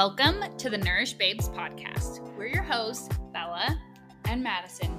Welcome 0.00 0.56
to 0.56 0.70
the 0.70 0.78
Nourish 0.78 1.12
Babes 1.12 1.50
podcast. 1.50 2.20
We're 2.34 2.46
your 2.46 2.62
hosts, 2.62 3.14
Bella 3.34 3.78
and 4.24 4.42
Madison, 4.42 4.90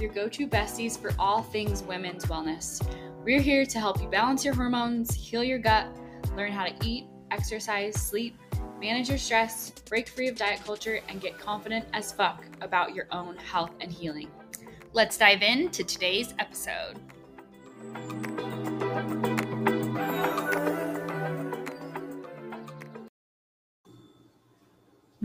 your 0.00 0.10
go 0.10 0.30
to 0.30 0.46
besties 0.48 0.98
for 0.98 1.12
all 1.18 1.42
things 1.42 1.82
women's 1.82 2.24
wellness. 2.24 2.82
We're 3.22 3.42
here 3.42 3.66
to 3.66 3.78
help 3.78 4.00
you 4.00 4.08
balance 4.08 4.46
your 4.46 4.54
hormones, 4.54 5.14
heal 5.14 5.44
your 5.44 5.58
gut, 5.58 5.88
learn 6.34 6.52
how 6.52 6.64
to 6.64 6.74
eat, 6.82 7.04
exercise, 7.30 7.96
sleep, 7.96 8.38
manage 8.80 9.10
your 9.10 9.18
stress, 9.18 9.72
break 9.90 10.08
free 10.08 10.28
of 10.28 10.36
diet 10.36 10.64
culture, 10.64 11.00
and 11.10 11.20
get 11.20 11.38
confident 11.38 11.84
as 11.92 12.10
fuck 12.10 12.46
about 12.62 12.94
your 12.94 13.08
own 13.10 13.36
health 13.36 13.72
and 13.82 13.92
healing. 13.92 14.30
Let's 14.94 15.18
dive 15.18 15.42
into 15.42 15.84
today's 15.84 16.32
episode. 16.38 16.98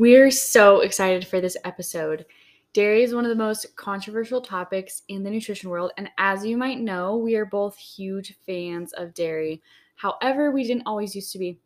We're 0.01 0.31
so 0.31 0.79
excited 0.79 1.27
for 1.27 1.39
this 1.39 1.55
episode. 1.63 2.25
Dairy 2.73 3.03
is 3.03 3.13
one 3.13 3.23
of 3.23 3.29
the 3.29 3.35
most 3.35 3.75
controversial 3.75 4.41
topics 4.41 5.03
in 5.09 5.21
the 5.21 5.29
nutrition 5.29 5.69
world, 5.69 5.91
and 5.95 6.09
as 6.17 6.43
you 6.43 6.57
might 6.57 6.79
know, 6.79 7.17
we 7.17 7.35
are 7.35 7.45
both 7.45 7.77
huge 7.77 8.35
fans 8.43 8.93
of 8.93 9.13
dairy. 9.13 9.61
However, 9.97 10.49
we 10.49 10.63
didn't 10.63 10.87
always 10.87 11.13
used 11.13 11.31
to 11.33 11.37
be. 11.37 11.59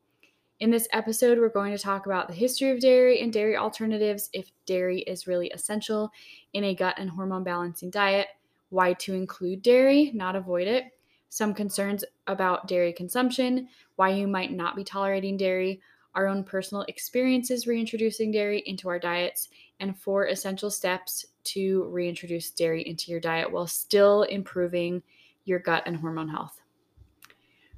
In 0.60 0.70
this 0.70 0.86
episode, 0.92 1.40
we're 1.40 1.48
going 1.48 1.72
to 1.72 1.82
talk 1.82 2.08
about 2.08 2.28
the 2.28 2.34
history 2.34 2.72
of 2.72 2.82
dairy 2.82 3.22
and 3.22 3.32
dairy 3.32 3.56
alternatives, 3.56 4.30
if 4.34 4.52
dairy 4.66 5.00
is 5.04 5.28
really 5.28 5.50
essential 5.52 6.12
in 6.52 6.66
a 6.66 6.76
gut 6.76 6.96
and 6.98 7.10
hormone 7.10 7.46
balancing 7.46 7.90
diet, 7.90 8.28
why 8.68 8.92
to 8.96 9.14
include 9.14 9.62
dairy, 9.62 10.12
not 10.14 10.36
avoid 10.36 10.68
it, 10.68 10.88
some 11.30 11.54
concerns 11.54 12.04
about 12.28 12.68
dairy 12.68 12.92
consumption, 12.92 13.70
why 13.96 14.10
you 14.10 14.28
might 14.28 14.52
not 14.52 14.76
be 14.76 14.84
tolerating 14.84 15.38
dairy, 15.38 15.80
our 16.16 16.28
own 16.28 16.44
personal 16.44 16.84
experiences 16.88 17.68
reintroducing 17.68 18.32
dairy 18.32 18.64
into 18.66 18.90
our 18.90 19.00
diets, 19.00 19.50
and 19.80 19.98
four 20.00 20.28
essential 20.28 20.72
steps 20.72 21.26
to 21.44 21.84
reintroduce 21.86 22.50
dairy 22.52 22.88
into 22.88 23.12
your 23.12 23.20
diet 23.20 23.52
while 23.52 23.68
still 23.68 24.24
improving 24.24 25.04
your 25.44 25.60
gut 25.60 25.84
and 25.86 25.98
hormone 25.98 26.30
health. 26.30 26.62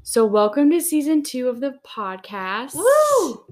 So, 0.04 0.26
welcome 0.26 0.70
to 0.72 0.80
season 0.80 1.22
two 1.24 1.50
of 1.50 1.60
the 1.60 1.80
podcast. 1.86 2.76
Woo! 2.76 3.46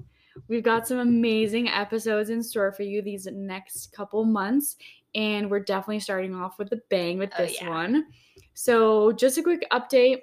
We've 0.48 0.62
got 0.62 0.86
some 0.86 0.98
amazing 0.98 1.68
episodes 1.68 2.30
in 2.30 2.42
store 2.42 2.72
for 2.72 2.82
you 2.82 3.02
these 3.02 3.26
next 3.26 3.92
couple 3.92 4.24
months, 4.24 4.76
and 5.14 5.50
we're 5.50 5.60
definitely 5.60 6.00
starting 6.00 6.34
off 6.34 6.58
with 6.58 6.72
a 6.72 6.80
bang 6.88 7.18
with 7.18 7.30
Oh, 7.38 7.42
this 7.44 7.60
yeah. 7.60 7.68
one. 7.68 8.06
So, 8.54 9.12
just 9.12 9.36
a 9.38 9.42
quick 9.42 9.66
update 9.70 10.20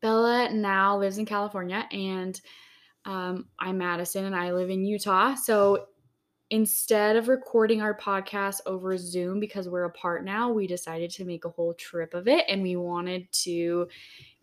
Bella 0.00 0.50
now 0.52 0.98
lives 0.98 1.18
in 1.18 1.26
California, 1.26 1.86
and 1.92 2.40
um, 3.04 3.46
I'm 3.58 3.78
Madison, 3.78 4.24
and 4.24 4.36
I 4.36 4.52
live 4.52 4.70
in 4.70 4.84
Utah. 4.84 5.34
So, 5.34 5.86
instead 6.50 7.16
of 7.16 7.28
recording 7.28 7.80
our 7.80 7.96
podcast 7.96 8.60
over 8.66 8.96
Zoom 8.98 9.40
because 9.40 9.68
we're 9.68 9.84
apart 9.84 10.24
now, 10.24 10.52
we 10.52 10.66
decided 10.66 11.10
to 11.10 11.24
make 11.24 11.44
a 11.44 11.50
whole 11.50 11.74
trip 11.74 12.14
of 12.14 12.28
it, 12.28 12.44
and 12.48 12.62
we 12.62 12.76
wanted 12.76 13.30
to 13.32 13.88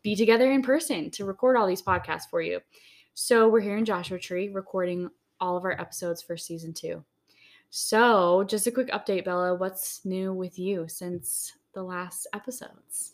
be 0.01 0.15
together 0.15 0.51
in 0.51 0.61
person 0.61 1.11
to 1.11 1.25
record 1.25 1.55
all 1.55 1.67
these 1.67 1.81
podcasts 1.81 2.29
for 2.29 2.41
you. 2.41 2.59
So, 3.13 3.47
we're 3.47 3.61
here 3.61 3.77
in 3.77 3.85
Joshua 3.85 4.19
Tree 4.19 4.49
recording 4.49 5.09
all 5.39 5.55
of 5.55 5.63
our 5.63 5.79
episodes 5.79 6.21
for 6.21 6.35
season 6.35 6.73
two. 6.73 7.03
So, 7.69 8.43
just 8.45 8.67
a 8.67 8.71
quick 8.71 8.89
update, 8.89 9.25
Bella. 9.25 9.55
What's 9.55 10.03
new 10.03 10.33
with 10.33 10.57
you 10.57 10.87
since 10.87 11.53
the 11.73 11.83
last 11.83 12.27
episodes? 12.33 13.13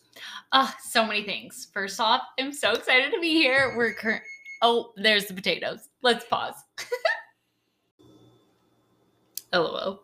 Ah, 0.54 0.76
so 0.82 1.06
many 1.06 1.24
things. 1.24 1.68
First 1.74 2.00
off, 2.00 2.22
I'm 2.40 2.54
so 2.54 2.72
excited 2.72 3.12
to 3.12 3.20
be 3.20 3.34
here. 3.34 3.74
We're 3.76 3.94
current. 3.94 4.24
Oh, 4.62 4.94
there's 4.96 5.26
the 5.26 5.34
potatoes. 5.34 5.90
Let's 6.02 6.26
pause. 6.26 6.56
LOL. 9.54 10.04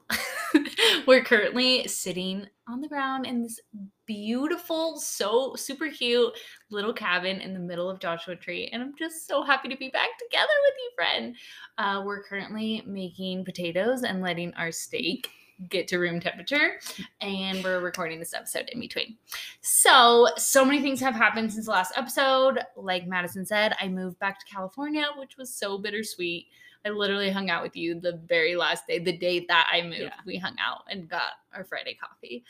We're 1.07 1.23
currently 1.23 1.87
sitting 1.87 2.47
on 2.67 2.81
the 2.81 2.87
ground 2.87 3.25
in 3.25 3.41
this 3.41 3.59
beautiful, 4.05 4.97
so 4.97 5.55
super 5.55 5.89
cute 5.89 6.33
little 6.69 6.93
cabin 6.93 7.41
in 7.41 7.53
the 7.53 7.59
middle 7.59 7.89
of 7.89 7.99
Joshua 7.99 8.35
Tree, 8.35 8.69
and 8.71 8.81
I'm 8.81 8.93
just 8.97 9.27
so 9.27 9.43
happy 9.43 9.69
to 9.69 9.77
be 9.77 9.89
back 9.89 10.09
together 10.19 10.53
with 10.63 10.73
you, 10.77 10.91
friend. 10.95 11.35
Uh, 11.77 12.03
we're 12.05 12.23
currently 12.23 12.83
making 12.85 13.45
potatoes 13.45 14.03
and 14.03 14.21
letting 14.21 14.53
our 14.55 14.71
steak 14.71 15.29
get 15.69 15.87
to 15.89 15.97
room 15.99 16.19
temperature, 16.19 16.79
and 17.21 17.63
we're 17.63 17.79
recording 17.79 18.19
this 18.19 18.33
episode 18.33 18.69
in 18.69 18.79
between. 18.79 19.17
So, 19.61 20.27
so 20.37 20.65
many 20.65 20.81
things 20.81 20.99
have 20.99 21.15
happened 21.15 21.51
since 21.53 21.65
the 21.65 21.71
last 21.71 21.93
episode. 21.95 22.59
Like 22.75 23.07
Madison 23.07 23.45
said, 23.45 23.75
I 23.79 23.87
moved 23.87 24.19
back 24.19 24.39
to 24.39 24.45
California, 24.45 25.05
which 25.17 25.37
was 25.37 25.53
so 25.53 25.77
bittersweet. 25.77 26.47
I 26.85 26.89
literally 26.89 27.29
hung 27.29 27.49
out 27.49 27.61
with 27.61 27.75
you 27.75 27.99
the 27.99 28.19
very 28.25 28.55
last 28.55 28.87
day, 28.87 28.99
the 28.99 29.15
day 29.15 29.45
that 29.47 29.69
I 29.71 29.83
moved. 29.83 30.01
Yeah. 30.01 30.13
We 30.25 30.37
hung 30.37 30.55
out 30.59 30.83
and 30.89 31.07
got 31.07 31.33
our 31.53 31.63
Friday 31.63 31.97
coffee. 32.01 32.43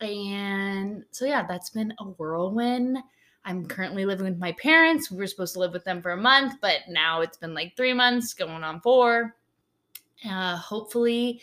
And 0.00 1.04
so, 1.10 1.26
yeah, 1.26 1.46
that's 1.46 1.70
been 1.70 1.92
a 1.98 2.04
whirlwind. 2.04 2.98
I'm 3.44 3.66
currently 3.66 4.04
living 4.04 4.26
with 4.26 4.38
my 4.38 4.52
parents. 4.52 5.10
We 5.10 5.18
were 5.18 5.26
supposed 5.26 5.54
to 5.54 5.60
live 5.60 5.72
with 5.72 5.84
them 5.84 6.02
for 6.02 6.12
a 6.12 6.16
month, 6.16 6.54
but 6.60 6.80
now 6.88 7.20
it's 7.20 7.36
been 7.36 7.54
like 7.54 7.76
three 7.76 7.92
months, 7.92 8.34
going 8.34 8.62
on 8.62 8.80
four. 8.80 9.34
Uh, 10.28 10.56
hopefully, 10.56 11.40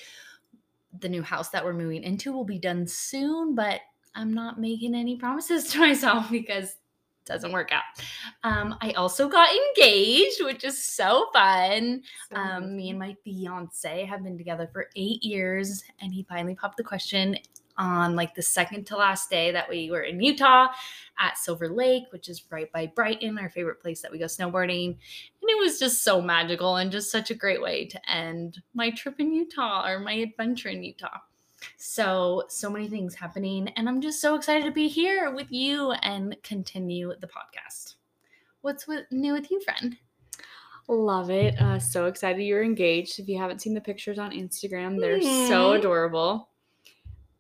the 1.00 1.10
new 1.10 1.22
house 1.22 1.50
that 1.50 1.64
we're 1.64 1.74
moving 1.74 2.04
into 2.04 2.32
will 2.32 2.46
be 2.46 2.60
done 2.60 2.88
soon, 2.88 3.56
but 3.56 3.82
I'm 4.16 4.34
not 4.34 4.60
making 4.60 4.96
any 4.96 5.16
promises 5.18 5.66
to 5.70 5.80
myself 5.80 6.30
because 6.32 6.70
it 6.70 7.26
doesn't 7.26 7.52
work 7.52 7.72
out. 7.72 7.84
Um, 8.44 8.76
I 8.82 8.92
also 8.92 9.28
got 9.28 9.50
engaged, 9.54 10.44
which 10.44 10.64
is 10.64 10.84
so 10.84 11.28
fun. 11.34 12.04
Um, 12.34 12.78
me 12.78 12.90
and 12.90 13.00
my 13.00 13.16
fiance 13.24 14.06
have 14.06 14.24
been 14.24 14.38
together 14.38 14.70
for 14.72 14.90
eight 14.96 15.24
years, 15.24 15.84
and 16.00 16.14
he 16.14 16.24
finally 16.30 16.56
popped 16.56 16.78
the 16.78 16.84
question 16.84 17.38
on 17.78 18.16
like 18.16 18.36
the 18.36 18.42
second 18.42 18.86
to 18.88 18.98
last 18.98 19.30
day 19.30 19.52
that 19.52 19.70
we 19.70 19.92
were 19.92 20.02
in 20.02 20.22
Utah 20.22 20.68
at 21.20 21.38
Silver 21.38 21.70
Lake, 21.70 22.04
which 22.12 22.30
is 22.30 22.44
right 22.50 22.72
by 22.72 22.88
Brighton, 22.88 23.38
our 23.38 23.50
favorite 23.50 23.82
place 23.82 24.02
that 24.02 24.12
we 24.12 24.18
go 24.20 24.26
snowboarding. 24.26 24.88
And 24.88 25.50
it 25.50 25.60
was 25.60 25.80
just 25.80 26.04
so 26.04 26.22
magical 26.22 26.78
and 26.78 26.92
just 26.92 27.12
such 27.12 27.32
a 27.32 27.36
great 27.36 27.62
way 27.62 27.86
to 27.86 28.12
end 28.12 28.62
my 28.74 28.90
trip 28.92 29.20
in 29.20 29.34
Utah 29.34 29.88
or 29.88 30.00
my 30.00 30.14
adventure 30.14 30.70
in 30.70 30.84
Utah. 30.84 31.20
So, 31.78 32.44
so 32.48 32.70
many 32.70 32.88
things 32.88 33.16
happening, 33.16 33.70
and 33.70 33.90
I'm 33.90 34.02
just 34.02 34.22
so 34.22 34.36
excited 34.36 34.66
to 34.66 34.72
be 34.72 34.88
here 34.88 35.32
with 35.34 35.52
you 35.52 35.94
and 35.94 36.36
continue 36.44 37.14
the 37.20 37.28
podcast. 37.28 37.96
What's 38.62 38.88
with, 38.88 39.06
new 39.12 39.34
with 39.34 39.50
you, 39.50 39.60
friend? 39.62 39.98
Love 40.88 41.32
it. 41.32 41.60
Uh, 41.60 41.80
so 41.80 42.06
excited 42.06 42.44
you're 42.44 42.64
engaged. 42.64 43.20
If 43.20 43.28
you 43.28 43.40
haven't 43.40 43.62
seen 43.62 43.74
the 43.74 43.82
pictures 43.82 44.20
on 44.20 44.32
Instagram, 44.32 45.00
they're 45.00 45.22
so 45.22 45.72
Mhm. 45.72 45.80
adorable. 45.80 46.50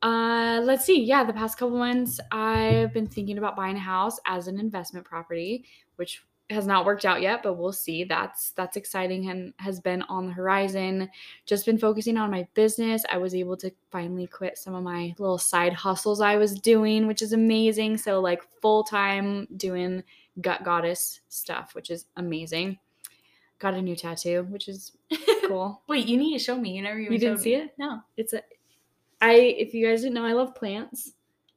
Uh, 0.06 0.62
let's 0.64 0.86
see. 0.86 1.02
Yeah, 1.04 1.24
the 1.24 1.34
past 1.34 1.58
couple 1.58 1.78
months, 1.80 2.20
I've 2.32 2.94
been 2.94 3.08
thinking 3.08 3.40
about 3.40 3.56
buying 3.56 3.76
a 3.76 3.80
house 3.80 4.20
as 4.28 4.48
an 4.48 4.60
investment 4.60 5.04
property, 5.04 5.66
which 5.96 6.24
has 6.52 6.68
not 6.68 6.86
worked 6.86 7.06
out 7.06 7.24
yet, 7.24 7.42
but 7.42 7.56
we'll 7.56 7.72
see. 7.72 8.04
That's 8.04 8.52
that's 8.52 8.78
exciting 8.78 9.32
and 9.32 9.52
has 9.58 9.80
been 9.80 10.04
on 10.04 10.28
the 10.28 10.32
horizon. 10.34 11.10
Just 11.48 11.66
been 11.66 11.80
focusing 11.80 12.18
on 12.18 12.30
my 12.30 12.48
business. 12.54 13.04
I 13.12 13.18
was 13.18 13.34
able 13.34 13.58
to 13.58 13.72
finally 13.92 14.28
quit 14.28 14.60
some 14.60 14.76
of 14.76 14.84
my 14.84 15.16
little 15.18 15.40
side 15.40 15.74
hustles 15.74 16.22
I 16.22 16.36
was 16.36 16.54
doing, 16.60 17.08
which 17.08 17.24
is 17.24 17.34
amazing. 17.34 17.98
So 17.98 18.20
like 18.20 18.44
full 18.62 18.84
time 18.84 19.48
doing 19.58 20.04
gut 20.40 20.64
goddess 20.64 21.22
stuff, 21.30 21.74
which 21.74 21.90
is 21.90 22.06
amazing. 22.16 22.78
Got 23.58 23.74
a 23.74 23.82
new 23.82 23.96
tattoo, 23.96 24.46
which 24.52 24.68
is 24.68 24.92
cool. 25.48 25.82
Wait, 25.88 26.06
you 26.06 26.18
need 26.18 26.38
to 26.38 26.44
show 26.44 26.60
me. 26.60 26.76
You 26.76 26.84
never 26.84 27.00
even 27.00 27.12
You 27.14 27.18
didn't 27.18 27.40
see 27.40 27.56
me. 27.56 27.64
it? 27.64 27.74
No. 27.80 28.02
It's 28.18 28.34
a 28.34 28.44
I 29.22 29.34
if 29.34 29.74
you 29.74 29.88
guys 29.88 30.02
didn't 30.02 30.16
know, 30.16 30.26
I 30.26 30.34
love 30.34 30.56
plants. 30.56 31.12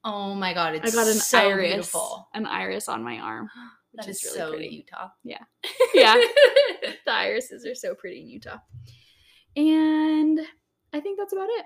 Oh 0.04 0.34
my 0.34 0.54
god, 0.54 0.74
it's 0.76 0.92
I 0.92 0.96
got 0.96 1.08
an 1.08 1.14
so 1.14 1.38
iris, 1.38 1.72
beautiful. 1.72 2.28
an 2.34 2.46
iris 2.46 2.88
on 2.88 3.02
my 3.02 3.18
arm. 3.18 3.48
That 3.94 4.06
which 4.06 4.16
is 4.16 4.22
is 4.22 4.36
really 4.36 4.38
so 4.38 4.50
pretty. 4.50 4.74
Utah. 4.76 5.08
Yeah. 5.24 5.44
Yeah. 5.94 6.14
The 7.06 7.12
irises 7.12 7.64
are 7.64 7.74
so 7.74 7.94
pretty 7.94 8.20
in 8.20 8.28
Utah. 8.28 8.58
And 9.56 10.38
I 10.92 11.00
think 11.00 11.18
that's 11.18 11.32
about 11.32 11.48
it. 11.48 11.64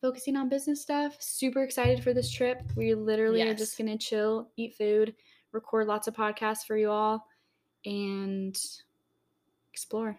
Focusing 0.00 0.36
on 0.36 0.48
business 0.48 0.80
stuff. 0.80 1.16
Super 1.20 1.64
excited 1.64 2.02
for 2.02 2.14
this 2.14 2.30
trip. 2.30 2.62
We 2.76 2.94
literally 2.94 3.42
are 3.42 3.54
just 3.54 3.76
gonna 3.76 3.98
chill, 3.98 4.50
eat 4.56 4.76
food, 4.76 5.14
record 5.50 5.88
lots 5.88 6.06
of 6.06 6.14
podcasts 6.14 6.64
for 6.64 6.76
you 6.76 6.90
all, 6.90 7.26
and 7.84 8.56
explore. 9.72 10.16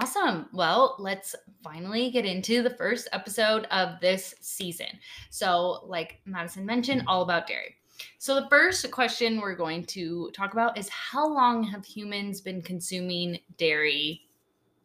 Awesome. 0.00 0.46
Well, 0.52 0.94
let's 1.00 1.34
finally 1.64 2.12
get 2.12 2.24
into 2.24 2.62
the 2.62 2.70
first 2.70 3.08
episode 3.12 3.64
of 3.72 3.98
this 4.00 4.32
season. 4.40 4.86
So, 5.28 5.80
like 5.86 6.20
Madison 6.24 6.64
mentioned, 6.64 7.02
all 7.08 7.22
about 7.22 7.48
dairy. 7.48 7.74
So, 8.18 8.36
the 8.36 8.48
first 8.48 8.88
question 8.92 9.40
we're 9.40 9.56
going 9.56 9.84
to 9.86 10.30
talk 10.30 10.52
about 10.52 10.78
is 10.78 10.88
how 10.88 11.26
long 11.26 11.64
have 11.64 11.84
humans 11.84 12.40
been 12.40 12.62
consuming 12.62 13.40
dairy 13.56 14.22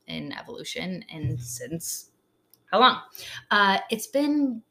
in 0.07 0.31
evolution 0.31 1.05
and 1.11 1.39
since 1.39 2.09
how 2.71 2.79
long? 2.79 2.99
Uh, 3.51 3.77
it's 3.91 4.07
been 4.07 4.63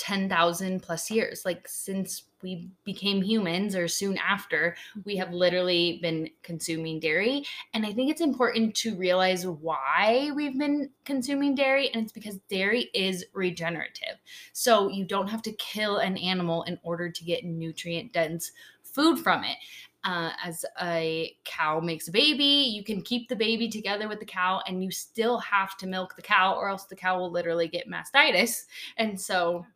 10,000 0.00 0.80
plus 0.80 1.10
years. 1.10 1.44
Like 1.44 1.68
since 1.68 2.24
we 2.42 2.70
became 2.84 3.20
humans 3.20 3.76
or 3.76 3.86
soon 3.86 4.16
after, 4.16 4.74
we 5.04 5.14
have 5.16 5.34
literally 5.34 5.98
been 6.00 6.30
consuming 6.42 7.00
dairy. 7.00 7.44
And 7.74 7.84
I 7.84 7.92
think 7.92 8.10
it's 8.10 8.22
important 8.22 8.74
to 8.76 8.96
realize 8.96 9.46
why 9.46 10.30
we've 10.34 10.58
been 10.58 10.88
consuming 11.04 11.54
dairy. 11.54 11.90
And 11.92 12.02
it's 12.02 12.12
because 12.12 12.38
dairy 12.48 12.88
is 12.94 13.26
regenerative. 13.34 14.16
So 14.54 14.88
you 14.88 15.04
don't 15.04 15.28
have 15.28 15.42
to 15.42 15.52
kill 15.52 15.98
an 15.98 16.16
animal 16.16 16.62
in 16.62 16.78
order 16.82 17.10
to 17.10 17.24
get 17.24 17.44
nutrient 17.44 18.14
dense 18.14 18.52
food 18.82 19.18
from 19.18 19.44
it. 19.44 19.58
Uh, 20.02 20.30
as 20.42 20.64
a 20.80 21.36
cow 21.44 21.78
makes 21.78 22.08
a 22.08 22.10
baby, 22.10 22.42
you 22.42 22.82
can 22.82 23.02
keep 23.02 23.28
the 23.28 23.36
baby 23.36 23.68
together 23.68 24.08
with 24.08 24.18
the 24.18 24.24
cow, 24.24 24.62
and 24.66 24.82
you 24.82 24.90
still 24.90 25.36
have 25.38 25.76
to 25.76 25.86
milk 25.86 26.16
the 26.16 26.22
cow, 26.22 26.54
or 26.54 26.70
else 26.70 26.84
the 26.84 26.96
cow 26.96 27.18
will 27.18 27.30
literally 27.30 27.68
get 27.68 27.86
mastitis. 27.86 28.64
And 28.96 29.20
so, 29.20 29.66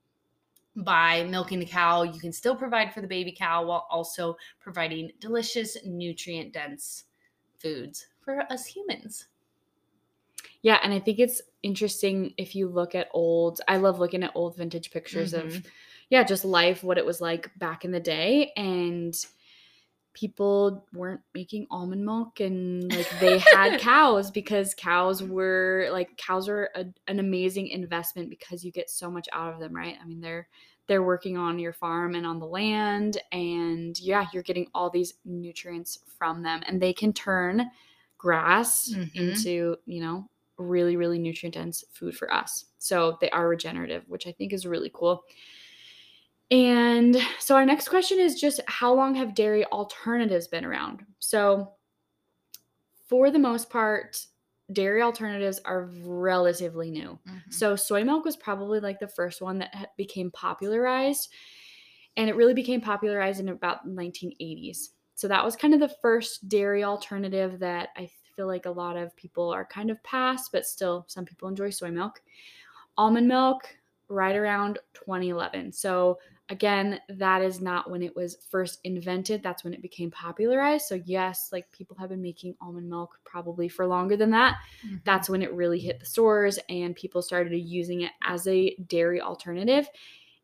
by 0.77 1.25
milking 1.25 1.61
the 1.61 1.67
cow, 1.67 2.03
you 2.03 2.19
can 2.19 2.33
still 2.33 2.57
provide 2.57 2.93
for 2.93 3.01
the 3.01 3.07
baby 3.07 3.33
cow 3.33 3.65
while 3.65 3.87
also 3.91 4.37
providing 4.61 5.11
delicious, 5.21 5.77
nutrient 5.85 6.53
dense 6.53 7.05
foods 7.59 8.07
for 8.21 8.41
us 8.51 8.67
humans. 8.67 9.27
Yeah, 10.63 10.79
and 10.83 10.93
I 10.93 10.99
think 10.99 11.19
it's 11.19 11.43
interesting 11.63 12.33
if 12.39 12.55
you 12.55 12.69
look 12.69 12.95
at 12.95 13.09
old, 13.13 13.61
I 13.69 13.77
love 13.77 13.99
looking 13.99 14.23
at 14.23 14.33
old 14.35 14.57
vintage 14.57 14.91
pictures 14.91 15.35
mm-hmm. 15.35 15.49
of, 15.49 15.67
yeah, 16.09 16.25
just 16.25 16.45
life, 16.45 16.83
what 16.83 16.99
it 16.99 17.05
was 17.05 17.21
like 17.21 17.51
back 17.59 17.85
in 17.85 17.93
the 17.93 18.01
day. 18.01 18.51
And 18.57 19.15
people 20.15 20.87
weren't 20.95 21.21
making 21.35 21.67
almond 21.71 22.05
milk 22.05 22.41
and 22.41 22.91
like 22.95 23.11
they 23.21 23.39
had 23.39 23.81
cows 23.81 24.31
because 24.31 24.73
cows 24.75 25.23
were 25.23 25.89
like 25.91 26.17
cows 26.17 26.49
are 26.49 26.71
a, 26.77 26.85
an 27.09 27.19
amazing 27.19 27.67
investment 27.69 28.31
because 28.31 28.65
you 28.65 28.71
get 28.71 28.89
so 28.89 29.11
much 29.11 29.29
out 29.33 29.53
of 29.53 29.61
them 29.61 29.75
right? 29.75 29.97
I 30.01 30.07
mean 30.07 30.21
they're 30.21 30.49
they're 30.87 31.03
working 31.03 31.37
on 31.37 31.59
your 31.59 31.73
farm 31.73 32.15
and 32.15 32.27
on 32.27 32.39
the 32.39 32.47
land 32.47 33.21
and 33.33 33.99
yeah 34.01 34.27
you're 34.33 34.43
getting 34.43 34.69
all 34.75 34.89
these 34.89 35.15
nutrients 35.25 35.99
from 36.19 36.43
them 36.43 36.63
and 36.67 36.81
they 36.81 36.93
can 36.93 37.13
turn 37.13 37.71
grass 38.17 38.91
mm-hmm. 38.95 39.19
into 39.19 39.77
you 39.85 40.01
know 40.01 40.29
really 40.57 40.97
really 40.97 41.19
nutrient 41.19 41.55
dense 41.55 41.85
food 41.93 42.17
for 42.17 42.33
us. 42.33 42.67
So 42.79 43.19
they 43.21 43.31
are 43.31 43.49
regenerative 43.49 44.05
which 44.07 44.29
i 44.29 44.33
think 44.33 44.53
is 44.53 44.65
really 44.65 44.91
cool 44.95 45.25
and 46.51 47.17
so 47.39 47.57
our 47.57 47.65
next 47.65 47.89
question 47.89 48.19
is 48.19 48.41
just 48.41 48.61
how 48.67 48.93
long 48.93 49.15
have 49.15 49.35
dairy 49.35 49.65
alternatives 49.67 50.47
been 50.47 50.65
around? 50.65 51.05
So 51.19 51.73
for 53.09 53.31
the 53.31 53.39
most 53.39 53.71
part, 53.71 54.25
dairy 54.73 55.03
alternatives 55.03 55.61
are 55.65 55.91
relatively 56.03 56.91
new. 56.91 57.19
Mm-hmm. 57.29 57.51
So 57.51 57.77
soy 57.77 58.05
milk 58.05 58.25
was 58.25 58.37
probably 58.37 58.81
like 58.81 58.99
the 58.99 59.09
first 59.09 59.43
one 59.43 59.59
that 59.59 59.93
became 59.97 60.31
popularized 60.31 61.33
and 62.17 62.29
it 62.29 62.37
really 62.37 62.55
became 62.55 62.81
popularized 62.81 63.41
in 63.41 63.49
about 63.49 63.87
1980s. 63.87 64.91
So 65.17 65.29
that 65.29 65.45
was 65.45 65.57
kind 65.57 65.75
of 65.75 65.81
the 65.81 65.95
first 66.03 66.49
dairy 66.49 66.85
alternative 66.85 67.59
that 67.61 67.91
I 67.97 68.11
feel 68.37 68.47
like 68.47 68.67
a 68.67 68.71
lot 68.71 68.97
of 68.97 69.15
people 69.17 69.53
are 69.53 69.65
kind 69.65 69.91
of 69.91 70.03
past, 70.03 70.51
but 70.53 70.67
still 70.67 71.05
some 71.09 71.25
people 71.25 71.49
enjoy 71.49 71.71
soy 71.71 71.91
milk. 71.91 72.21
Almond 72.97 73.29
milk 73.29 73.69
right 74.09 74.37
around 74.37 74.79
2011. 74.95 75.73
So 75.73 76.19
again, 76.51 77.01
that 77.09 77.43
is 77.43 77.61
not 77.61 77.91
when 77.91 78.03
it 78.03 78.15
was 78.15 78.37
first 78.51 78.81
invented. 78.85 79.43
That's 79.43 79.65
when 79.65 79.73
it 79.73 79.83
became 79.83 80.11
popularized. 80.11 80.87
So, 80.87 81.01
yes, 81.05 81.49
like 81.53 81.71
people 81.73 81.97
have 81.97 82.11
been 82.11 82.23
making 82.23 82.55
almond 82.61 82.89
milk 82.89 83.19
probably 83.25 83.69
for 83.69 83.87
longer 83.87 84.17
than 84.17 84.31
that. 84.33 84.57
Mm-hmm. 84.85 84.97
That's 85.05 85.29
when 85.29 85.43
it 85.43 85.53
really 85.55 85.81
hit 85.81 86.01
the 86.01 86.07
stores 86.07 86.59
and 86.69 86.95
people 86.95 87.23
started 87.23 87.57
using 87.57 88.03
it 88.03 88.13
as 88.23 88.47
a 88.47 88.77
dairy 88.89 89.21
alternative. 89.21 89.89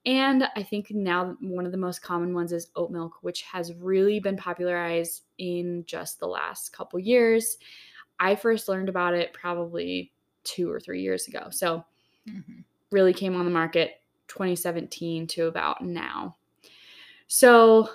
And 0.07 0.49
I 0.57 0.63
think 0.63 0.91
now 0.91 1.37
one 1.41 1.67
of 1.67 1.73
the 1.73 1.79
most 1.79 2.01
common 2.01 2.33
ones 2.33 2.53
is 2.53 2.69
oat 2.75 2.91
milk, 2.91 3.19
which 3.21 3.43
has 3.43 3.75
really 3.75 4.19
been 4.19 4.37
popularized 4.37 5.25
in 5.37 5.85
just 5.87 6.19
the 6.19 6.27
last 6.27 6.73
couple 6.73 6.99
years. 6.99 7.59
I 8.19 8.35
first 8.35 8.69
learned 8.69 8.89
about 8.89 9.13
it 9.13 9.35
probably 9.35 10.13
two 10.45 10.71
or 10.71 10.81
three 10.81 11.03
years 11.03 11.29
ago. 11.29 11.49
So, 11.51 11.85
mm-hmm. 12.27 12.61
really 12.91 13.13
came 13.13 13.37
on 13.37 13.45
the 13.45 13.51
market 13.51 14.00
2017 14.31 15.27
to 15.27 15.47
about 15.47 15.83
now. 15.85 16.37
So, 17.27 17.91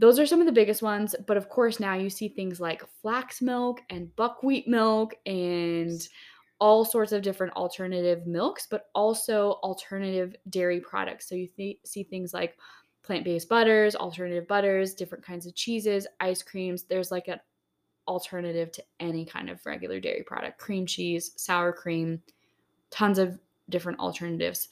those 0.00 0.20
are 0.20 0.26
some 0.26 0.38
of 0.38 0.46
the 0.46 0.52
biggest 0.52 0.80
ones. 0.80 1.16
But 1.26 1.36
of 1.36 1.48
course, 1.48 1.80
now 1.80 1.94
you 1.94 2.08
see 2.08 2.28
things 2.28 2.60
like 2.60 2.84
flax 3.02 3.42
milk 3.42 3.80
and 3.90 4.14
buckwheat 4.14 4.68
milk 4.68 5.14
and 5.26 6.00
all 6.60 6.84
sorts 6.84 7.12
of 7.12 7.22
different 7.22 7.54
alternative 7.54 8.26
milks, 8.26 8.66
but 8.70 8.90
also 8.94 9.52
alternative 9.64 10.36
dairy 10.50 10.80
products. 10.80 11.28
So, 11.28 11.34
you 11.34 11.48
th- 11.48 11.80
see 11.84 12.04
things 12.04 12.32
like 12.32 12.56
plant 13.02 13.24
based 13.24 13.48
butters, 13.48 13.96
alternative 13.96 14.46
butters, 14.46 14.94
different 14.94 15.24
kinds 15.24 15.46
of 15.46 15.54
cheeses, 15.54 16.06
ice 16.20 16.42
creams. 16.42 16.84
There's 16.84 17.10
like 17.10 17.28
an 17.28 17.40
alternative 18.06 18.72
to 18.72 18.84
any 19.00 19.24
kind 19.24 19.50
of 19.50 19.64
regular 19.64 20.00
dairy 20.00 20.22
product 20.22 20.58
cream 20.58 20.86
cheese, 20.86 21.32
sour 21.36 21.72
cream, 21.72 22.22
tons 22.90 23.18
of 23.18 23.38
different 23.68 23.98
alternatives. 24.00 24.68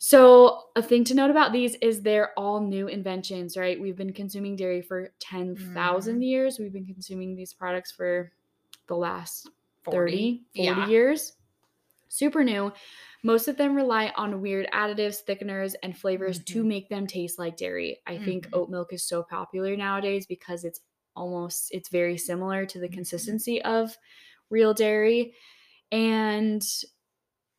So, 0.00 0.62
a 0.76 0.82
thing 0.82 1.02
to 1.04 1.14
note 1.14 1.30
about 1.30 1.52
these 1.52 1.74
is 1.76 2.02
they're 2.02 2.30
all 2.38 2.60
new 2.60 2.86
inventions, 2.86 3.56
right? 3.56 3.80
We've 3.80 3.96
been 3.96 4.12
consuming 4.12 4.54
dairy 4.54 4.80
for 4.80 5.12
10,000 5.18 6.20
mm. 6.20 6.24
years. 6.24 6.58
We've 6.58 6.72
been 6.72 6.86
consuming 6.86 7.34
these 7.34 7.52
products 7.52 7.90
for 7.90 8.30
the 8.86 8.94
last 8.94 9.50
40, 9.82 10.44
30, 10.54 10.64
40 10.64 10.80
yeah. 10.80 10.88
years. 10.88 11.32
Super 12.08 12.44
new. 12.44 12.72
Most 13.24 13.48
of 13.48 13.56
them 13.56 13.74
rely 13.74 14.12
on 14.16 14.40
weird 14.40 14.68
additives, 14.72 15.18
thickeners, 15.28 15.74
and 15.82 15.98
flavors 15.98 16.38
mm-hmm. 16.38 16.58
to 16.58 16.64
make 16.64 16.88
them 16.88 17.06
taste 17.06 17.38
like 17.38 17.56
dairy. 17.56 17.98
I 18.06 18.14
mm-hmm. 18.14 18.24
think 18.24 18.48
oat 18.52 18.70
milk 18.70 18.92
is 18.92 19.02
so 19.02 19.24
popular 19.24 19.76
nowadays 19.76 20.26
because 20.26 20.64
it's 20.64 20.80
almost 21.16 21.70
it's 21.72 21.88
very 21.88 22.16
similar 22.16 22.64
to 22.66 22.78
the 22.78 22.86
mm-hmm. 22.86 22.94
consistency 22.94 23.60
of 23.62 23.96
real 24.48 24.74
dairy. 24.74 25.34
And 25.90 26.62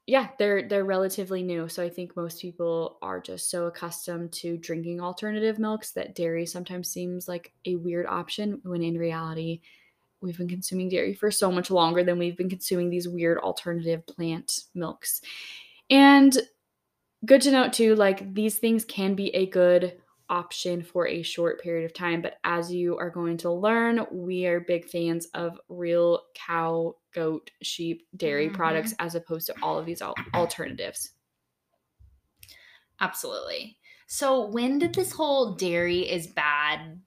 yeah, 0.10 0.30
they're 0.40 0.68
they're 0.68 0.86
relatively 0.86 1.44
new. 1.44 1.70
So 1.70 1.84
I 1.84 1.90
think 1.90 2.16
most 2.16 2.42
people 2.42 2.98
are 3.04 3.22
just 3.22 3.52
so 3.52 3.68
accustomed 3.68 4.32
to 4.34 4.58
drinking 4.58 5.00
alternative 5.02 5.60
milks 5.60 5.92
that 5.92 6.16
dairy 6.16 6.48
sometimes 6.48 6.90
seems 6.90 7.28
like 7.28 7.54
a 7.66 7.76
weird 7.76 8.08
option 8.08 8.60
when 8.64 8.82
in 8.82 8.98
reality 8.98 9.62
we've 10.20 10.40
been 10.40 10.50
consuming 10.50 10.90
dairy 10.90 11.14
for 11.14 11.30
so 11.30 11.52
much 11.52 11.70
longer 11.70 12.04
than 12.04 12.18
we've 12.18 12.36
been 12.36 12.50
consuming 12.50 12.90
these 12.90 13.08
weird 13.08 13.38
alternative 13.38 14.04
plant 14.08 14.62
milks. 14.74 15.22
And 15.92 16.36
good 17.24 17.44
to 17.44 17.52
note 17.52 17.74
too, 17.74 17.94
like 17.94 18.34
these 18.34 18.58
things 18.58 18.84
can 18.86 19.14
be 19.14 19.28
a 19.36 19.46
good 19.46 20.02
option 20.30 20.84
for 20.84 21.08
a 21.08 21.22
short 21.22 21.62
period 21.62 21.86
of 21.86 21.94
time. 21.94 22.22
But 22.22 22.38
as 22.44 22.72
you 22.72 22.98
are 22.98 23.10
going 23.10 23.38
to 23.38 23.52
learn, 23.52 24.06
we 24.12 24.46
are 24.46 24.60
big 24.60 24.86
fans 24.86 25.28
of 25.34 25.60
real 25.70 26.22
cow, 26.36 26.96
goat, 27.14 27.52
sheep, 27.62 28.08
dairy 28.16 28.48
mm-hmm. 28.48 28.56
products 28.56 28.94
as 29.00 29.16
opposed 29.16 29.48
to 29.48 29.56
all 29.62 29.78
of 29.78 29.86
these 29.86 30.02
al- 30.02 30.16
alternatives. 30.34 31.12
Absolutely. 33.02 33.78
So, 34.08 34.48
when 34.48 34.80
did 34.80 34.96
this 34.96 35.12
whole 35.12 35.56
dairy 35.56 36.10
is 36.10 36.28
bad 36.28 37.00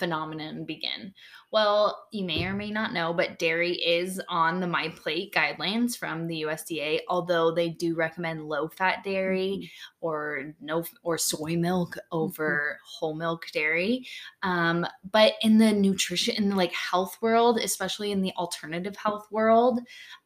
phenomenon 0.00 0.64
begin? 0.64 1.14
Well, 1.52 2.06
you 2.12 2.24
may 2.24 2.44
or 2.44 2.54
may 2.54 2.70
not 2.70 2.92
know, 2.92 3.12
but 3.12 3.40
dairy 3.40 3.72
is 3.72 4.20
on 4.28 4.60
the 4.60 4.68
My 4.68 4.88
Plate 4.88 5.34
guidelines 5.34 5.98
from 5.98 6.28
the 6.28 6.42
USDA, 6.42 7.00
although 7.08 7.52
they 7.52 7.70
do 7.70 7.96
recommend 7.96 8.48
low 8.48 8.68
fat 8.68 9.02
dairy 9.02 9.58
mm-hmm. 9.58 9.66
or 10.06 10.54
no 10.60 10.84
or 11.02 11.18
soy 11.18 11.56
milk 11.56 11.96
over 12.12 12.78
mm-hmm. 12.78 12.98
whole 12.98 13.14
milk 13.14 13.46
dairy. 13.52 14.06
Um, 14.44 14.86
but 15.10 15.34
in 15.42 15.58
the 15.58 15.72
nutrition, 15.72 16.36
in 16.36 16.50
the 16.50 16.56
like 16.56 16.72
health 16.72 17.16
world, 17.20 17.58
especially 17.58 18.12
in 18.12 18.22
the 18.22 18.32
alternative 18.36 18.96
health 18.96 19.26
world, 19.32 19.80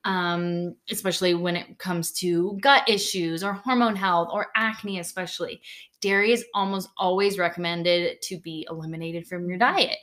um, 0.05 0.75
especially 0.91 1.33
when 1.33 1.57
it 1.57 1.79
comes 1.79 2.13
to 2.13 2.59
gut 2.61 2.87
issues 2.87 3.43
or 3.43 3.55
hormone 3.55 3.97
health 3.97 4.29
or 4.31 4.49
acne, 4.57 4.99
especially, 4.99 5.63
dairy 6.05 6.33
is 6.33 6.45
almost 6.53 6.91
always 6.99 7.39
recommended 7.39 8.21
to 8.21 8.39
be 8.39 8.67
eliminated 8.71 9.27
from 9.27 9.49
your 9.49 9.57
diet 9.57 9.97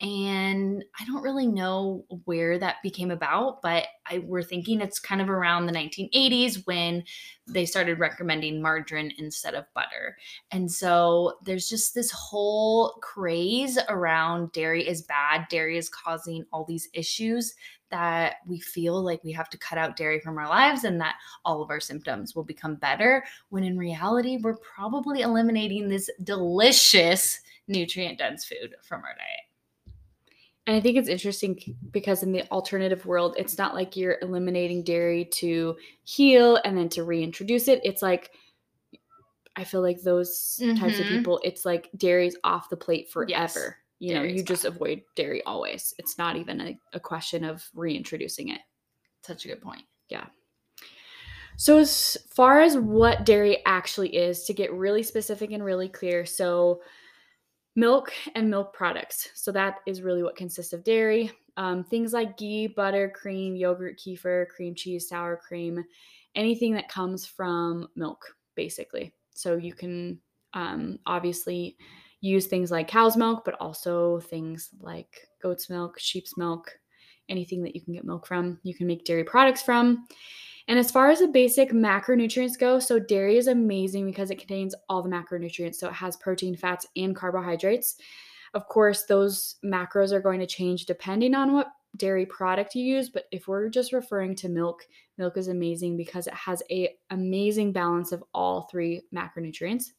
and 0.00 0.84
I 1.00 1.06
don't 1.06 1.22
really 1.22 1.46
know 1.46 2.04
where 2.26 2.58
that 2.58 2.82
became 2.82 3.10
about, 3.10 3.62
but 3.62 3.86
I 4.06 4.18
we're 4.18 4.42
thinking 4.42 4.80
it's 4.80 4.98
kind 4.98 5.22
of 5.22 5.30
around 5.30 5.66
the 5.66 5.72
1980s 5.72 6.66
when 6.66 7.02
they 7.46 7.64
started 7.64 7.98
recommending 7.98 8.60
margarine 8.60 9.12
instead 9.16 9.54
of 9.54 9.64
butter. 9.74 10.18
And 10.50 10.70
so 10.70 11.38
there's 11.44 11.68
just 11.68 11.94
this 11.94 12.10
whole 12.10 12.98
craze 13.00 13.78
around 13.88 14.52
dairy 14.52 14.86
is 14.86 15.00
bad, 15.00 15.46
dairy 15.48 15.78
is 15.78 15.88
causing 15.88 16.44
all 16.52 16.66
these 16.66 16.90
issues 16.92 17.54
that 17.90 18.36
we 18.46 18.60
feel 18.60 19.02
like 19.02 19.24
we 19.24 19.32
have 19.32 19.48
to 19.48 19.58
cut 19.58 19.78
out 19.78 19.96
dairy 19.96 20.20
from 20.20 20.36
our 20.36 20.48
lives 20.48 20.84
and 20.84 21.00
that 21.00 21.14
all 21.44 21.62
of 21.62 21.70
our 21.70 21.80
symptoms 21.80 22.34
will 22.34 22.44
become 22.44 22.74
better 22.74 23.24
when 23.48 23.64
in 23.64 23.78
reality 23.78 24.38
we're 24.42 24.56
probably 24.56 25.22
eliminating 25.22 25.88
this 25.88 26.10
delicious 26.22 27.40
nutrient 27.68 28.18
dense 28.18 28.44
food 28.44 28.74
from 28.82 29.02
our 29.02 29.14
diet. 29.16 29.45
And 30.66 30.74
I 30.74 30.80
think 30.80 30.96
it's 30.96 31.08
interesting 31.08 31.58
because 31.92 32.22
in 32.24 32.32
the 32.32 32.42
alternative 32.50 33.06
world, 33.06 33.36
it's 33.38 33.56
not 33.56 33.74
like 33.74 33.96
you're 33.96 34.18
eliminating 34.20 34.82
dairy 34.82 35.24
to 35.34 35.76
heal 36.02 36.58
and 36.64 36.76
then 36.76 36.88
to 36.90 37.04
reintroduce 37.04 37.68
it. 37.68 37.80
It's 37.84 38.02
like 38.02 38.32
I 39.58 39.64
feel 39.64 39.80
like 39.80 40.02
those 40.02 40.60
types 40.78 40.98
of 40.98 41.06
Mhm. 41.06 41.08
people, 41.08 41.40
it's 41.42 41.64
like 41.64 41.88
dairy's 41.96 42.36
off 42.44 42.68
the 42.68 42.76
plate 42.76 43.08
forever. 43.10 43.30
Yes. 43.30 43.58
You 43.98 44.12
know, 44.12 44.20
Dairy's 44.20 44.36
you 44.36 44.44
just 44.44 44.66
avoid 44.66 45.02
dairy 45.14 45.42
always. 45.44 45.94
It's 45.98 46.18
not 46.18 46.36
even 46.36 46.60
a, 46.60 46.78
a 46.92 47.00
question 47.00 47.42
of 47.42 47.66
reintroducing 47.72 48.48
it. 48.50 48.60
Such 49.22 49.46
a 49.46 49.48
good 49.48 49.62
point. 49.62 49.84
Yeah. 50.10 50.26
So, 51.56 51.78
as 51.78 52.18
far 52.28 52.60
as 52.60 52.76
what 52.76 53.24
dairy 53.24 53.64
actually 53.64 54.14
is, 54.14 54.44
to 54.44 54.52
get 54.52 54.70
really 54.74 55.02
specific 55.02 55.50
and 55.52 55.64
really 55.64 55.88
clear, 55.88 56.26
so 56.26 56.82
milk 57.76 58.12
and 58.34 58.50
milk 58.50 58.72
products. 58.72 59.30
So, 59.34 59.52
that 59.52 59.76
is 59.86 60.02
really 60.02 60.22
what 60.22 60.36
consists 60.36 60.72
of 60.72 60.82
dairy. 60.82 61.30
Um, 61.56 61.84
things 61.84 62.12
like 62.12 62.36
ghee, 62.36 62.66
butter, 62.66 63.10
cream, 63.14 63.54
yogurt, 63.54 63.98
kefir, 63.98 64.48
cream 64.48 64.74
cheese, 64.74 65.08
sour 65.08 65.36
cream, 65.36 65.84
anything 66.34 66.74
that 66.74 66.88
comes 66.88 67.24
from 67.24 67.88
milk, 67.94 68.34
basically. 68.56 69.14
So, 69.34 69.56
you 69.56 69.74
can 69.74 70.18
um, 70.54 70.98
obviously 71.06 71.76
use 72.20 72.46
things 72.46 72.70
like 72.70 72.88
cow's 72.88 73.16
milk, 73.16 73.44
but 73.44 73.54
also 73.60 74.20
things 74.20 74.70
like 74.80 75.28
goat's 75.42 75.70
milk, 75.70 75.98
sheep's 75.98 76.36
milk, 76.36 76.76
anything 77.28 77.62
that 77.62 77.74
you 77.74 77.80
can 77.82 77.94
get 77.94 78.04
milk 78.04 78.26
from, 78.26 78.58
you 78.62 78.74
can 78.74 78.86
make 78.86 79.04
dairy 79.04 79.24
products 79.24 79.62
from. 79.62 80.06
And 80.68 80.78
as 80.78 80.90
far 80.90 81.10
as 81.10 81.20
the 81.20 81.28
basic 81.28 81.70
macronutrients 81.70 82.58
go, 82.58 82.78
so 82.78 82.98
dairy 82.98 83.38
is 83.38 83.46
amazing 83.46 84.06
because 84.06 84.30
it 84.30 84.38
contains 84.38 84.74
all 84.88 85.02
the 85.02 85.08
macronutrients. 85.08 85.76
So 85.76 85.88
it 85.88 85.94
has 85.94 86.16
protein, 86.16 86.56
fats, 86.56 86.86
and 86.96 87.14
carbohydrates. 87.14 87.96
Of 88.54 88.66
course, 88.68 89.04
those 89.04 89.56
macros 89.64 90.12
are 90.12 90.20
going 90.20 90.40
to 90.40 90.46
change 90.46 90.86
depending 90.86 91.34
on 91.34 91.52
what 91.52 91.68
dairy 91.96 92.26
product 92.26 92.74
you 92.74 92.84
use, 92.84 93.08
but 93.08 93.24
if 93.32 93.48
we're 93.48 93.68
just 93.68 93.92
referring 93.92 94.34
to 94.36 94.48
milk, 94.48 94.82
milk 95.18 95.36
is 95.36 95.48
amazing 95.48 95.96
because 95.96 96.26
it 96.26 96.34
has 96.34 96.62
a 96.70 96.90
amazing 97.10 97.72
balance 97.72 98.12
of 98.12 98.22
all 98.34 98.62
three 98.70 99.02
macronutrients. 99.14 99.92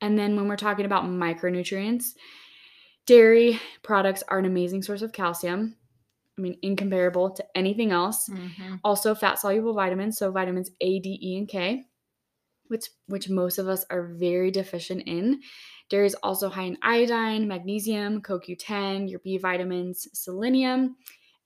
And 0.00 0.18
then 0.18 0.36
when 0.36 0.48
we're 0.48 0.56
talking 0.56 0.86
about 0.86 1.04
micronutrients, 1.04 2.14
dairy 3.06 3.60
products 3.82 4.22
are 4.28 4.38
an 4.38 4.44
amazing 4.44 4.82
source 4.82 5.02
of 5.02 5.12
calcium. 5.12 5.76
I 6.38 6.40
mean, 6.40 6.58
incomparable 6.62 7.30
to 7.32 7.44
anything 7.56 7.90
else. 7.92 8.28
Mhm. 8.28 8.80
Also, 8.84 9.14
fat 9.14 9.38
soluble 9.38 9.74
vitamins, 9.74 10.16
so 10.18 10.30
vitamins 10.30 10.70
A, 10.80 11.00
D, 11.00 11.18
E, 11.22 11.36
and 11.38 11.48
K, 11.48 11.86
which 12.68 12.90
which 13.06 13.28
most 13.30 13.58
of 13.58 13.68
us 13.68 13.84
are 13.90 14.06
very 14.08 14.50
deficient 14.50 15.02
in. 15.06 15.42
Dairy 15.90 16.06
is 16.06 16.14
also 16.22 16.48
high 16.50 16.64
in 16.64 16.78
iodine, 16.82 17.48
magnesium, 17.48 18.22
CoQ10, 18.22 19.08
your 19.08 19.20
B 19.20 19.38
vitamins, 19.38 20.08
selenium, 20.12 20.96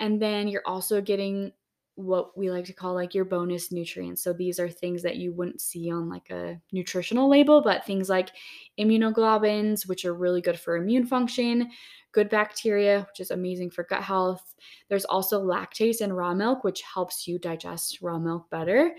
and 0.01 0.21
then 0.21 0.49
you're 0.49 0.67
also 0.67 1.01
getting 1.01 1.53
what 1.95 2.37
we 2.37 2.51
like 2.51 2.65
to 2.65 2.73
call 2.73 2.95
like 2.95 3.15
your 3.15 3.25
bonus 3.25 3.71
nutrients. 3.71 4.23
So 4.23 4.33
these 4.33 4.59
are 4.59 4.69
things 4.69 5.03
that 5.03 5.17
you 5.17 5.33
wouldn't 5.33 5.61
see 5.61 5.91
on 5.91 6.09
like 6.09 6.31
a 6.31 6.59
nutritional 6.73 7.29
label, 7.29 7.63
but 7.63 7.85
things 7.85 8.09
like 8.09 8.31
immunoglobulins, 8.79 9.87
which 9.87 10.05
are 10.05 10.15
really 10.15 10.41
good 10.41 10.59
for 10.59 10.77
immune 10.77 11.07
function, 11.07 11.71
good 12.13 12.31
bacteria, 12.31 13.07
which 13.09 13.21
is 13.21 13.31
amazing 13.31 13.71
for 13.71 13.85
gut 13.85 14.03
health. 14.03 14.55
There's 14.89 15.05
also 15.05 15.43
lactase 15.43 16.01
in 16.01 16.13
raw 16.13 16.35
milk, 16.35 16.65
which 16.65 16.83
helps 16.83 17.29
you 17.29 17.39
digest 17.39 17.99
raw 18.01 18.19
milk 18.19 18.49
better. 18.51 18.93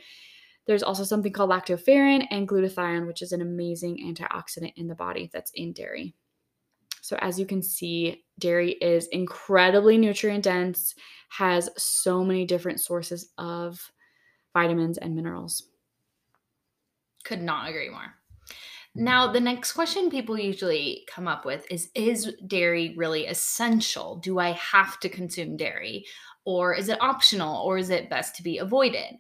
There's 0.66 0.84
also 0.84 1.04
something 1.04 1.34
called 1.34 1.50
lactoferrin 1.50 2.28
and 2.32 2.48
glutathione, 2.48 3.08
which 3.08 3.22
is 3.22 3.32
an 3.32 3.42
amazing 3.42 3.98
antioxidant 3.98 4.74
in 4.76 4.88
the 4.88 4.96
body 4.96 5.30
that's 5.34 5.52
in 5.56 5.74
dairy. 5.74 6.16
So, 7.04 7.18
as 7.20 7.38
you 7.38 7.46
can 7.46 7.62
see, 7.62 8.24
dairy 8.40 8.72
is 8.72 9.08
incredibly 9.08 9.98
nutrient 9.98 10.46
dense, 10.46 10.96
has 11.32 11.70
so 11.76 12.24
many 12.24 12.46
different 12.46 12.80
sources 12.80 13.34
of 13.38 13.92
vitamins 14.54 14.98
and 14.98 15.14
minerals. 15.14 15.68
Could 17.26 17.42
not 17.42 17.68
agree 17.70 17.90
more. 17.90 18.16
Now, 18.96 19.30
the 19.30 19.42
next 19.42 19.74
question 19.74 20.10
people 20.10 20.40
usually 20.40 21.06
come 21.10 21.28
up 21.28 21.44
with 21.44 21.70
is 21.70 21.92
Is 21.94 22.32
dairy 22.48 22.94
really 22.96 23.26
essential? 23.26 24.16
Do 24.16 24.40
I 24.40 24.52
have 24.52 24.98
to 25.02 25.10
consume 25.10 25.58
dairy? 25.58 26.06
Or 26.46 26.74
is 26.74 26.88
it 26.88 27.02
optional? 27.02 27.66
Or 27.66 27.78
is 27.78 27.90
it 27.90 28.10
best 28.10 28.34
to 28.38 28.44
be 28.44 28.60
avoided? 28.60 29.16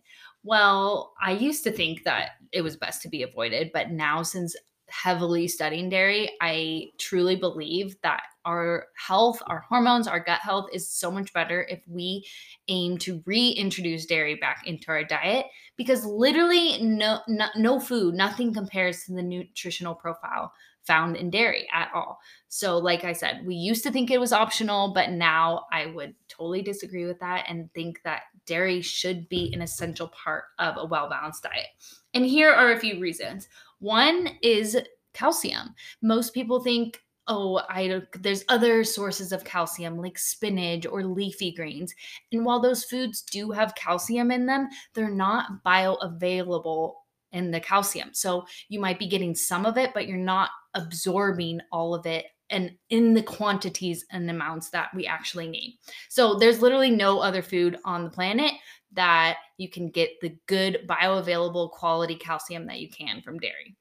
Well, 0.45 1.15
I 1.21 1.31
used 1.31 1.65
to 1.65 1.71
think 1.71 2.05
that 2.05 2.31
it 2.53 2.61
was 2.61 2.77
best 2.77 3.01
to 3.01 3.09
be 3.09 3.23
avoided, 3.23 3.71
but 3.73 3.91
now, 3.91 4.23
since 4.23 4.55
heavily 4.93 5.47
studying 5.47 5.89
dairy, 5.89 6.29
I 6.39 6.91
truly 6.99 7.35
believe 7.35 7.95
that 8.03 8.21
our 8.45 8.87
health, 8.95 9.41
our 9.47 9.59
hormones, 9.59 10.07
our 10.07 10.19
gut 10.19 10.39
health 10.39 10.67
is 10.71 10.87
so 10.87 11.09
much 11.09 11.33
better 11.33 11.65
if 11.69 11.81
we 11.87 12.25
aim 12.67 12.97
to 12.99 13.23
reintroduce 13.25 14.05
dairy 14.05 14.35
back 14.35 14.67
into 14.67 14.89
our 14.89 15.03
diet 15.03 15.47
because 15.77 16.05
literally 16.05 16.81
no, 16.81 17.19
no 17.27 17.47
no 17.55 17.79
food, 17.79 18.13
nothing 18.13 18.53
compares 18.53 19.05
to 19.05 19.13
the 19.13 19.23
nutritional 19.23 19.95
profile 19.95 20.53
found 20.85 21.15
in 21.15 21.29
dairy 21.29 21.67
at 21.73 21.89
all. 21.93 22.19
So 22.49 22.77
like 22.77 23.03
I 23.03 23.13
said, 23.13 23.45
we 23.45 23.55
used 23.55 23.83
to 23.83 23.91
think 23.91 24.11
it 24.11 24.19
was 24.19 24.33
optional, 24.33 24.93
but 24.93 25.11
now 25.11 25.65
I 25.71 25.87
would 25.87 26.13
totally 26.27 26.61
disagree 26.61 27.05
with 27.05 27.19
that 27.19 27.45
and 27.47 27.73
think 27.73 28.01
that 28.03 28.23
dairy 28.45 28.81
should 28.81 29.29
be 29.29 29.51
an 29.53 29.61
essential 29.61 30.09
part 30.09 30.43
of 30.59 30.75
a 30.77 30.85
well-balanced 30.85 31.43
diet. 31.43 31.67
And 32.13 32.25
here 32.25 32.51
are 32.51 32.73
a 32.73 32.79
few 32.79 32.99
reasons. 32.99 33.47
One 33.83 34.29
is 34.41 34.77
calcium. 35.13 35.75
Most 36.01 36.33
people 36.33 36.61
think 36.61 37.01
oh 37.27 37.61
i 37.69 38.01
there's 38.19 38.43
other 38.49 38.83
sources 38.83 39.31
of 39.31 39.45
calcium 39.45 39.97
like 39.97 40.17
spinach 40.17 40.85
or 40.85 41.03
leafy 41.03 41.51
greens. 41.53 41.93
And 42.31 42.45
while 42.45 42.61
those 42.61 42.85
foods 42.85 43.21
do 43.21 43.51
have 43.51 43.75
calcium 43.75 44.31
in 44.31 44.45
them 44.45 44.69
they're 44.93 45.09
not 45.09 45.63
bioavailable 45.65 46.93
in 47.33 47.51
the 47.51 47.59
calcium. 47.59 48.09
So 48.13 48.45
you 48.69 48.79
might 48.79 48.99
be 48.99 49.07
getting 49.07 49.35
some 49.35 49.65
of 49.65 49.77
it 49.77 49.93
but 49.93 50.07
you're 50.07 50.17
not 50.17 50.49
absorbing 50.75 51.59
all 51.69 51.93
of 51.93 52.05
it 52.05 52.27
and 52.49 52.71
in 52.89 53.13
the 53.13 53.23
quantities 53.23 54.05
and 54.11 54.29
amounts 54.29 54.69
that 54.69 54.93
we 54.95 55.05
actually 55.05 55.49
need. 55.49 55.77
So 56.07 56.35
there's 56.35 56.61
literally 56.61 56.91
no 56.91 57.19
other 57.19 57.41
food 57.41 57.79
on 57.83 58.05
the 58.05 58.09
planet 58.09 58.53
that 58.93 59.37
you 59.63 59.69
can 59.69 59.89
get 59.89 60.11
the 60.21 60.37
good 60.45 60.85
bioavailable 60.87 61.71
quality 61.71 62.15
calcium 62.15 62.67
that 62.67 62.79
you 62.79 62.89
can 62.89 63.21
from 63.23 63.39
dairy 63.39 63.75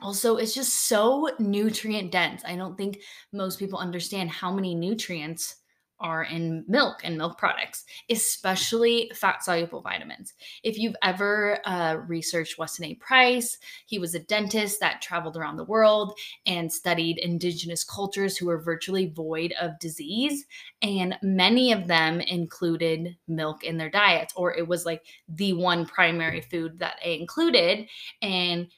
also, 0.00 0.36
it's 0.36 0.54
just 0.54 0.88
so 0.88 1.30
nutrient 1.38 2.12
dense. 2.12 2.42
I 2.44 2.56
don't 2.56 2.76
think 2.76 3.00
most 3.32 3.58
people 3.58 3.78
understand 3.78 4.30
how 4.30 4.52
many 4.52 4.74
nutrients 4.74 5.56
are 5.98 6.24
in 6.24 6.64
milk 6.68 7.00
and 7.04 7.16
milk 7.16 7.38
products, 7.38 7.84
especially 8.10 9.10
fat 9.14 9.42
soluble 9.42 9.80
vitamins. 9.80 10.34
If 10.62 10.78
you've 10.78 10.96
ever 11.02 11.58
uh, 11.64 11.98
researched 12.06 12.58
Weston 12.58 12.86
A. 12.86 12.94
Price, 12.94 13.58
he 13.86 13.98
was 13.98 14.14
a 14.14 14.20
dentist 14.20 14.80
that 14.80 15.02
traveled 15.02 15.36
around 15.36 15.56
the 15.56 15.64
world 15.64 16.18
and 16.46 16.72
studied 16.72 17.18
indigenous 17.18 17.84
cultures 17.84 18.36
who 18.36 18.46
were 18.46 18.60
virtually 18.60 19.06
void 19.06 19.54
of 19.60 19.78
disease. 19.78 20.44
And 20.82 21.16
many 21.22 21.72
of 21.72 21.86
them 21.86 22.20
included 22.20 23.16
milk 23.26 23.64
in 23.64 23.78
their 23.78 23.90
diets, 23.90 24.34
or 24.36 24.54
it 24.54 24.68
was 24.68 24.84
like 24.84 25.02
the 25.28 25.54
one 25.54 25.86
primary 25.86 26.40
food 26.40 26.78
that 26.80 26.96
they 27.02 27.18
included. 27.18 27.88
And 28.20 28.68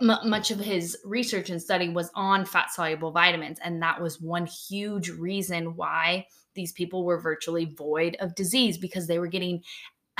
much 0.00 0.50
of 0.50 0.58
his 0.58 0.98
research 1.04 1.48
and 1.48 1.62
study 1.62 1.88
was 1.88 2.10
on 2.14 2.44
fat 2.44 2.72
soluble 2.72 3.12
vitamins 3.12 3.58
and 3.62 3.80
that 3.80 4.02
was 4.02 4.20
one 4.20 4.46
huge 4.46 5.10
reason 5.10 5.76
why 5.76 6.26
these 6.54 6.72
people 6.72 7.04
were 7.04 7.20
virtually 7.20 7.64
void 7.64 8.16
of 8.20 8.34
disease 8.34 8.78
because 8.78 9.06
they 9.06 9.18
were 9.18 9.28
getting 9.28 9.62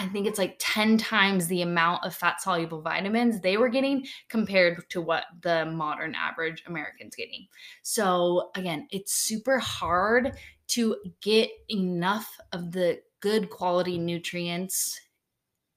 I 0.00 0.08
think 0.08 0.26
it's 0.26 0.38
like 0.38 0.56
10 0.58 0.96
times 0.96 1.46
the 1.46 1.60
amount 1.60 2.06
of 2.06 2.14
fat 2.14 2.40
soluble 2.40 2.80
vitamins 2.80 3.40
they 3.40 3.58
were 3.58 3.68
getting 3.68 4.06
compared 4.30 4.88
to 4.88 5.00
what 5.02 5.24
the 5.42 5.66
modern 5.66 6.14
average 6.14 6.64
American's 6.66 7.14
getting. 7.14 7.46
So, 7.82 8.50
again, 8.56 8.88
it's 8.90 9.12
super 9.12 9.58
hard 9.58 10.38
to 10.68 10.96
get 11.20 11.50
enough 11.68 12.34
of 12.52 12.72
the 12.72 13.02
good 13.20 13.50
quality 13.50 13.98
nutrients 13.98 14.98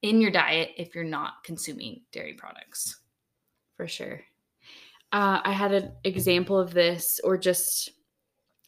in 0.03 0.21
your 0.21 0.31
diet 0.31 0.69
if 0.77 0.95
you're 0.95 1.03
not 1.03 1.43
consuming 1.43 2.03
dairy 2.13 2.33
products 2.33 3.01
for 3.75 3.87
sure. 3.87 4.21
Uh, 5.11 5.41
I 5.43 5.51
had 5.51 5.73
an 5.73 5.91
example 6.05 6.57
of 6.57 6.73
this, 6.73 7.19
or 7.23 7.37
just 7.37 7.91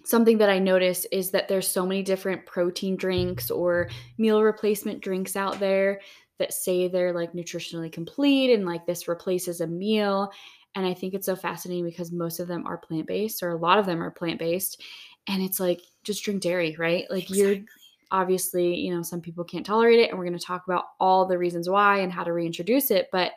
something 0.06 0.38
that 0.38 0.50
I 0.50 0.60
notice 0.60 1.06
is 1.12 1.32
that 1.32 1.48
there's 1.48 1.68
so 1.68 1.86
many 1.86 2.04
different 2.04 2.46
protein 2.46 2.96
drinks 2.96 3.52
or 3.52 3.90
meal 4.18 4.42
replacement 4.42 5.02
drinks 5.02 5.36
out 5.36 5.60
there 5.60 6.00
that 6.38 6.54
say 6.54 6.88
they're 6.88 7.14
like 7.14 7.34
nutritionally 7.34 7.92
complete 7.92 8.54
and 8.54 8.66
like 8.66 8.86
this 8.86 9.08
replaces 9.08 9.62
a 9.62 9.68
meal. 9.68 10.32
And 10.76 10.86
I 10.86 10.94
think 10.94 11.14
it's 11.14 11.26
so 11.26 11.36
fascinating 11.36 11.86
because 11.86 12.12
most 12.12 12.40
of 12.40 12.48
them 12.48 12.68
are 12.68 12.78
plant 12.78 13.08
based, 13.08 13.42
or 13.42 13.52
a 13.52 13.58
lot 13.58 13.80
of 13.80 13.86
them 13.86 14.04
are 14.04 14.12
plant 14.12 14.40
based. 14.40 14.82
And 15.28 15.42
it's 15.42 15.60
like, 15.60 15.82
just 16.04 16.24
drink 16.24 16.42
dairy, 16.42 16.76
right? 16.78 17.06
Like, 17.10 17.30
exactly. 17.30 17.56
you're 17.56 17.66
obviously, 18.12 18.76
you 18.76 18.94
know, 18.94 19.02
some 19.02 19.22
people 19.22 19.44
can't 19.44 19.66
tolerate 19.66 20.00
it. 20.00 20.10
And 20.10 20.20
we're 20.20 20.26
going 20.26 20.38
to 20.38 20.46
talk 20.46 20.68
about 20.68 20.84
all 21.00 21.26
the 21.26 21.38
reasons 21.38 21.70
why 21.70 22.00
and 22.00 22.12
how 22.12 22.24
to 22.24 22.34
reintroduce 22.34 22.92
it. 22.92 23.08
But 23.12 23.32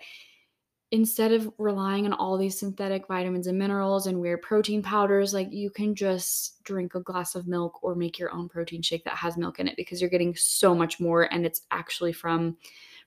instead 0.90 1.32
of 1.32 1.52
relying 1.58 2.06
on 2.06 2.14
all 2.14 2.38
these 2.38 2.58
synthetic 2.58 3.06
vitamins 3.08 3.46
and 3.46 3.58
minerals 3.58 4.06
and 4.06 4.18
weird 4.18 4.40
protein 4.40 4.82
powders, 4.82 5.34
like 5.34 5.52
you 5.52 5.68
can 5.70 5.94
just 5.94 6.62
drink 6.64 6.94
a 6.94 7.00
glass 7.00 7.34
of 7.34 7.46
milk 7.46 7.82
or 7.82 7.94
make 7.94 8.18
your 8.18 8.32
own 8.32 8.48
protein 8.48 8.80
shake 8.80 9.04
that 9.04 9.16
has 9.16 9.36
milk 9.36 9.60
in 9.60 9.68
it 9.68 9.76
because 9.76 10.00
you're 10.00 10.08
getting 10.08 10.34
so 10.34 10.74
much 10.74 10.98
more 10.98 11.32
and 11.32 11.44
it's 11.44 11.62
actually 11.70 12.12
from 12.12 12.56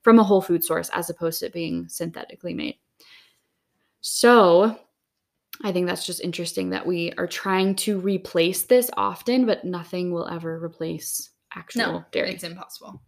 from 0.03 0.19
a 0.19 0.23
whole 0.23 0.41
food 0.41 0.63
source 0.63 0.89
as 0.93 1.09
opposed 1.09 1.39
to 1.39 1.49
being 1.49 1.87
synthetically 1.87 2.53
made. 2.53 2.75
So, 4.01 4.77
I 5.63 5.71
think 5.71 5.85
that's 5.87 6.05
just 6.05 6.21
interesting 6.21 6.71
that 6.71 6.85
we 6.85 7.11
are 7.19 7.27
trying 7.27 7.75
to 7.77 7.99
replace 7.99 8.63
this 8.63 8.89
often, 8.97 9.45
but 9.45 9.63
nothing 9.63 10.11
will 10.11 10.27
ever 10.27 10.63
replace 10.63 11.29
actual 11.55 11.81
No, 11.81 12.05
dairy. 12.11 12.31
it's 12.33 12.43
impossible. 12.43 13.01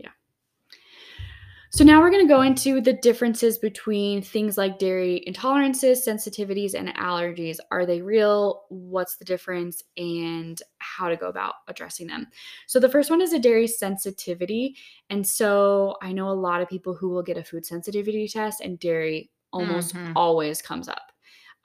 So 1.76 1.84
now 1.84 2.02
we're 2.02 2.12
going 2.12 2.24
to 2.28 2.32
go 2.32 2.42
into 2.42 2.82
the 2.82 2.94
differences 2.94 3.58
between 3.58 4.22
things 4.22 4.60
like 4.60 4.78
dairy 4.78 5.24
intolerances, 5.28 6.08
sensitivities, 6.08 6.76
and 6.76 6.90
allergies. 6.90 7.58
Are 7.72 7.84
they 7.88 8.00
real? 8.00 8.66
What's 8.70 9.16
the 9.16 9.26
difference? 9.26 9.82
And 9.98 10.62
how 10.78 11.10
to 11.10 11.16
go 11.18 11.30
about 11.30 11.56
addressing 11.68 12.06
them. 12.06 12.28
So 12.68 12.80
the 12.80 12.90
first 12.90 13.10
one 13.10 13.22
is 13.22 13.34
a 13.34 13.40
dairy 13.40 13.66
sensitivity. 13.66 14.76
And 15.10 15.26
so 15.26 15.96
I 16.04 16.12
know 16.14 16.30
a 16.30 16.34
lot 16.34 16.62
of 16.62 16.70
people 16.70 16.94
who 16.94 17.10
will 17.10 17.24
get 17.24 17.38
a 17.38 17.44
food 17.44 17.66
sensitivity 17.66 18.28
test, 18.28 18.62
and 18.62 18.78
dairy 18.78 19.32
almost 19.52 19.96
Mhm. 19.96 20.14
always 20.16 20.62
comes 20.62 20.88
up. 20.88 21.12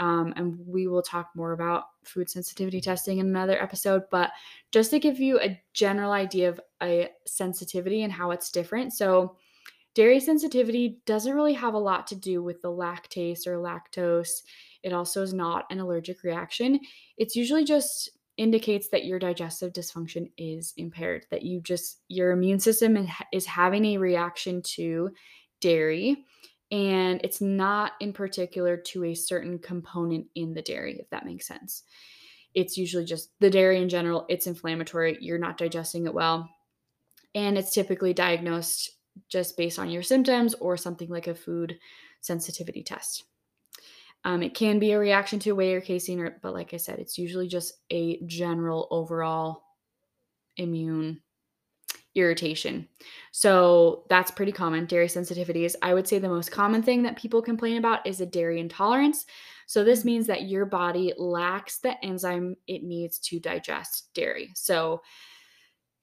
Um, 0.01 0.33
and 0.37 0.57
we 0.67 0.87
will 0.87 1.03
talk 1.03 1.29
more 1.35 1.53
about 1.53 1.85
food 2.05 2.31
sensitivity 2.31 2.81
testing 2.81 3.19
in 3.19 3.27
another 3.27 3.61
episode. 3.63 4.05
But 4.11 4.31
just 4.71 4.91
to 4.93 5.01
give 5.01 5.19
you 5.19 5.39
a 5.41 5.61
general 5.75 6.13
idea 6.13 6.49
of 6.49 6.61
a 6.83 7.11
sensitivity 7.27 8.05
and 8.05 8.13
how 8.13 8.31
it's 8.31 8.51
different. 8.51 8.95
So, 8.95 9.37
dairy 9.99 10.21
sensitivity 10.21 11.01
doesn't 11.07 11.35
really 11.35 11.55
have 11.55 11.75
a 11.75 11.79
lot 11.79 12.07
to 12.07 12.15
do 12.15 12.41
with 12.41 12.63
the 12.63 12.71
lactase 12.71 13.49
or 13.49 13.57
lactose. 13.57 14.43
It 14.85 14.93
also 14.93 15.25
is 15.25 15.35
not 15.35 15.65
an 15.73 15.81
allergic 15.81 16.23
reaction. 16.23 16.79
It's 17.17 17.35
usually 17.35 17.65
just 17.65 18.09
indicates 18.37 18.91
that 18.91 19.07
your 19.07 19.19
digestive 19.19 19.73
dysfunction 19.73 20.31
is 20.39 20.73
impaired, 20.77 21.27
that 21.33 21.43
you 21.43 21.61
just, 21.61 22.03
your 22.07 22.31
immune 22.31 22.61
system 22.61 22.97
is- 22.97 23.09
is 23.33 23.47
having 23.47 23.85
a 23.87 23.99
reaction 23.99 24.63
to 24.77 25.11
dairy. 25.61 26.25
And 26.71 27.21
it's 27.25 27.41
not 27.41 27.95
in 27.99 28.13
particular 28.13 28.77
to 28.77 29.03
a 29.03 29.15
certain 29.17 29.59
component 29.59 30.29
in 30.37 30.55
the 30.55 30.63
dairy, 30.63 31.01
if 31.01 31.11
that 31.11 31.27
makes 31.27 31.49
sense. 31.49 31.83
It's 32.55 32.79
usually 32.79 33.05
just 33.05 33.37
the 33.41 33.51
dairy 33.51 33.83
in 33.83 33.89
general, 33.89 34.27
it's 34.29 34.47
inflammatory, 34.47 35.19
you're 35.21 35.39
not 35.39 35.59
digesting 35.59 36.07
it 36.07 36.15
well. 36.15 36.49
And 37.35 37.59
it's 37.59 37.75
typically 37.75 38.15
diagnosed 38.15 38.93
just 39.29 39.57
based 39.57 39.79
on 39.79 39.91
your 39.91 40.03
symptoms 40.03 40.55
or 40.55 40.77
something 40.77 41.09
like 41.09 41.27
a 41.27 41.35
food 41.35 41.79
sensitivity 42.21 42.83
test. 42.83 43.25
Um, 44.25 44.43
it 44.43 44.55
can 44.55 44.79
be 44.79 44.93
a 44.93 44.99
reaction 44.99 45.39
to 45.41 45.53
whey 45.53 45.75
or 45.75 45.81
casein, 45.81 46.21
or, 46.21 46.39
but 46.43 46.53
like 46.53 46.75
I 46.75 46.77
said, 46.77 46.99
it's 46.99 47.19
usually 47.19 47.49
just 47.49 47.75
a 47.91 48.21
general 48.27 48.89
overall 48.91 49.63
immune 50.57 51.21
irritation. 52.15 52.89
So 53.31 54.05
that's 54.09 54.33
pretty 54.33 54.51
common. 54.51 54.87
Dairy 54.87 55.07
sensitivities. 55.07 55.77
I 55.83 55.95
would 55.95 56.09
say 56.09 56.19
the 56.19 56.29
most 56.29 56.51
common 56.51 56.83
thing 56.83 57.03
that 57.05 57.17
people 57.17 57.41
complain 57.41 57.77
about 57.77 58.07
is 58.07 58.21
a 58.21 58.27
dairy 58.27 58.61
intolerance. 58.61 59.25
So 59.67 59.85
this 59.85 60.01
Mm. 60.01 60.05
means 60.05 60.27
that 60.27 60.49
your 60.49 60.67
body 60.67 61.13
lacks 61.17 61.79
the 61.79 62.03
enzyme 62.05 62.57
it 62.67 62.83
needs 62.83 63.19
to 63.21 63.39
digest 63.39 64.13
dairy. 64.15 64.51
So 64.55 65.03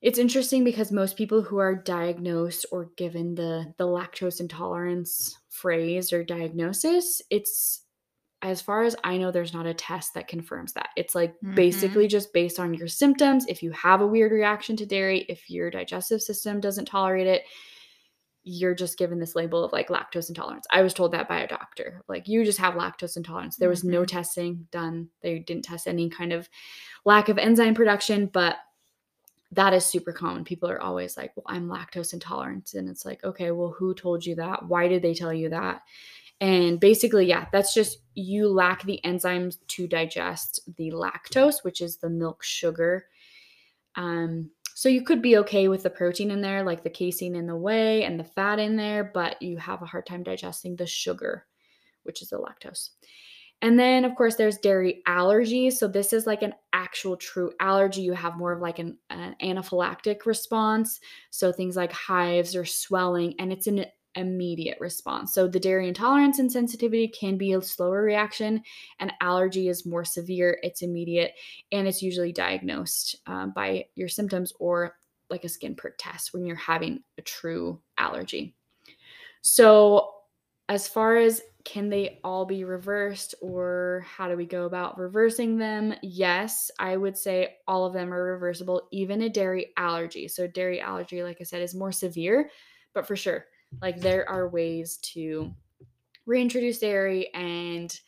it's 0.01 0.19
interesting 0.19 0.63
because 0.63 0.91
most 0.91 1.17
people 1.17 1.41
who 1.41 1.57
are 1.57 1.75
diagnosed 1.75 2.65
or 2.71 2.91
given 2.97 3.35
the 3.35 3.73
the 3.77 3.85
lactose 3.85 4.39
intolerance 4.39 5.37
phrase 5.49 6.13
or 6.13 6.23
diagnosis, 6.23 7.21
it's 7.29 7.81
as 8.41 8.61
far 8.61 8.83
as 8.83 8.95
I 9.03 9.17
know, 9.17 9.31
there's 9.31 9.53
not 9.53 9.65
a 9.65 9.73
test 9.73 10.13
that 10.13 10.27
confirms 10.27 10.73
that. 10.73 10.89
It's 10.97 11.15
like 11.15 11.33
Mhm. 11.43 11.55
basically 11.55 12.07
just 12.07 12.31
based 12.33 12.59
on 12.59 12.73
your 12.75 12.87
symptoms. 12.87 13.45
If 13.47 13.63
you 13.63 13.71
have 13.71 14.01
a 14.01 14.07
weird 14.07 14.31
reaction 14.31 14.75
to 14.77 14.85
dairy, 14.85 15.21
if 15.29 15.49
your 15.49 15.71
digestive 15.71 16.21
system 16.21 16.59
doesn't 16.59 16.85
tolerate 16.85 17.25
it, 17.27 17.43
you're 18.43 18.75
just 18.75 18.99
given 18.99 19.17
this 19.19 19.35
label 19.35 19.63
of 19.63 19.71
like 19.73 19.87
lactose 19.87 20.29
intolerance. 20.29 20.67
I 20.71 20.83
was 20.83 20.93
told 20.93 21.13
that 21.13 21.27
by 21.27 21.39
a 21.39 21.47
doctor. 21.47 22.03
Like, 22.07 22.27
you 22.27 22.45
just 22.45 22.59
have 22.59 22.75
lactose 22.75 23.17
intolerance. 23.17 23.57
There 23.57 23.69
was 23.69 23.83
no 23.83 24.01
Mhm. 24.03 24.07
testing 24.07 24.67
done. 24.71 25.09
They 25.21 25.39
didn't 25.39 25.65
test 25.65 25.87
any 25.87 26.09
kind 26.11 26.31
of 26.31 26.47
lack 27.05 27.27
of 27.29 27.39
enzyme 27.39 27.73
production, 27.73 28.27
but 28.27 28.57
that 29.51 29.73
is 29.73 29.85
super 29.85 30.11
common. 30.11 30.43
People 30.43 30.69
are 30.69 30.81
always 30.81 31.17
like, 31.17 31.31
well, 31.35 31.45
I'm 31.47 31.67
lactose 31.67 32.13
intolerant. 32.13 32.73
And 32.73 32.89
it's 32.89 33.05
like, 33.05 33.23
okay, 33.23 33.51
well, 33.51 33.75
who 33.77 33.93
told 33.93 34.25
you 34.25 34.35
that? 34.35 34.67
Why 34.67 34.87
did 34.87 35.01
they 35.01 35.13
tell 35.13 35.33
you 35.33 35.49
that? 35.49 35.81
And 36.41 36.79
basically, 36.79 37.27
yeah, 37.27 37.45
that's 37.51 37.73
just 37.73 37.99
you 38.13 38.49
lack 38.49 38.83
the 38.83 38.99
enzymes 39.05 39.57
to 39.67 39.87
digest 39.87 40.61
the 40.77 40.91
lactose, 40.91 41.63
which 41.63 41.79
is 41.79 41.97
the 41.97 42.09
milk 42.09 42.43
sugar. 42.43 43.05
Um, 43.95 44.51
so 44.73 44.89
you 44.89 45.03
could 45.03 45.21
be 45.21 45.37
okay 45.37 45.69
with 45.69 45.83
the 45.83 45.89
protein 45.89 46.31
in 46.31 46.41
there, 46.41 46.61
like 46.61 46.83
the 46.83 46.89
casein 46.89 47.35
in 47.35 47.47
the 47.47 47.55
whey 47.55 48.03
and 48.03 48.19
the 48.19 48.25
fat 48.25 48.59
in 48.59 48.75
there, 48.75 49.09
but 49.13 49.41
you 49.41 49.57
have 49.57 49.81
a 49.81 49.85
hard 49.85 50.05
time 50.05 50.23
digesting 50.23 50.75
the 50.75 50.85
sugar, 50.85 51.45
which 52.03 52.21
is 52.21 52.29
the 52.29 52.37
lactose. 52.37 52.89
And 53.61 53.79
then, 53.79 54.05
of 54.05 54.15
course, 54.15 54.35
there's 54.35 54.57
dairy 54.57 55.01
allergies. 55.07 55.73
So 55.73 55.87
this 55.87 56.13
is 56.13 56.27
like 56.27 56.41
an 56.41 56.53
actual 56.73 57.17
true 57.17 57.51
allergy. 57.59 58.01
You 58.01 58.13
have 58.13 58.37
more 58.37 58.51
of 58.51 58.61
like 58.61 58.79
an, 58.79 58.97
an 59.09 59.35
anaphylactic 59.41 60.25
response. 60.25 60.99
So 61.31 61.51
things 61.51 61.75
like 61.75 61.91
hives 61.91 62.55
or 62.55 62.65
swelling, 62.65 63.33
and 63.39 63.51
it's 63.51 63.67
an 63.67 63.85
immediate 64.15 64.77
response. 64.79 65.33
So 65.33 65.47
the 65.47 65.59
dairy 65.59 65.87
intolerance 65.87 66.39
and 66.39 66.51
sensitivity 66.51 67.07
can 67.07 67.37
be 67.37 67.53
a 67.53 67.61
slower 67.61 68.01
reaction, 68.01 68.61
and 68.99 69.13
allergy 69.21 69.67
is 69.67 69.85
more 69.85 70.05
severe. 70.05 70.59
It's 70.61 70.81
immediate, 70.81 71.31
and 71.71 71.87
it's 71.87 72.01
usually 72.01 72.31
diagnosed 72.31 73.17
um, 73.27 73.51
by 73.55 73.85
your 73.95 74.09
symptoms 74.09 74.53
or 74.59 74.95
like 75.29 75.43
a 75.43 75.49
skin 75.49 75.75
prick 75.75 75.95
test 75.97 76.33
when 76.33 76.45
you're 76.45 76.55
having 76.55 77.03
a 77.17 77.21
true 77.21 77.81
allergy. 77.97 78.55
So, 79.41 80.11
as 80.69 80.87
far 80.87 81.17
as 81.17 81.41
can 81.65 81.89
they 81.89 82.19
all 82.23 82.45
be 82.45 82.63
reversed 82.63 83.33
or 83.41 84.05
how 84.07 84.29
do 84.29 84.37
we 84.37 84.45
go 84.45 84.65
about 84.65 84.99
reversing 84.99 85.57
them? 85.57 85.95
Yes, 86.03 86.69
I 86.79 86.95
would 86.95 87.17
say 87.17 87.55
all 87.67 87.85
of 87.85 87.93
them 87.93 88.13
are 88.13 88.33
reversible, 88.33 88.87
even 88.91 89.23
a 89.23 89.29
dairy 89.29 89.73
allergy. 89.75 90.27
So, 90.27 90.47
dairy 90.47 90.79
allergy, 90.79 91.23
like 91.23 91.37
I 91.41 91.43
said, 91.43 91.63
is 91.63 91.73
more 91.73 91.91
severe, 91.91 92.51
but 92.93 93.07
for 93.07 93.15
sure, 93.15 93.45
like 93.81 93.99
there 93.99 94.29
are 94.29 94.47
ways 94.47 94.97
to 95.13 95.51
reintroduce 96.27 96.79
dairy 96.79 97.33
and 97.33 97.99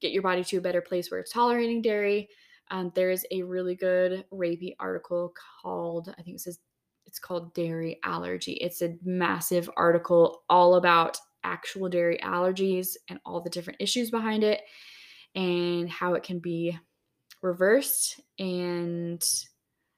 get 0.00 0.12
your 0.12 0.22
body 0.22 0.42
to 0.44 0.56
a 0.56 0.62
better 0.62 0.80
place 0.80 1.10
where 1.10 1.20
it's 1.20 1.32
tolerating 1.32 1.82
dairy. 1.82 2.28
Um, 2.70 2.92
there 2.94 3.10
is 3.10 3.26
a 3.30 3.42
really 3.42 3.74
good 3.74 4.24
Ray 4.30 4.56
Peat 4.56 4.74
article 4.80 5.34
called, 5.62 6.14
I 6.18 6.22
think 6.22 6.36
it 6.36 6.40
says 6.40 6.58
it's 7.04 7.18
called 7.18 7.52
Dairy 7.52 8.00
Allergy. 8.04 8.52
It's 8.52 8.80
a 8.80 8.96
massive 9.04 9.68
article 9.76 10.44
all 10.48 10.76
about 10.76 11.18
actual 11.44 11.88
dairy 11.88 12.18
allergies 12.22 12.96
and 13.08 13.18
all 13.24 13.40
the 13.40 13.50
different 13.50 13.80
issues 13.80 14.10
behind 14.10 14.44
it 14.44 14.62
and 15.34 15.88
how 15.88 16.14
it 16.14 16.22
can 16.22 16.38
be 16.38 16.78
reversed. 17.42 18.20
And 18.38 19.22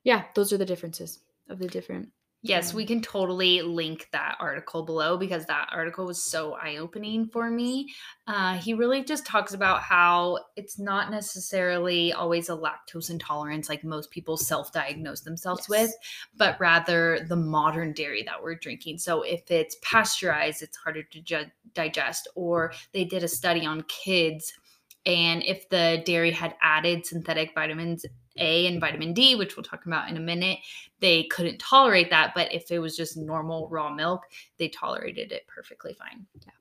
yeah, 0.04 0.24
those 0.34 0.52
are 0.52 0.58
the 0.58 0.64
differences 0.64 1.20
of 1.48 1.58
the 1.58 1.68
different. 1.68 2.10
Yes, 2.46 2.74
we 2.74 2.84
can 2.84 3.00
totally 3.00 3.62
link 3.62 4.06
that 4.12 4.36
article 4.38 4.82
below 4.82 5.16
because 5.16 5.46
that 5.46 5.70
article 5.72 6.04
was 6.04 6.22
so 6.22 6.52
eye 6.52 6.76
opening 6.76 7.26
for 7.26 7.50
me. 7.50 7.94
Uh, 8.26 8.58
he 8.58 8.74
really 8.74 9.02
just 9.02 9.24
talks 9.24 9.54
about 9.54 9.80
how 9.80 10.38
it's 10.54 10.78
not 10.78 11.10
necessarily 11.10 12.12
always 12.12 12.50
a 12.50 12.52
lactose 12.52 13.08
intolerance 13.08 13.70
like 13.70 13.82
most 13.82 14.10
people 14.10 14.36
self 14.36 14.70
diagnose 14.72 15.22
themselves 15.22 15.62
Yes. 15.62 15.68
with, 15.70 15.94
but 16.36 16.60
rather 16.60 17.24
the 17.26 17.36
modern 17.36 17.94
dairy 17.94 18.22
that 18.24 18.42
we're 18.42 18.56
drinking. 18.56 18.98
So 18.98 19.22
if 19.22 19.50
it's 19.50 19.78
pasteurized, 19.82 20.60
it's 20.60 20.76
harder 20.76 21.02
to 21.02 21.20
ju- 21.22 21.50
digest, 21.72 22.28
or 22.34 22.74
they 22.92 23.04
did 23.04 23.24
a 23.24 23.28
study 23.28 23.64
on 23.64 23.84
kids. 23.88 24.52
And 25.06 25.42
if 25.44 25.66
the 25.70 26.02
dairy 26.04 26.30
had 26.30 26.56
added 26.62 27.06
synthetic 27.06 27.54
vitamins 27.54 28.04
A 28.38 28.66
and 28.66 28.80
vitamin 28.80 29.12
D, 29.12 29.34
which 29.34 29.56
we'll 29.56 29.64
talk 29.64 29.86
about 29.86 30.08
in 30.08 30.16
a 30.16 30.20
minute, 30.20 30.58
they 31.00 31.24
couldn't 31.24 31.58
tolerate 31.58 32.10
that. 32.10 32.32
But 32.34 32.52
if 32.52 32.70
it 32.70 32.78
was 32.78 32.96
just 32.96 33.16
normal 33.16 33.68
raw 33.68 33.92
milk, 33.92 34.22
they 34.58 34.68
tolerated 34.68 35.32
it 35.32 35.46
perfectly 35.46 35.94
fine. 35.94 36.26
Yeah. 36.44 36.52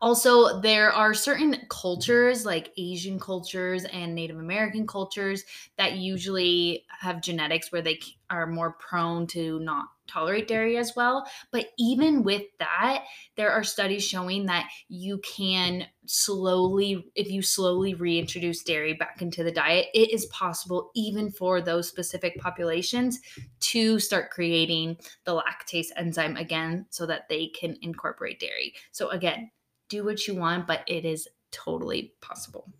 Also, 0.00 0.60
there 0.60 0.92
are 0.92 1.14
certain 1.14 1.56
cultures 1.70 2.44
like 2.44 2.72
Asian 2.76 3.18
cultures 3.18 3.84
and 3.84 4.14
Native 4.14 4.38
American 4.38 4.86
cultures 4.86 5.44
that 5.76 5.94
usually 5.94 6.84
have 6.88 7.22
genetics 7.22 7.72
where 7.72 7.82
they 7.82 8.00
are 8.30 8.46
more 8.46 8.72
prone 8.72 9.26
to 9.28 9.60
not 9.60 9.86
tolerate 10.08 10.44
mm-hmm. 10.44 10.54
dairy 10.54 10.76
as 10.76 10.94
well. 10.96 11.28
But 11.52 11.66
even 11.78 12.22
with 12.22 12.42
that, 12.58 13.04
there 13.36 13.50
are 13.50 13.64
studies 13.64 14.04
showing 14.04 14.46
that 14.46 14.68
you 14.88 15.18
can 15.18 15.86
slowly, 16.06 17.10
if 17.14 17.30
you 17.30 17.42
slowly 17.42 17.94
reintroduce 17.94 18.62
dairy 18.62 18.94
back 18.94 19.22
into 19.22 19.44
the 19.44 19.52
diet, 19.52 19.86
it 19.94 20.10
is 20.10 20.26
possible, 20.26 20.90
even 20.94 21.30
for 21.30 21.60
those 21.60 21.88
specific 21.88 22.38
populations, 22.38 23.20
to 23.60 23.98
start 23.98 24.30
creating 24.30 24.96
the 25.24 25.34
lactase 25.34 25.88
enzyme 25.96 26.36
again 26.36 26.86
so 26.90 27.06
that 27.06 27.28
they 27.28 27.48
can 27.48 27.76
incorporate 27.82 28.40
dairy. 28.40 28.74
So, 28.92 29.10
again, 29.10 29.50
do 29.88 30.04
what 30.04 30.26
you 30.26 30.34
want, 30.34 30.66
but 30.66 30.82
it 30.86 31.04
is 31.04 31.28
totally 31.50 32.14
possible. 32.20 32.70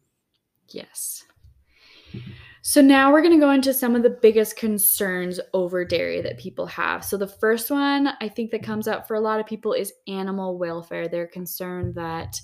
Yes. 0.69 1.25
So 2.63 2.81
now 2.81 3.13
we're 3.13 3.23
going 3.23 3.39
to 3.39 3.45
go 3.45 3.53
into 3.53 3.73
some 3.73 3.95
of 3.95 4.03
the 4.03 4.11
biggest 4.11 4.57
concerns 4.57 5.39
over 5.55 5.85
dairy 5.85 6.21
that 6.23 6.39
people 6.39 6.67
have. 6.67 7.05
So 7.05 7.17
the 7.17 7.27
first 7.27 7.71
one 7.71 8.09
I 8.21 8.29
think 8.29 8.51
that 8.51 8.63
comes 8.63 8.89
up 8.89 9.07
for 9.07 9.15
a 9.15 9.21
lot 9.21 9.41
of 9.41 9.47
people 9.47 9.73
is 9.73 9.93
animal 10.07 10.59
welfare. 10.59 11.09
They're 11.09 11.29
concerned 11.29 11.95
that 11.95 12.41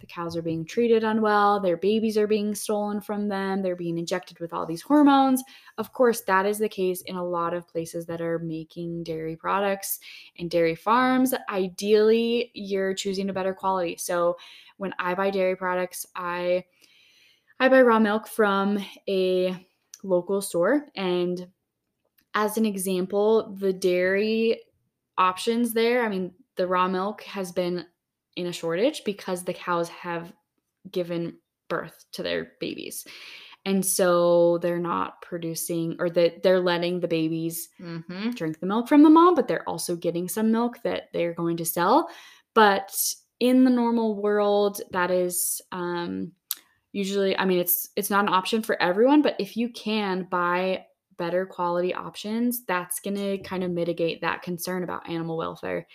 the 0.00 0.06
cows 0.06 0.36
are 0.36 0.42
being 0.42 0.66
treated 0.66 1.02
unwell, 1.02 1.60
their 1.60 1.78
babies 1.78 2.18
are 2.18 2.26
being 2.26 2.54
stolen 2.54 3.00
from 3.00 3.26
them, 3.26 3.62
they're 3.62 3.74
being 3.74 3.96
injected 3.96 4.38
with 4.38 4.52
all 4.52 4.66
these 4.66 4.82
hormones. 4.82 5.42
Of 5.78 5.94
course, 5.94 6.20
that 6.22 6.44
is 6.44 6.58
the 6.58 6.68
case 6.68 7.00
in 7.02 7.16
a 7.16 7.24
lot 7.24 7.54
of 7.54 7.66
places 7.66 8.04
that 8.06 8.20
are 8.20 8.38
making 8.38 9.04
dairy 9.04 9.34
products 9.34 10.00
and 10.38 10.50
dairy 10.50 10.74
farms. 10.74 11.32
Ideally, 11.48 12.50
you're 12.52 12.92
choosing 12.92 13.30
a 13.30 13.32
better 13.32 13.54
quality. 13.54 13.96
So 13.96 14.36
when 14.76 14.92
I 14.98 15.14
buy 15.14 15.30
dairy 15.30 15.56
products, 15.56 16.06
I 16.14 16.64
I 17.64 17.68
buy 17.70 17.80
raw 17.80 17.98
milk 17.98 18.28
from 18.28 18.78
a 19.08 19.56
local 20.02 20.42
store 20.42 20.86
and 20.94 21.46
as 22.34 22.58
an 22.58 22.66
example, 22.66 23.56
the 23.58 23.72
dairy 23.72 24.60
options 25.16 25.72
there, 25.72 26.04
I 26.04 26.10
mean, 26.10 26.32
the 26.56 26.66
raw 26.66 26.88
milk 26.88 27.22
has 27.22 27.52
been 27.52 27.86
in 28.36 28.48
a 28.48 28.52
shortage 28.52 29.02
because 29.04 29.44
the 29.44 29.54
cows 29.54 29.88
have 29.88 30.30
given 30.90 31.38
birth 31.70 32.04
to 32.12 32.22
their 32.22 32.52
babies. 32.60 33.06
And 33.64 33.86
so 33.86 34.58
they're 34.58 34.78
not 34.78 35.22
producing 35.22 35.96
or 35.98 36.10
that 36.10 36.42
they're 36.42 36.60
letting 36.60 37.00
the 37.00 37.08
babies 37.08 37.70
mm-hmm. 37.80 38.32
drink 38.32 38.60
the 38.60 38.66
milk 38.66 38.88
from 38.88 39.02
the 39.02 39.08
mom, 39.08 39.34
but 39.34 39.48
they're 39.48 39.66
also 39.66 39.96
getting 39.96 40.28
some 40.28 40.52
milk 40.52 40.82
that 40.82 41.04
they're 41.14 41.32
going 41.32 41.56
to 41.56 41.64
sell. 41.64 42.10
But 42.52 42.94
in 43.40 43.64
the 43.64 43.70
normal 43.70 44.20
world, 44.20 44.82
that 44.90 45.10
is 45.10 45.62
um, 45.72 46.32
usually, 46.94 47.36
I 47.36 47.44
mean, 47.44 47.58
it's 47.58 47.90
it's 47.96 48.08
not 48.08 48.24
an 48.24 48.32
option 48.32 48.62
for 48.62 48.80
everyone, 48.80 49.20
but 49.20 49.34
if 49.38 49.56
you 49.56 49.68
can 49.68 50.28
buy 50.30 50.86
better 51.18 51.44
quality 51.44 51.92
options, 51.92 52.64
that's 52.64 53.00
going 53.00 53.16
to 53.16 53.38
kind 53.38 53.62
of 53.62 53.70
mitigate 53.70 54.20
that 54.20 54.42
concern 54.42 54.82
about 54.82 55.08
animal 55.08 55.36
welfare. 55.36 55.86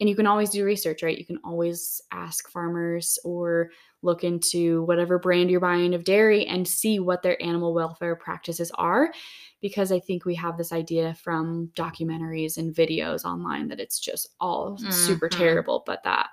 And 0.00 0.08
you 0.08 0.16
can 0.16 0.26
always 0.26 0.50
do 0.50 0.64
research, 0.64 1.02
right? 1.02 1.18
You 1.18 1.26
can 1.26 1.38
always 1.44 2.00
ask 2.12 2.48
farmers 2.48 3.18
or 3.24 3.70
look 4.02 4.22
into 4.22 4.82
whatever 4.82 5.18
brand 5.18 5.50
you're 5.50 5.60
buying 5.60 5.94
of 5.94 6.04
dairy 6.04 6.46
and 6.46 6.66
see 6.66 6.98
what 6.98 7.22
their 7.22 7.40
animal 7.42 7.74
welfare 7.74 8.16
practices 8.16 8.70
are. 8.74 9.12
Because 9.60 9.90
I 9.90 9.98
think 9.98 10.24
we 10.24 10.34
have 10.36 10.56
this 10.56 10.72
idea 10.72 11.14
from 11.14 11.70
documentaries 11.74 12.58
and 12.58 12.74
videos 12.74 13.24
online 13.24 13.68
that 13.68 13.80
it's 13.80 13.98
just 13.98 14.28
all 14.40 14.76
mm-hmm. 14.76 14.90
super 14.90 15.28
terrible, 15.28 15.82
but 15.86 16.02
that 16.04 16.30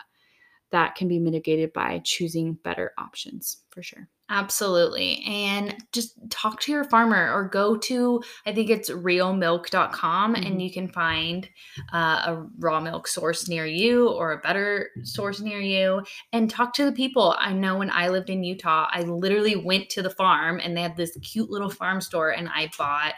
that 0.71 0.95
can 0.95 1.07
be 1.07 1.19
mitigated 1.19 1.73
by 1.73 2.01
choosing 2.03 2.53
better 2.63 2.93
options 2.97 3.57
for 3.69 3.84
sure. 3.84 4.07
Absolutely. 4.29 5.21
And 5.25 5.75
just 5.91 6.13
talk 6.29 6.62
to 6.62 6.71
your 6.71 6.86
farmer 6.86 7.34
or 7.34 7.49
go 7.49 7.75
to, 7.75 8.23
I 8.45 8.53
think 8.53 8.69
it's 8.69 8.89
realmilk.com 8.89 10.36
mm-hmm. 10.36 10.43
and 10.45 10.62
you 10.62 10.71
can 10.71 10.88
find 10.88 11.49
uh, 11.91 12.21
a 12.25 12.47
raw 12.60 12.79
milk 12.79 13.10
source 13.10 13.49
near 13.49 13.65
you 13.65 14.07
or 14.07 14.31
a 14.31 14.38
better 14.38 14.89
source 15.03 15.41
near 15.41 15.60
you 15.60 16.03
and 16.31 16.49
talk 16.49 16.73
to 16.75 16.86
the 16.86 16.93
people. 16.93 17.36
I 17.39 17.51
know 17.51 17.77
when 17.77 17.91
I 17.91 18.07
lived 18.07 18.29
in 18.29 18.45
Utah, 18.45 18.88
I 18.89 19.01
literally 19.01 19.57
went 19.57 19.89
to 19.89 20.01
the 20.01 20.10
farm 20.10 20.62
and 20.63 20.77
they 20.77 20.81
had 20.81 20.95
this 20.95 21.17
cute 21.21 21.49
little 21.49 21.69
farm 21.69 21.99
store 21.99 22.29
and 22.29 22.47
I 22.47 22.69
bought 22.77 23.15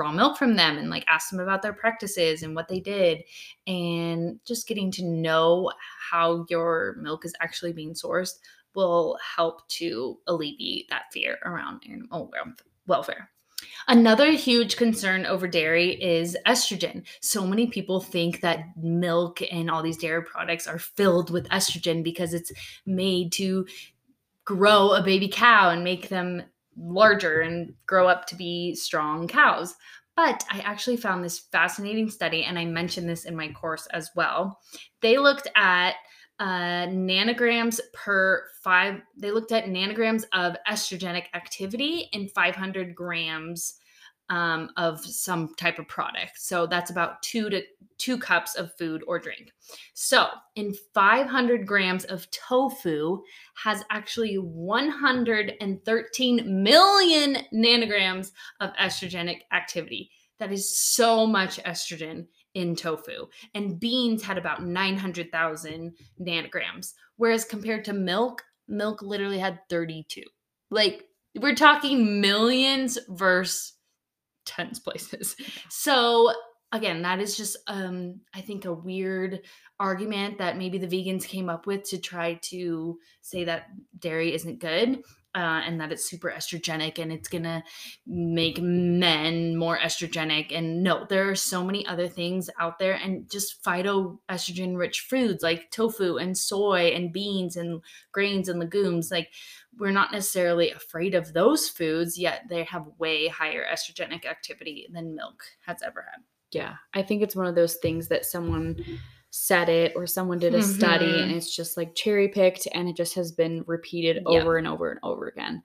raw 0.00 0.10
milk 0.10 0.38
from 0.38 0.56
them 0.56 0.78
and 0.78 0.88
like 0.88 1.04
ask 1.08 1.30
them 1.30 1.40
about 1.40 1.60
their 1.60 1.74
practices 1.74 2.42
and 2.42 2.56
what 2.56 2.68
they 2.68 2.80
did 2.80 3.22
and 3.66 4.40
just 4.46 4.66
getting 4.66 4.90
to 4.90 5.04
know 5.04 5.70
how 6.10 6.46
your 6.48 6.96
milk 6.98 7.26
is 7.26 7.34
actually 7.40 7.72
being 7.72 7.92
sourced 7.92 8.38
will 8.74 9.18
help 9.36 9.66
to 9.68 10.18
alleviate 10.26 10.88
that 10.88 11.12
fear 11.12 11.38
around 11.44 11.82
animal 11.88 12.32
welfare. 12.86 13.28
Another 13.88 14.30
huge 14.32 14.76
concern 14.76 15.26
over 15.26 15.46
dairy 15.46 16.00
is 16.02 16.36
estrogen. 16.46 17.02
So 17.20 17.46
many 17.46 17.66
people 17.66 18.00
think 18.00 18.40
that 18.40 18.74
milk 18.76 19.42
and 19.52 19.70
all 19.70 19.82
these 19.82 19.98
dairy 19.98 20.24
products 20.24 20.66
are 20.66 20.78
filled 20.78 21.30
with 21.30 21.48
estrogen 21.48 22.02
because 22.02 22.32
it's 22.32 22.52
made 22.86 23.32
to 23.32 23.66
grow 24.46 24.92
a 24.92 25.02
baby 25.02 25.28
cow 25.28 25.70
and 25.70 25.84
make 25.84 26.08
them 26.08 26.42
larger 26.76 27.40
and 27.40 27.74
grow 27.86 28.08
up 28.08 28.26
to 28.26 28.34
be 28.34 28.74
strong 28.74 29.28
cows. 29.28 29.74
But 30.16 30.44
I 30.50 30.60
actually 30.60 30.96
found 30.96 31.24
this 31.24 31.38
fascinating 31.38 32.10
study, 32.10 32.44
and 32.44 32.58
I 32.58 32.64
mentioned 32.64 33.08
this 33.08 33.24
in 33.24 33.36
my 33.36 33.52
course 33.52 33.86
as 33.92 34.10
well. 34.14 34.60
They 35.00 35.18
looked 35.18 35.48
at 35.56 35.94
uh, 36.38 36.86
nanograms 36.88 37.80
per 37.92 38.44
five, 38.62 39.00
they 39.16 39.30
looked 39.30 39.52
at 39.52 39.66
nanograms 39.66 40.24
of 40.32 40.56
estrogenic 40.68 41.24
activity 41.34 42.08
in 42.12 42.28
500 42.28 42.94
grams 42.94 43.79
um, 44.30 44.70
of 44.76 45.04
some 45.04 45.54
type 45.56 45.78
of 45.78 45.86
product. 45.88 46.40
So 46.40 46.66
that's 46.66 46.90
about 46.90 47.22
two 47.22 47.50
to 47.50 47.62
two 47.98 48.16
cups 48.16 48.54
of 48.54 48.74
food 48.78 49.02
or 49.06 49.18
drink. 49.18 49.52
So 49.92 50.28
in 50.56 50.72
500 50.94 51.66
grams 51.66 52.06
of 52.06 52.30
tofu 52.30 53.20
has 53.62 53.84
actually 53.90 54.36
113 54.36 56.62
million 56.62 57.36
nanograms 57.52 58.30
of 58.60 58.70
estrogenic 58.80 59.40
activity. 59.52 60.10
That 60.38 60.52
is 60.52 60.74
so 60.78 61.26
much 61.26 61.62
estrogen 61.64 62.26
in 62.54 62.74
tofu. 62.74 63.26
And 63.54 63.78
beans 63.78 64.22
had 64.22 64.38
about 64.38 64.64
900,000 64.64 65.92
nanograms. 66.18 66.94
Whereas 67.16 67.44
compared 67.44 67.84
to 67.84 67.92
milk, 67.92 68.42
milk 68.66 69.02
literally 69.02 69.38
had 69.38 69.58
32. 69.68 70.22
Like 70.70 71.04
we're 71.38 71.54
talking 71.54 72.20
millions 72.20 72.98
versus 73.08 73.74
tens 74.50 74.80
places. 74.80 75.36
So 75.68 76.32
again, 76.72 77.02
that 77.02 77.20
is 77.20 77.36
just 77.36 77.56
um 77.66 78.20
I 78.34 78.40
think 78.40 78.64
a 78.64 78.72
weird 78.72 79.40
argument 79.78 80.38
that 80.38 80.58
maybe 80.58 80.78
the 80.78 80.86
vegans 80.86 81.26
came 81.26 81.48
up 81.48 81.66
with 81.66 81.84
to 81.90 81.98
try 81.98 82.38
to 82.42 82.98
say 83.22 83.44
that 83.44 83.66
dairy 83.98 84.34
isn't 84.34 84.60
good 84.60 85.02
uh, 85.34 85.62
and 85.64 85.80
that 85.80 85.92
it's 85.92 86.08
super 86.08 86.30
estrogenic 86.30 86.98
and 86.98 87.12
it's 87.12 87.28
gonna 87.28 87.62
make 88.06 88.60
men 88.60 89.56
more 89.56 89.78
estrogenic. 89.78 90.56
And 90.56 90.82
no, 90.82 91.06
there 91.08 91.30
are 91.30 91.36
so 91.36 91.64
many 91.64 91.86
other 91.86 92.08
things 92.08 92.50
out 92.58 92.78
there, 92.78 92.94
and 92.94 93.30
just 93.30 93.62
phytoestrogen 93.62 94.76
rich 94.76 95.00
foods 95.08 95.42
like 95.42 95.70
tofu 95.70 96.16
and 96.16 96.36
soy 96.36 96.88
and 96.88 97.12
beans 97.12 97.56
and 97.56 97.82
grains 98.12 98.48
and 98.48 98.58
legumes. 98.58 99.10
Like, 99.10 99.28
we're 99.78 99.90
not 99.90 100.12
necessarily 100.12 100.70
afraid 100.70 101.14
of 101.14 101.32
those 101.32 101.68
foods, 101.68 102.18
yet 102.18 102.42
they 102.48 102.64
have 102.64 102.86
way 102.98 103.28
higher 103.28 103.64
estrogenic 103.72 104.24
activity 104.26 104.88
than 104.92 105.14
milk 105.14 105.42
has 105.66 105.82
ever 105.82 106.04
had. 106.10 106.22
Yeah, 106.50 106.74
I 106.92 107.02
think 107.02 107.22
it's 107.22 107.36
one 107.36 107.46
of 107.46 107.54
those 107.54 107.76
things 107.76 108.08
that 108.08 108.24
someone 108.24 108.84
said 109.30 109.68
it 109.68 109.92
or 109.94 110.06
someone 110.06 110.38
did 110.38 110.54
a 110.54 110.58
mm-hmm. 110.58 110.70
study 110.70 111.20
and 111.20 111.30
it's 111.30 111.54
just 111.54 111.76
like 111.76 111.94
cherry 111.94 112.28
picked 112.28 112.66
and 112.74 112.88
it 112.88 112.96
just 112.96 113.14
has 113.14 113.30
been 113.30 113.64
repeated 113.66 114.22
over 114.26 114.58
and 114.58 114.66
over 114.66 114.90
and 114.90 115.00
over 115.02 115.28
again. 115.28 115.62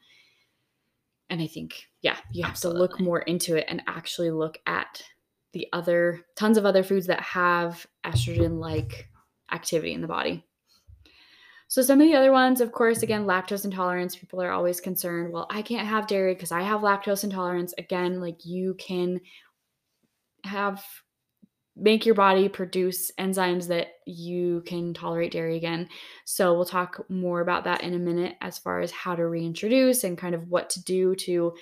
And 1.31 1.41
I 1.41 1.47
think, 1.47 1.87
yeah, 2.01 2.17
you 2.31 2.43
have 2.43 2.51
Absolutely. 2.51 2.77
to 2.77 2.81
look 2.81 2.99
more 2.99 3.19
into 3.21 3.55
it 3.55 3.65
and 3.67 3.81
actually 3.87 4.29
look 4.29 4.59
at 4.67 5.01
the 5.53 5.67
other 5.73 6.21
tons 6.35 6.57
of 6.57 6.65
other 6.65 6.83
foods 6.83 7.07
that 7.07 7.21
have 7.21 7.87
estrogen 8.05 8.59
like 8.59 9.09
activity 9.51 9.93
in 9.93 10.01
the 10.01 10.07
body. 10.07 10.45
So, 11.67 11.81
some 11.81 11.99
of 11.99 12.07
the 12.07 12.15
other 12.15 12.31
ones, 12.31 12.61
of 12.61 12.71
course, 12.71 13.01
again, 13.01 13.25
lactose 13.25 13.65
intolerance. 13.65 14.15
People 14.15 14.41
are 14.41 14.51
always 14.51 14.79
concerned, 14.79 15.33
well, 15.33 15.47
I 15.49 15.63
can't 15.63 15.87
have 15.87 16.05
dairy 16.05 16.35
because 16.35 16.51
I 16.51 16.61
have 16.61 16.81
lactose 16.81 17.23
intolerance. 17.23 17.73
Again, 17.79 18.21
like 18.21 18.45
you 18.45 18.75
can 18.75 19.19
have 20.43 20.85
make 21.75 22.05
your 22.05 22.15
body 22.15 22.47
produce 22.47 23.11
enzymes 23.19 23.67
that 23.67 23.87
you 24.05 24.63
can 24.65 24.93
tolerate 24.93 25.33
dairy 25.33 25.57
again. 25.57 25.89
So 26.23 26.53
we'll 26.53 26.65
talk 26.65 27.05
more 27.09 27.41
about 27.41 27.65
that 27.65 27.83
in 27.83 27.93
a 27.93 27.99
minute 27.99 28.35
as 28.41 28.57
far 28.57 28.79
as 28.79 28.91
how 28.91 29.15
to 29.15 29.27
reintroduce 29.27 30.03
and 30.03 30.17
kind 30.17 30.35
of 30.35 30.47
what 30.49 30.69
to 30.71 30.83
do 30.83 31.15
to 31.15 31.53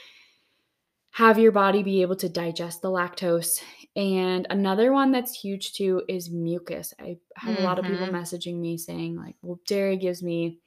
have 1.14 1.40
your 1.40 1.52
body 1.52 1.84
be 1.84 2.02
able 2.02 2.16
to 2.18 2.30
digest 2.30 2.82
the 2.82 2.90
lactose. 2.90 3.62
And 3.96 4.48
another 4.50 4.92
one 4.92 5.12
that's 5.12 5.40
huge 5.40 5.74
too 5.74 6.04
is 6.08 6.30
mucus. 6.30 6.94
I 7.00 7.18
have 7.36 7.56
mm-hmm. 7.56 7.64
a 7.64 7.66
lot 7.66 7.80
of 7.80 7.86
people 7.86 8.08
mm-hmm. 8.08 8.16
messaging 8.16 8.60
me 8.60 8.78
saying 8.78 9.16
like, 9.16 9.36
"Well, 9.44 9.60
dairy 9.68 9.98
gives 9.98 10.24
me 10.24 10.60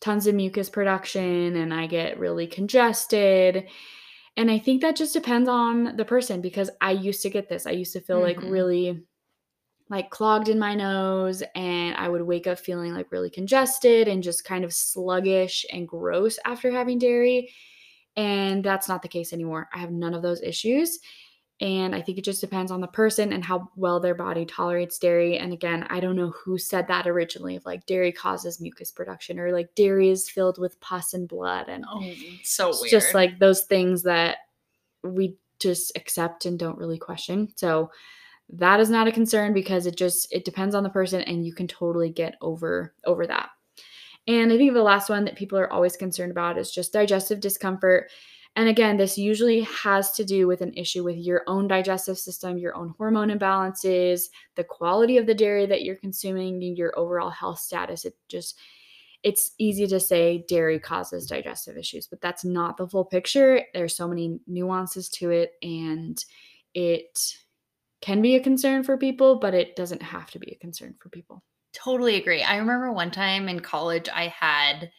tons 0.00 0.26
of 0.26 0.34
mucus 0.34 0.70
production 0.70 1.56
and 1.56 1.72
I 1.72 1.86
get 1.86 2.18
really 2.18 2.46
congested." 2.46 3.68
And 4.36 4.50
I 4.50 4.58
think 4.58 4.80
that 4.80 4.96
just 4.96 5.12
depends 5.12 5.48
on 5.48 5.96
the 5.96 6.04
person 6.04 6.40
because 6.40 6.70
I 6.80 6.92
used 6.92 7.22
to 7.22 7.30
get 7.30 7.48
this. 7.48 7.66
I 7.66 7.72
used 7.72 7.92
to 7.92 8.00
feel 8.00 8.20
mm-hmm. 8.20 8.40
like 8.40 8.50
really 8.50 9.04
like 9.90 10.10
clogged 10.10 10.48
in 10.48 10.58
my 10.58 10.74
nose 10.74 11.42
and 11.54 11.94
I 11.96 12.08
would 12.08 12.22
wake 12.22 12.46
up 12.46 12.58
feeling 12.58 12.94
like 12.94 13.12
really 13.12 13.28
congested 13.28 14.08
and 14.08 14.22
just 14.22 14.44
kind 14.44 14.64
of 14.64 14.72
sluggish 14.72 15.66
and 15.70 15.86
gross 15.86 16.38
after 16.46 16.70
having 16.70 16.98
dairy. 16.98 17.52
And 18.16 18.64
that's 18.64 18.88
not 18.88 19.02
the 19.02 19.08
case 19.08 19.34
anymore. 19.34 19.68
I 19.74 19.78
have 19.78 19.90
none 19.90 20.14
of 20.14 20.22
those 20.22 20.42
issues. 20.42 20.98
And 21.62 21.94
I 21.94 22.02
think 22.02 22.18
it 22.18 22.24
just 22.24 22.40
depends 22.40 22.72
on 22.72 22.80
the 22.80 22.88
person 22.88 23.32
and 23.32 23.44
how 23.44 23.70
well 23.76 24.00
their 24.00 24.16
body 24.16 24.44
tolerates 24.44 24.98
dairy. 24.98 25.38
And 25.38 25.52
again, 25.52 25.86
I 25.90 26.00
don't 26.00 26.16
know 26.16 26.30
who 26.30 26.58
said 26.58 26.88
that 26.88 27.06
originally 27.06 27.54
of 27.54 27.64
like 27.64 27.86
dairy 27.86 28.10
causes 28.10 28.60
mucus 28.60 28.90
production 28.90 29.38
or 29.38 29.52
like 29.52 29.72
dairy 29.76 30.10
is 30.10 30.28
filled 30.28 30.58
with 30.58 30.80
pus 30.80 31.14
and 31.14 31.28
blood. 31.28 31.68
And 31.68 31.84
oh, 31.88 32.02
so 32.42 32.72
weird. 32.80 32.90
just 32.90 33.14
like 33.14 33.38
those 33.38 33.62
things 33.62 34.02
that 34.02 34.38
we 35.04 35.36
just 35.60 35.92
accept 35.94 36.46
and 36.46 36.58
don't 36.58 36.78
really 36.78 36.98
question. 36.98 37.48
So 37.54 37.92
that 38.54 38.80
is 38.80 38.90
not 38.90 39.06
a 39.06 39.12
concern 39.12 39.54
because 39.54 39.86
it 39.86 39.96
just 39.96 40.32
it 40.32 40.44
depends 40.44 40.74
on 40.74 40.82
the 40.82 40.90
person 40.90 41.20
and 41.20 41.46
you 41.46 41.54
can 41.54 41.68
totally 41.68 42.10
get 42.10 42.34
over 42.40 42.92
over 43.04 43.24
that. 43.28 43.50
And 44.26 44.52
I 44.52 44.56
think 44.56 44.74
the 44.74 44.82
last 44.82 45.08
one 45.08 45.24
that 45.26 45.36
people 45.36 45.58
are 45.58 45.72
always 45.72 45.96
concerned 45.96 46.32
about 46.32 46.58
is 46.58 46.72
just 46.72 46.92
digestive 46.92 47.38
discomfort. 47.38 48.10
And 48.54 48.68
again, 48.68 48.98
this 48.98 49.16
usually 49.16 49.62
has 49.62 50.12
to 50.12 50.24
do 50.24 50.46
with 50.46 50.60
an 50.60 50.74
issue 50.74 51.02
with 51.02 51.16
your 51.16 51.42
own 51.46 51.68
digestive 51.68 52.18
system, 52.18 52.58
your 52.58 52.76
own 52.76 52.94
hormone 52.98 53.30
imbalances, 53.30 54.24
the 54.56 54.64
quality 54.64 55.16
of 55.16 55.26
the 55.26 55.34
dairy 55.34 55.64
that 55.64 55.82
you're 55.82 55.96
consuming, 55.96 56.60
your 56.60 56.92
overall 56.98 57.30
health 57.30 57.60
status. 57.60 58.04
It 58.04 58.14
just, 58.28 58.58
it's 59.22 59.52
easy 59.58 59.86
to 59.86 59.98
say 59.98 60.44
dairy 60.48 60.78
causes 60.78 61.26
digestive 61.26 61.78
issues, 61.78 62.06
but 62.06 62.20
that's 62.20 62.44
not 62.44 62.76
the 62.76 62.86
full 62.86 63.06
picture. 63.06 63.62
There's 63.72 63.96
so 63.96 64.06
many 64.06 64.38
nuances 64.46 65.08
to 65.10 65.30
it, 65.30 65.52
and 65.62 66.22
it 66.74 67.18
can 68.02 68.20
be 68.20 68.34
a 68.36 68.42
concern 68.42 68.82
for 68.82 68.98
people, 68.98 69.36
but 69.38 69.54
it 69.54 69.76
doesn't 69.76 70.02
have 70.02 70.30
to 70.32 70.38
be 70.38 70.50
a 70.52 70.58
concern 70.58 70.94
for 71.00 71.08
people. 71.08 71.42
Totally 71.72 72.16
agree. 72.16 72.42
I 72.42 72.56
remember 72.56 72.92
one 72.92 73.12
time 73.12 73.48
in 73.48 73.60
college, 73.60 74.10
I 74.12 74.26
had 74.26 74.90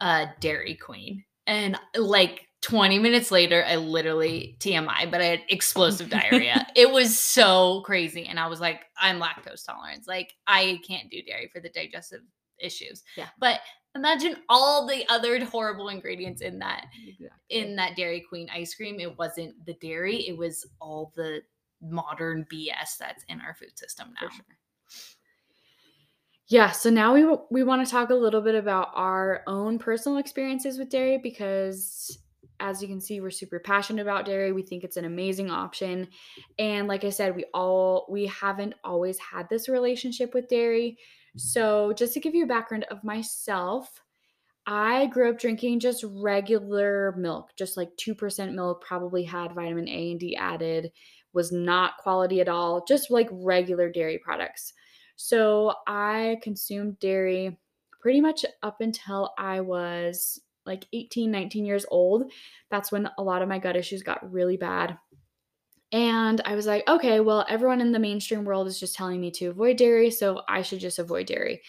a 0.00 0.28
Dairy 0.38 0.76
Queen, 0.76 1.24
and 1.48 1.76
like 1.96 2.46
20 2.64 2.98
minutes 2.98 3.30
later, 3.30 3.62
I 3.68 3.76
literally 3.76 4.56
TMI, 4.58 5.10
but 5.10 5.20
I 5.20 5.24
had 5.24 5.40
explosive 5.50 6.08
diarrhea. 6.10 6.66
It 6.74 6.90
was 6.90 7.18
so 7.18 7.82
crazy. 7.82 8.24
And 8.24 8.40
I 8.40 8.46
was 8.46 8.58
like, 8.58 8.86
I'm 8.98 9.20
lactose 9.20 9.66
tolerant. 9.66 10.08
Like, 10.08 10.32
I 10.46 10.80
can't 10.86 11.10
do 11.10 11.22
dairy 11.22 11.50
for 11.52 11.60
the 11.60 11.68
digestive 11.68 12.22
issues. 12.58 13.02
Yeah. 13.18 13.28
But 13.38 13.60
imagine 13.94 14.36
all 14.48 14.86
the 14.86 15.06
other 15.10 15.44
horrible 15.44 15.90
ingredients 15.90 16.40
in 16.40 16.58
that 16.60 16.86
Exactly. 17.06 17.28
in 17.50 17.76
that 17.76 17.96
Dairy 17.96 18.24
Queen 18.26 18.48
ice 18.50 18.74
cream. 18.74 18.98
It 18.98 19.18
wasn't 19.18 19.62
the 19.66 19.74
dairy, 19.74 20.26
it 20.26 20.36
was 20.36 20.66
all 20.80 21.12
the 21.16 21.42
modern 21.82 22.46
BS 22.50 22.96
that's 22.98 23.24
in 23.28 23.42
our 23.42 23.54
food 23.54 23.78
system 23.78 24.14
now. 24.22 24.30
Sure. 24.30 24.46
Yeah, 26.46 26.70
so 26.70 26.88
now 26.88 27.12
we 27.12 27.26
we 27.50 27.62
want 27.62 27.84
to 27.84 27.90
talk 27.90 28.08
a 28.08 28.14
little 28.14 28.40
bit 28.40 28.54
about 28.54 28.88
our 28.94 29.42
own 29.46 29.78
personal 29.78 30.16
experiences 30.16 30.78
with 30.78 30.88
dairy 30.88 31.18
because 31.18 32.18
as 32.64 32.80
you 32.80 32.88
can 32.88 33.00
see 33.00 33.20
we're 33.20 33.30
super 33.30 33.60
passionate 33.60 34.02
about 34.02 34.24
dairy. 34.24 34.52
We 34.52 34.62
think 34.62 34.84
it's 34.84 34.96
an 34.96 35.04
amazing 35.04 35.50
option. 35.50 36.08
And 36.58 36.88
like 36.88 37.04
I 37.04 37.10
said, 37.10 37.36
we 37.36 37.44
all 37.52 38.06
we 38.08 38.26
haven't 38.26 38.74
always 38.82 39.18
had 39.18 39.48
this 39.48 39.68
relationship 39.68 40.32
with 40.32 40.48
dairy. 40.48 40.96
So, 41.36 41.92
just 41.92 42.14
to 42.14 42.20
give 42.20 42.34
you 42.34 42.44
a 42.44 42.48
background 42.48 42.84
of 42.90 43.04
myself, 43.04 44.00
I 44.66 45.06
grew 45.06 45.28
up 45.30 45.38
drinking 45.38 45.80
just 45.80 46.04
regular 46.08 47.14
milk, 47.18 47.50
just 47.56 47.76
like 47.76 47.90
2% 47.96 48.54
milk, 48.54 48.82
probably 48.82 49.24
had 49.24 49.52
vitamin 49.52 49.88
A 49.88 50.12
and 50.12 50.20
D 50.20 50.36
added, 50.36 50.90
was 51.34 51.52
not 51.52 51.98
quality 51.98 52.40
at 52.40 52.48
all, 52.48 52.84
just 52.86 53.10
like 53.10 53.28
regular 53.30 53.90
dairy 53.90 54.18
products. 54.18 54.72
So 55.16 55.74
I 55.86 56.38
consumed 56.42 56.98
dairy 56.98 57.58
pretty 58.00 58.20
much 58.20 58.44
up 58.62 58.80
until 58.80 59.34
I 59.36 59.60
was 59.60 60.40
like 60.66 60.86
18, 60.92 61.30
19 61.30 61.64
years 61.64 61.86
old. 61.90 62.30
That's 62.70 62.90
when 62.90 63.08
a 63.18 63.22
lot 63.22 63.42
of 63.42 63.48
my 63.48 63.58
gut 63.58 63.76
issues 63.76 64.02
got 64.02 64.32
really 64.32 64.56
bad. 64.56 64.98
And 65.92 66.40
I 66.44 66.54
was 66.56 66.66
like, 66.66 66.88
okay, 66.88 67.20
well, 67.20 67.46
everyone 67.48 67.80
in 67.80 67.92
the 67.92 67.98
mainstream 67.98 68.44
world 68.44 68.66
is 68.66 68.80
just 68.80 68.96
telling 68.96 69.20
me 69.20 69.30
to 69.32 69.46
avoid 69.46 69.76
dairy, 69.76 70.10
so 70.10 70.40
I 70.48 70.62
should 70.62 70.80
just 70.80 70.98
avoid 70.98 71.26
dairy. 71.26 71.62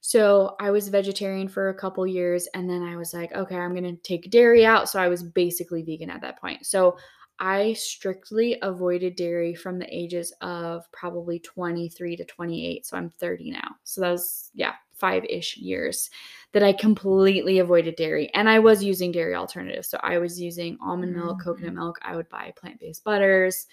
So 0.00 0.54
I 0.60 0.70
was 0.70 0.88
vegetarian 0.88 1.48
for 1.48 1.68
a 1.68 1.74
couple 1.74 2.06
years 2.06 2.46
and 2.54 2.70
then 2.70 2.82
I 2.82 2.96
was 2.96 3.12
like, 3.12 3.32
okay, 3.32 3.56
I'm 3.56 3.74
to 3.74 3.96
take 3.96 4.30
dairy 4.30 4.64
out. 4.64 4.88
So 4.88 5.00
I 5.00 5.08
was 5.08 5.22
basically 5.22 5.82
vegan 5.82 6.10
at 6.10 6.20
that 6.20 6.40
point. 6.40 6.66
So 6.66 6.96
I 7.40 7.72
strictly 7.72 8.58
avoided 8.62 9.16
dairy 9.16 9.54
from 9.54 9.78
the 9.78 9.92
ages 9.94 10.32
of 10.40 10.90
probably 10.92 11.40
23 11.40 12.16
to 12.16 12.24
28. 12.24 12.86
So 12.86 12.96
I'm 12.96 13.10
30 13.10 13.50
now. 13.50 13.76
So 13.84 14.00
that 14.00 14.10
was, 14.10 14.50
yeah, 14.54 14.74
five 14.98 15.24
ish 15.24 15.56
years 15.56 16.10
that 16.52 16.62
I 16.62 16.72
completely 16.72 17.58
avoided 17.58 17.96
dairy. 17.96 18.30
And 18.34 18.48
I 18.48 18.58
was 18.58 18.82
using 18.82 19.12
dairy 19.12 19.34
alternatives. 19.34 19.88
So 19.88 19.98
I 20.02 20.18
was 20.18 20.40
using 20.40 20.78
almond 20.80 21.14
milk, 21.14 21.42
coconut 21.42 21.72
Mhm. 21.72 21.76
milk. 21.76 21.98
I 22.02 22.16
would 22.16 22.28
buy 22.28 22.52
plant 22.56 22.80
based 22.80 23.04
butters. 23.04 23.66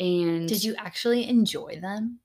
And 0.00 0.48
Did 0.48 0.64
you 0.64 0.74
actually 0.76 1.28
enjoy 1.28 1.78
them? 1.80 2.20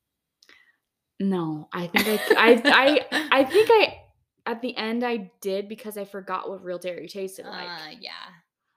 No, 1.20 1.68
I 1.74 1.88
think 1.88 2.08
I, 2.08 2.14
I, 2.38 2.64
I, 3.12 3.26
I 3.32 3.44
think 3.44 3.70
I, 3.72 4.02
at 4.46 4.62
the 4.62 4.76
end 4.78 5.04
I 5.04 5.32
did 5.42 5.68
because 5.68 5.98
I 5.98 6.06
forgot 6.06 6.50
what 6.50 6.64
real 6.64 6.78
dairy 6.78 7.08
tasted 7.08 7.46
like. 7.46 7.68
Uh, 7.68 7.96
yeah. 8.00 8.12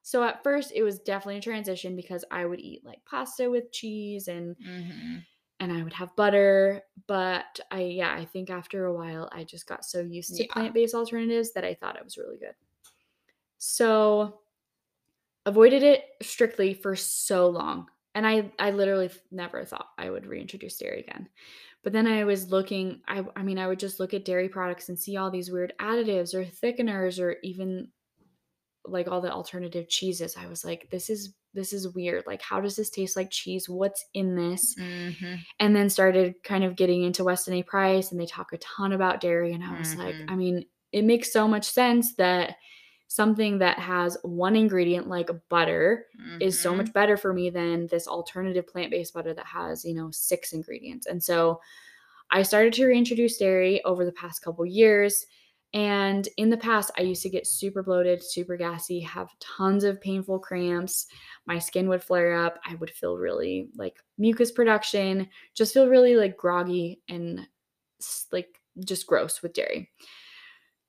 So 0.03 0.23
at 0.25 0.43
first 0.43 0.73
it 0.75 0.83
was 0.83 0.99
definitely 0.99 1.39
a 1.39 1.43
transition 1.43 1.95
because 1.95 2.25
I 2.31 2.45
would 2.45 2.61
eat 2.61 2.85
like 2.85 3.05
pasta 3.05 3.49
with 3.51 3.71
cheese 3.73 4.29
and 4.29 4.57
hmm 4.63 5.17
and 5.61 5.73
I 5.73 5.83
would 5.85 5.93
have 5.93 6.17
butter, 6.17 6.83
but 7.07 7.61
I 7.71 7.83
yeah, 7.83 8.15
I 8.15 8.25
think 8.25 8.51
after 8.51 8.87
a 8.87 8.95
while 8.95 9.29
I 9.33 9.45
just 9.45 9.67
got 9.67 9.85
so 9.85 10.01
used 10.01 10.37
to 10.37 10.45
Yeah. 10.45 10.53
plant-based 10.53 10.95
alternatives 10.95 11.53
that 11.53 11.65
I 11.65 11.75
thought 11.75 11.97
it 11.97 12.05
was 12.05 12.19
really 12.19 12.39
good. 12.39 12.55
So 13.59 14.41
avoided 15.47 15.83
it 15.83 16.05
strictly 16.23 16.75
for 16.75 16.97
so 16.97 17.49
long. 17.49 17.89
And 18.15 18.27
I 18.27 18.53
I 18.59 18.73
literally 18.73 19.11
never 19.31 19.65
thought 19.65 19.91
I 19.97 20.11
would 20.11 20.27
reintroduce 20.27 20.79
dairy 20.79 21.01
again. 21.01 21.29
But 21.83 21.93
then 21.93 22.07
I 22.07 22.25
was 22.25 22.51
looking 22.51 23.03
I 23.07 23.25
I 23.37 23.43
mean 23.43 23.59
I 23.59 23.69
would 23.69 23.79
just 23.79 24.01
look 24.01 24.15
at 24.15 24.25
dairy 24.25 24.49
products 24.49 24.89
and 24.89 24.99
see 24.99 25.17
all 25.17 25.31
these 25.31 25.51
weird 25.51 25.73
additives 25.81 26.35
or 26.35 26.45
thickeners 26.45 27.21
or 27.23 27.37
even 27.43 27.93
like 28.85 29.09
all 29.09 29.21
the 29.21 29.33
alternative 29.33 29.89
cheeses. 29.89 30.37
I 30.37 30.47
was 30.47 30.65
like 30.65 30.91
this 30.91 31.11
is 31.11 31.35
this 31.55 31.73
is 31.73 31.89
weird. 31.95 32.25
Like 32.27 32.43
how 32.43 32.61
does 32.61 32.77
this 32.77 32.91
taste 32.91 33.17
like 33.17 33.31
cheese? 33.31 33.69
What's 33.69 34.05
in 34.15 34.37
this? 34.37 34.77
hmm 34.79 35.43
and 35.61 35.77
then 35.77 35.91
started 35.91 36.35
kind 36.43 36.65
of 36.65 36.77
getting 36.77 37.03
into 37.03 37.25
Weston 37.25 37.55
A. 37.55 37.63
Price, 37.63 38.11
and 38.11 38.21
they 38.21 38.27
talk 38.27 38.53
a 38.53 38.59
ton 38.59 38.93
about 38.93 39.21
dairy. 39.21 39.53
And 39.53 39.63
I 39.65 39.75
was 39.75 39.95
like, 39.97 40.17
Mhm. 40.19 40.27
I 40.29 40.37
mean, 40.37 40.65
it 40.93 41.05
makes 41.05 41.33
so 41.33 41.47
much 41.47 41.65
sense 41.71 42.15
that 42.17 42.57
something 43.09 43.59
that 43.59 43.79
has 43.79 44.17
one 44.23 44.57
ingredient 44.57 45.09
like 45.09 45.31
butter 45.49 46.07
is 46.41 46.61
so 46.61 46.75
Mhm. 46.75 46.77
much 46.77 46.93
better 46.93 47.17
for 47.17 47.33
me 47.35 47.51
than 47.51 47.87
this 47.89 48.09
alternative 48.09 48.67
plant-based 48.67 49.13
butter 49.13 49.35
that 49.35 49.47
has, 49.47 49.85
you 49.85 49.95
know, 49.95 50.11
six 50.11 50.53
ingredients. 50.53 51.07
And 51.07 51.23
so 51.23 51.61
I 52.31 52.43
started 52.43 52.73
to 52.75 52.87
reintroduce 52.87 53.39
dairy 53.39 53.83
over 53.85 54.05
the 54.05 54.13
past 54.13 54.43
couple 54.43 54.65
years. 54.67 55.27
And 55.73 56.29
in 56.37 56.51
the 56.51 56.57
past, 56.57 56.91
I 56.99 57.03
used 57.03 57.23
to 57.23 57.31
get 57.31 57.47
super 57.47 57.83
bloated, 57.83 58.23
super 58.23 58.57
gassy, 58.57 58.99
have 59.01 59.31
tons 59.39 59.85
of 59.85 60.01
painful 60.01 60.41
cramps. 60.41 61.07
My 61.47 61.59
skin 61.61 61.89
would 61.89 62.03
flare 62.03 62.35
up. 62.45 62.59
I 62.67 62.75
would 62.77 62.91
feel 62.91 63.17
really 63.17 63.69
like 63.77 63.97
mucus 64.19 64.51
production, 64.51 65.29
just 65.55 65.73
feel 65.73 65.89
really 65.89 66.17
like 66.17 66.37
groggy 66.37 67.01
and 67.09 67.47
like 68.33 68.61
just 68.85 69.07
gross 69.07 69.43
with 69.43 69.53
dairy. 69.53 69.91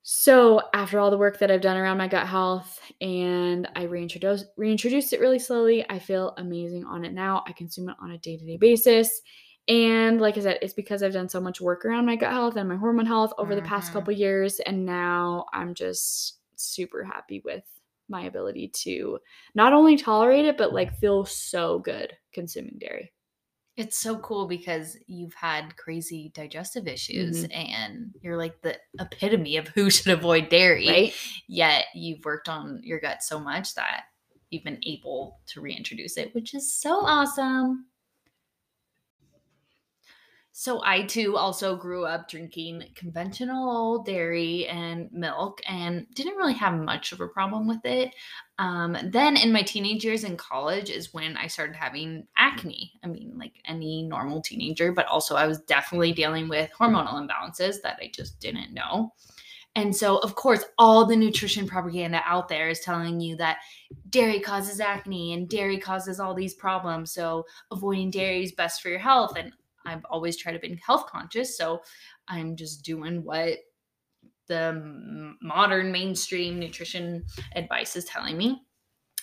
So, 0.03 0.61
after 0.73 0.99
all 0.99 1.11
the 1.11 1.17
work 1.17 1.37
that 1.39 1.51
I've 1.51 1.61
done 1.61 1.77
around 1.77 1.99
my 1.99 2.07
gut 2.07 2.25
health 2.25 2.79
and 3.01 3.69
I 3.75 3.83
reintroduced 3.83 4.47
reintroduced 4.57 5.13
it 5.13 5.19
really 5.19 5.37
slowly, 5.37 5.85
I 5.91 5.99
feel 5.99 6.33
amazing 6.37 6.85
on 6.85 7.05
it 7.05 7.13
now. 7.13 7.43
I 7.45 7.51
consume 7.51 7.89
it 7.89 7.95
on 8.01 8.11
a 8.11 8.17
day-to-day 8.17 8.57
basis. 8.57 9.21
And 9.67 10.19
like 10.19 10.37
I 10.37 10.41
said, 10.41 10.59
it's 10.61 10.73
because 10.73 11.03
I've 11.03 11.13
done 11.13 11.29
so 11.29 11.39
much 11.39 11.61
work 11.61 11.85
around 11.85 12.05
my 12.05 12.15
gut 12.15 12.31
health 12.31 12.55
and 12.57 12.67
my 12.67 12.75
hormone 12.75 13.05
health 13.05 13.33
over 13.37 13.55
the 13.55 13.61
past 13.61 13.91
Mhm. 13.91 13.93
couple 13.93 14.13
years 14.13 14.59
and 14.61 14.85
now 14.85 15.45
I'm 15.53 15.73
just 15.73 16.39
super 16.55 17.03
happy 17.03 17.41
with 17.45 17.63
my 18.09 18.23
ability 18.23 18.67
to 18.69 19.19
not 19.55 19.73
only 19.73 19.95
tolerate 19.97 20.45
it 20.45 20.57
but 20.57 20.73
like 20.73 20.97
feel 20.99 21.25
so 21.25 21.79
good 21.79 22.17
consuming 22.33 22.77
dairy. 22.79 23.13
It's 23.77 23.97
so 23.97 24.17
cool 24.19 24.47
because 24.47 24.97
you've 25.07 25.33
had 25.33 25.77
crazy 25.77 26.29
digestive 26.35 26.87
issues 26.87 27.45
and 27.51 28.13
you're 28.21 28.37
like 28.37 28.61
the 28.61 28.77
epitome 28.99 29.57
of 29.57 29.69
who 29.69 29.89
should 29.89 30.11
avoid 30.11 30.49
dairy. 30.49 30.87
Right? 30.87 31.13
Yet 31.47 31.85
you've 31.95 32.25
worked 32.25 32.49
on 32.49 32.81
your 32.83 32.99
gut 32.99 33.23
so 33.23 33.39
much 33.39 33.73
that 33.75 34.03
you've 34.49 34.65
been 34.65 34.81
able 34.85 35.39
to 35.47 35.61
reintroduce 35.61 36.17
it, 36.17 36.35
which 36.35 36.53
is 36.53 36.73
so 36.73 36.95
awesome. 37.05 37.85
So 40.53 40.81
I 40.83 41.03
too 41.03 41.37
also 41.37 41.77
grew 41.77 42.05
up 42.05 42.27
drinking 42.27 42.83
conventional 42.93 44.03
dairy 44.03 44.67
and 44.67 45.09
milk 45.11 45.61
and 45.65 46.05
didn't 46.13 46.35
really 46.35 46.53
have 46.55 46.73
much 46.73 47.13
of 47.13 47.21
a 47.21 47.27
problem 47.27 47.67
with 47.67 47.85
it. 47.85 48.13
Um, 48.59 48.97
then 49.11 49.37
in 49.37 49.53
my 49.53 49.61
teenage 49.61 50.03
years 50.03 50.25
in 50.25 50.35
college 50.35 50.89
is 50.89 51.13
when 51.13 51.37
I 51.37 51.47
started 51.47 51.75
having 51.75 52.27
acne. 52.35 52.91
I 53.01 53.07
mean, 53.07 53.33
like 53.37 53.53
any 53.65 54.03
normal 54.03 54.41
teenager, 54.41 54.91
but 54.91 55.07
also 55.07 55.35
I 55.35 55.47
was 55.47 55.61
definitely 55.61 56.11
dealing 56.11 56.49
with 56.49 56.69
hormonal 56.77 57.13
imbalances 57.13 57.81
that 57.83 57.97
I 58.01 58.11
just 58.13 58.39
didn't 58.41 58.73
know. 58.73 59.13
And 59.75 59.95
so, 59.95 60.17
of 60.17 60.35
course, 60.35 60.65
all 60.77 61.05
the 61.05 61.15
nutrition 61.15 61.65
propaganda 61.65 62.21
out 62.25 62.49
there 62.49 62.67
is 62.67 62.81
telling 62.81 63.21
you 63.21 63.37
that 63.37 63.59
dairy 64.09 64.41
causes 64.41 64.81
acne 64.81 65.31
and 65.31 65.47
dairy 65.47 65.77
causes 65.77 66.19
all 66.19 66.33
these 66.33 66.53
problems. 66.53 67.13
So, 67.13 67.45
avoiding 67.71 68.11
dairy 68.11 68.43
is 68.43 68.51
best 68.51 68.81
for 68.81 68.89
your 68.89 68.99
health. 68.99 69.37
And 69.37 69.53
I've 69.85 70.05
always 70.05 70.37
tried 70.37 70.53
to 70.53 70.59
be 70.59 70.79
health 70.85 71.07
conscious. 71.07 71.57
So, 71.57 71.81
I'm 72.27 72.55
just 72.55 72.83
doing 72.83 73.23
what 73.23 73.59
the 74.47 75.33
modern 75.41 75.91
mainstream 75.91 76.59
nutrition 76.59 77.25
advice 77.55 77.95
is 77.95 78.05
telling 78.05 78.37
me. 78.37 78.61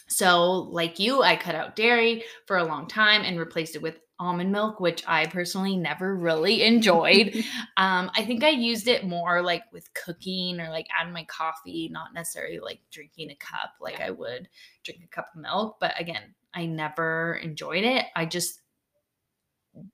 So, 0.09 0.53
like 0.71 0.99
you, 0.99 1.23
I 1.23 1.37
cut 1.37 1.55
out 1.55 1.77
dairy 1.77 2.25
for 2.47 2.57
a 2.57 2.65
long 2.65 2.89
time 2.89 3.23
and 3.23 3.39
replaced 3.39 3.77
it 3.77 3.83
with 3.83 4.01
almond 4.19 4.51
milk, 4.51 4.81
which 4.81 5.05
I 5.07 5.27
personally 5.27 5.77
never 5.77 6.17
really 6.17 6.63
enjoyed. 6.65 7.35
um, 7.77 8.11
I 8.17 8.25
think 8.25 8.43
I 8.43 8.49
used 8.51 8.89
it 8.89 9.07
more 9.07 9.43
like 9.43 9.65
with 9.73 9.93
cooking 9.95 10.61
or 10.61 10.71
like 10.71 10.87
adding 10.99 11.13
my 11.13 11.25
coffee, 11.25 11.89
not 11.93 12.15
necessarily 12.15 12.59
like 12.59 12.81
drinking 12.91 13.31
a 13.31 13.37
cup 13.37 13.75
like. 13.81 14.01
I 14.01 14.11
would 14.11 14.49
drink 14.85 15.03
a 15.05 15.09
cup 15.09 15.29
of 15.35 15.43
milk. 15.43 15.77
But 15.81 16.01
again, 16.01 16.35
I 16.55 16.67
never 16.67 17.39
enjoyed 17.43 17.85
it. 17.85 18.07
I 18.17 18.25
just 18.25 18.61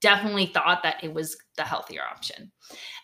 definitely 0.01 0.47
thought 0.47 0.83
that 0.83 1.03
it 1.03 1.13
was 1.13 1.37
the 1.57 1.63
healthier 1.63 2.01
option. 2.01 2.51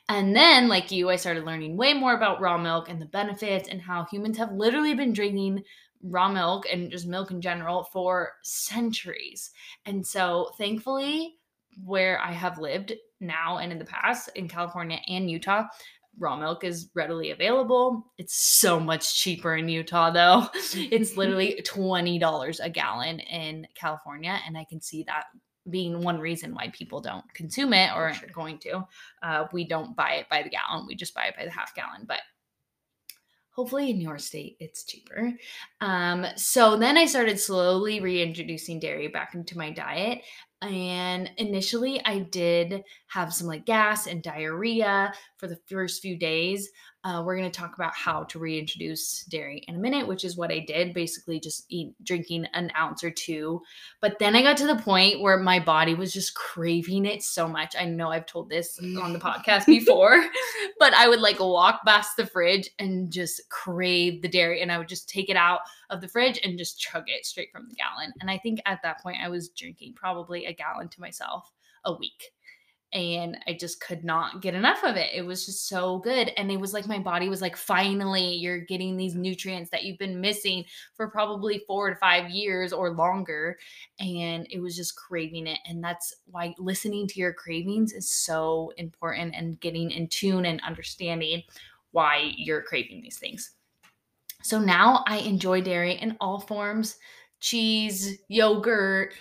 And 0.09 0.35
then, 0.35 0.67
like 0.67 0.91
you, 0.91 1.09
I 1.09 1.15
started 1.15 1.45
learning 1.45 1.77
way 1.77 1.93
more 1.93 2.13
about 2.13 2.41
raw 2.41 2.57
milk 2.57 2.89
and 2.89 3.01
the 3.01 3.05
benefits 3.05 3.69
and 3.69 3.81
how 3.81 4.05
humans 4.05 4.37
have 4.37 4.51
literally 4.51 4.93
been 4.93 5.13
drinking 5.13 5.63
raw 6.03 6.29
milk 6.29 6.65
and 6.71 6.91
just 6.91 7.07
milk 7.07 7.31
in 7.31 7.41
general 7.41 7.83
for 7.83 8.33
centuries. 8.43 9.51
And 9.85 10.05
so, 10.05 10.51
thankfully, 10.57 11.35
where 11.85 12.19
I 12.19 12.31
have 12.31 12.57
lived 12.57 12.93
now 13.19 13.59
and 13.59 13.71
in 13.71 13.79
the 13.79 13.85
past 13.85 14.29
in 14.35 14.47
California 14.47 14.99
and 15.07 15.29
Utah, 15.29 15.65
raw 16.17 16.35
milk 16.35 16.63
is 16.63 16.89
readily 16.93 17.31
available. 17.31 18.11
It's 18.17 18.35
so 18.35 18.79
much 18.79 19.21
cheaper 19.21 19.55
in 19.55 19.69
Utah, 19.69 20.11
though. 20.11 20.47
It's 20.73 21.17
literally 21.17 21.61
$20 21.65 22.59
a 22.61 22.69
gallon 22.69 23.19
in 23.19 23.67
California. 23.75 24.39
And 24.45 24.57
I 24.57 24.65
can 24.65 24.81
see 24.81 25.03
that 25.03 25.25
being 25.69 26.02
one 26.02 26.19
reason 26.19 26.54
why 26.54 26.69
people 26.74 27.02
don't 27.02 27.32
consume 27.34 27.74
it 27.74 27.91
or 27.91 28.13
sure. 28.13 28.24
aren't 28.24 28.34
going 28.34 28.58
to. 28.60 28.86
Uh, 29.21 29.45
we 29.54 29.67
don't 29.67 29.95
buy 29.95 30.13
it 30.13 30.30
by 30.30 30.41
the 30.41 30.50
gallon, 30.50 30.88
we 30.88 30.95
just 30.95 31.13
buy 31.13 31.26
it 31.26 31.36
by 31.38 31.45
the 31.45 31.52
half 31.52 31.76
gallon. 31.76 32.06
But 32.08 32.19
hopefully 33.52 33.89
in 33.89 34.02
your 34.02 34.17
state 34.17 34.58
it's 34.60 34.84
cheaper. 34.84 35.34
Um, 35.82 36.26
so 36.36 36.78
then 36.78 36.97
I 36.97 37.06
started 37.06 37.39
slowly 37.39 38.00
reintroducing 38.00 38.80
dairy 38.80 39.08
back 39.08 39.36
into 39.36 39.58
my 39.58 39.71
diet. 39.71 40.21
And 40.62 41.32
initially, 41.38 42.06
I 42.06 42.19
did 42.19 42.84
have 43.08 43.34
some 43.34 43.47
like 43.47 43.65
gas 43.65 44.06
and 44.06 44.21
diarrhea 44.21 45.12
for 45.38 45.47
the 45.47 45.60
first 45.67 46.04
few 46.04 46.17
days. 46.17 46.69
Uh, 47.03 47.23
we're 47.25 47.35
going 47.35 47.49
to 47.49 47.59
talk 47.59 47.73
about 47.73 47.95
how 47.95 48.23
to 48.25 48.37
reintroduce 48.37 49.23
dairy 49.23 49.63
in 49.67 49.75
a 49.75 49.79
minute, 49.79 50.07
which 50.07 50.23
is 50.23 50.37
what 50.37 50.51
I 50.51 50.59
did 50.59 50.93
basically 50.93 51.39
just 51.39 51.65
eat 51.69 51.95
drinking 52.03 52.45
an 52.53 52.71
ounce 52.77 53.03
or 53.03 53.09
two. 53.09 53.61
But 54.01 54.19
then 54.19 54.35
I 54.35 54.43
got 54.43 54.55
to 54.57 54.67
the 54.67 54.75
point 54.75 55.19
where 55.19 55.37
my 55.37 55.59
body 55.59 55.95
was 55.95 56.13
just 56.13 56.35
craving 56.35 57.05
it 57.05 57.23
so 57.23 57.47
much. 57.47 57.75
I 57.75 57.85
know 57.85 58.09
I've 58.09 58.27
told 58.27 58.49
this 58.49 58.77
on 58.79 59.13
the 59.13 59.19
podcast 59.19 59.65
before, 59.67 60.23
but 60.77 60.93
I 60.93 61.07
would 61.07 61.21
like 61.21 61.39
walk 61.39 61.81
past 61.85 62.17
the 62.17 62.25
fridge 62.27 62.69
and 62.77 63.11
just 63.11 63.49
crave 63.49 64.21
the 64.21 64.29
dairy 64.29 64.61
and 64.61 64.71
I 64.71 64.77
would 64.77 64.89
just 64.89 65.09
take 65.09 65.29
it 65.29 65.35
out 65.35 65.61
of 65.89 66.01
the 66.01 66.07
fridge 66.07 66.39
and 66.43 66.57
just 66.57 66.79
chug 66.79 67.05
it 67.07 67.25
straight 67.25 67.51
from 67.51 67.67
the 67.67 67.75
gallon. 67.75 68.13
And 68.21 68.29
I 68.29 68.37
think 68.37 68.61
at 68.67 68.83
that 68.83 69.01
point 69.01 69.17
I 69.23 69.29
was 69.29 69.49
drinking 69.49 69.93
probably 69.95 70.45
a 70.45 70.53
gallon 70.53 70.87
to 70.89 71.01
myself 71.01 71.51
a 71.85 71.93
week. 71.93 72.31
And 72.93 73.38
I 73.47 73.54
just 73.54 73.80
could 73.80 74.04
not 74.04 74.41
get 74.41 74.54
enough 74.54 74.84
of 74.84 74.97
it. 74.97 75.12
It 75.13 75.25
was 75.25 75.45
just 75.45 75.69
so 75.69 75.99
good. 75.99 76.32
And 76.36 76.51
it 76.51 76.60
was 76.60 76.73
like 76.73 76.88
my 76.88 76.99
body 76.99 77.30
was 77.30 77.41
like, 77.41 77.56
finally, 77.56 78.36
you're 78.36 78.60
getting 78.60 78.97
these 78.97 79.15
nutrients 79.15 79.69
that 79.71 79.84
you've 79.84 79.97
been 79.97 80.19
missing 80.19 80.65
for 80.93 81.08
probably 81.08 81.63
four 81.67 81.89
to 81.89 81.95
five 81.95 82.30
years 82.30 82.73
or 82.73 82.91
longer. 82.91 83.58
And 83.99 84.45
it 84.49 84.60
was 84.60 84.75
just 84.75 84.97
craving 84.97 85.47
it. 85.47 85.60
And 85.65 85.82
that's 85.82 86.13
why 86.25 86.54
listening 86.58 87.08
to 87.08 87.19
your 87.19 87.34
cravings 87.34 87.93
is 87.93 88.12
so 88.12 88.73
important 88.77 89.36
and 89.36 89.60
getting 89.62 89.91
in 89.91 90.08
tune 90.08 90.45
and 90.45 90.60
understanding 90.62 91.43
why 91.91 92.34
you're 92.36 92.62
craving 92.62 93.01
these 93.01 93.19
things. 93.19 93.51
So 94.43 94.60
now 94.60 95.04
I 95.08 95.17
enjoy 95.19 95.62
dairy 95.62 95.93
in 95.93 96.17
all 96.19 96.39
forms 96.39 96.97
cheese, 97.41 98.19
yogurt, 98.27 99.13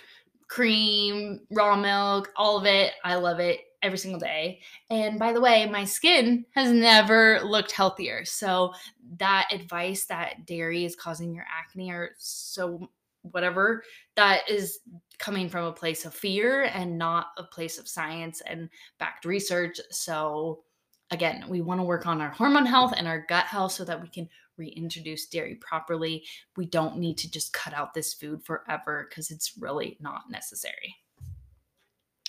cream, 0.51 1.39
raw 1.49 1.77
milk, 1.77 2.29
all 2.35 2.57
of 2.57 2.65
it. 2.65 2.91
I 3.05 3.15
love 3.15 3.39
it 3.39 3.61
every 3.81 3.97
single 3.97 4.19
day. 4.19 4.59
And 4.89 5.17
by 5.17 5.31
the 5.31 5.39
way, 5.39 5.65
my 5.65 5.85
skin 5.85 6.45
has 6.55 6.73
never 6.73 7.39
looked 7.39 7.71
healthier. 7.71 8.25
So 8.25 8.73
that 9.15 9.47
advice 9.49 10.03
that 10.07 10.45
dairy 10.45 10.83
is 10.83 10.93
causing 10.93 11.33
your 11.33 11.45
acne 11.49 11.89
or 11.89 12.11
so 12.17 12.89
whatever 13.21 13.81
that 14.17 14.41
is 14.49 14.79
coming 15.19 15.47
from 15.47 15.63
a 15.65 15.71
place 15.71 16.03
of 16.03 16.13
fear 16.13 16.63
and 16.63 16.97
not 16.97 17.27
a 17.37 17.43
place 17.43 17.77
of 17.77 17.87
science 17.87 18.41
and 18.45 18.69
backed 18.99 19.23
research. 19.23 19.79
So 19.89 20.63
again, 21.11 21.45
we 21.47 21.61
want 21.61 21.79
to 21.79 21.85
work 21.85 22.05
on 22.05 22.19
our 22.19 22.31
hormone 22.31 22.65
health 22.65 22.93
and 22.97 23.07
our 23.07 23.25
gut 23.29 23.45
health 23.45 23.71
so 23.71 23.85
that 23.85 24.01
we 24.01 24.09
can 24.09 24.27
reintroduce 24.57 25.27
dairy 25.27 25.55
properly. 25.55 26.23
We 26.57 26.65
don't 26.65 26.97
need 26.97 27.17
to 27.19 27.31
just 27.31 27.53
cut 27.53 27.73
out 27.73 27.93
this 27.93 28.13
food 28.13 28.43
forever 28.43 29.07
because 29.09 29.31
it's 29.31 29.53
really 29.59 29.97
not 29.99 30.29
necessary. 30.29 30.95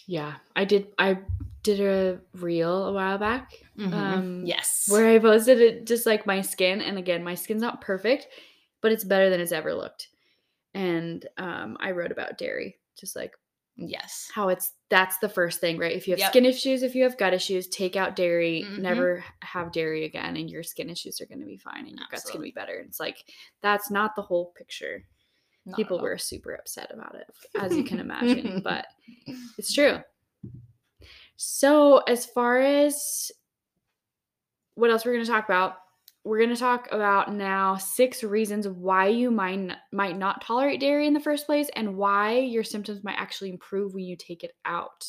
Yeah, 0.07 0.35
I 0.57 0.65
did. 0.65 0.89
I 0.99 1.19
did 1.63 1.81
a 1.81 2.21
reel 2.35 2.87
a 2.87 2.93
while 2.93 3.19
back 3.19 3.53
Um, 3.79 4.43
yes. 4.45 4.89
where 4.91 5.09
I 5.09 5.19
posted 5.21 5.61
it 5.61 5.87
just 5.87 6.07
like 6.07 6.27
my 6.27 6.41
skin, 6.41 6.81
and 6.81 6.99
again, 6.99 7.23
my 7.23 7.35
skin's 7.37 7.63
not 7.63 7.81
perfect, 7.81 8.27
but 8.81 8.91
it's 8.91 9.05
better 9.05 9.31
than 9.31 9.41
it's 9.41 9.53
ever 9.53 9.73
looked. 9.73 10.09
And 10.75 11.25
um, 11.39 11.77
I 11.81 11.93
wrote 11.93 12.11
about 12.11 12.37
dairy, 12.39 12.79
just 12.99 13.15
like 13.15 13.33
yes. 13.77 14.31
how 14.35 14.49
it's 14.49 14.73
that's 14.91 15.19
the 15.19 15.29
first 15.29 15.61
thing, 15.61 15.79
right? 15.79 15.97
If 15.97 16.07
you 16.07 16.13
have 16.13 16.19
Yep. 16.21 16.31
skin 16.33 16.45
issues, 16.47 16.83
if 16.83 16.95
you 16.95 17.03
have 17.05 17.17
gut 17.17 17.33
issues, 17.35 17.67
take 17.69 17.97
out 17.97 18.15
dairy, 18.17 18.65
Mhm. 18.69 18.79
never 18.79 19.25
have 19.41 19.73
dairy 19.73 20.05
again, 20.05 20.37
and 20.37 20.51
your 20.51 20.63
skin 20.63 20.91
issues 20.91 21.21
are 21.21 21.27
going 21.27 21.41
to 21.41 21.47
be 21.47 21.57
fine, 21.57 21.87
and 21.87 21.97
your 21.99 22.07
gut's 22.11 22.25
going 22.25 22.37
to 22.37 22.43
be 22.43 22.51
better. 22.51 22.81
It's 22.87 23.01
like 23.01 23.25
that's 23.63 23.91
not 23.91 24.15
the 24.15 24.23
whole 24.23 24.53
picture. 24.57 25.05
Not 25.65 25.77
People 25.77 26.01
were 26.01 26.19
super 26.19 26.55
upset 26.55 26.91
about 26.93 27.15
it, 27.15 27.27
as 27.55 27.77
you 27.77 27.85
can 27.85 28.01
imagine, 28.01 28.61
but 28.63 28.87
it's 29.59 29.73
true. 29.73 30.01
So, 31.37 31.99
as 31.99 32.27
far 32.27 32.59
as 32.59 33.31
what 34.75 34.91
else 34.91 35.05
we're 35.05 35.13
going 35.13 35.25
to 35.25 35.31
talk 35.31 35.45
about, 35.45 35.77
we're 36.25 36.39
going 36.39 36.51
to 36.51 36.57
talk 36.57 36.89
about 36.93 37.33
now 37.35 37.77
six 37.77 38.23
reasons 38.23 38.69
why 38.69 39.09
you 39.09 39.31
might 39.31 39.73
might 39.93 40.17
not 40.17 40.41
tolerate 40.41 40.81
dairy 40.81 41.07
in 41.07 41.15
the 41.15 41.21
first 41.21 41.47
place 41.47 41.69
and 41.75 41.97
why 41.97 42.39
your 42.39 42.65
symptoms 42.65 43.03
might 43.03 43.19
actually 43.19 43.51
improve 43.51 43.95
when 43.95 44.05
you 44.05 44.17
take 44.17 44.45
it 44.45 44.53
out. 44.65 45.05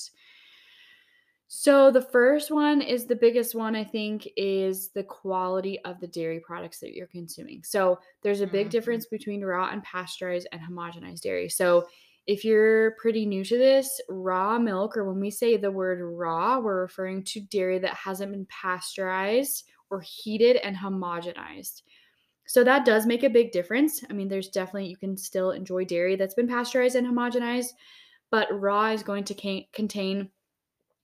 So, 1.47 1.91
the 1.91 2.01
first 2.01 2.49
one 2.49 2.81
is 2.81 3.05
the 3.05 3.15
biggest 3.15 3.53
one, 3.53 3.75
I 3.75 3.83
think, 3.83 4.27
is 4.35 4.89
the 4.89 5.03
quality 5.03 5.79
of 5.81 5.99
the 5.99 6.07
dairy 6.07 6.39
products 6.39 6.79
that 6.79 6.93
you're 6.95 7.05
consuming. 7.07 7.63
So, 7.63 7.99
there's 8.23 8.41
a 8.41 8.47
big 8.47 8.69
Mhm. 8.69 8.71
difference 8.71 9.05
between 9.05 9.43
raw 9.45 9.69
and 9.69 9.83
pasteurized 9.83 10.47
and 10.51 10.61
homogenized 10.61 11.21
dairy. 11.21 11.49
So, 11.49 11.87
if 12.25 12.43
you're 12.43 12.95
pretty 12.99 13.25
new 13.27 13.43
to 13.43 13.57
this, 13.57 14.01
raw 14.09 14.57
milk, 14.57 14.97
or 14.97 15.03
when 15.05 15.19
we 15.19 15.29
say 15.29 15.57
the 15.57 15.71
word 15.71 15.99
raw, 16.01 16.59
we're 16.59 16.81
referring 16.81 17.23
to 17.25 17.41
dairy 17.41 17.77
that 17.79 17.93
hasn't 17.93 18.31
been 18.31 18.47
pasteurized 18.47 19.65
or 19.93 20.01
heated 20.01 20.57
and 20.57 20.75
homogenized. 20.75 21.83
So 22.45 22.63
that 22.63 22.85
does 22.85 23.05
make 23.05 23.23
a 23.23 23.29
big 23.29 23.51
difference. 23.51 24.03
I 24.09 24.13
mean, 24.13 24.27
there's 24.27 24.49
definitely, 24.49 24.87
you 24.87 24.97
can 24.97 25.15
still 25.15 25.51
enjoy 25.51 25.85
dairy 25.85 26.15
that's 26.15 26.33
been 26.33 26.47
pasteurized 26.47 26.95
and 26.95 27.07
homogenized, 27.07 27.71
but 28.31 28.47
raw 28.51 28.87
is 28.87 29.03
going 29.03 29.23
to 29.25 29.33
ca- 29.33 29.69
contain 29.71 30.29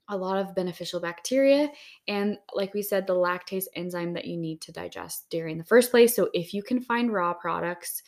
a 0.10 0.17
lot 0.17 0.39
of 0.39 0.56
beneficial 0.56 0.99
bacteria 0.99 1.69
and 2.08 2.38
like 2.54 2.73
we 2.73 2.82
said 2.82 3.06
the 3.06 3.13
lactase 3.13 3.65
enzyme 3.75 4.12
that 4.13 4.25
you 4.25 4.38
need 4.38 4.60
to 4.60 4.71
digest 4.71 5.30
dairy 5.30 5.52
in 5.52 5.60
the 5.60 5.63
first 5.63 5.91
place 5.91 6.15
so 6.15 6.30
if 6.34 6.52
you 6.52 6.63
can 6.63 6.82
find 6.82 7.13
raw 7.13 7.32
products 7.32 8.02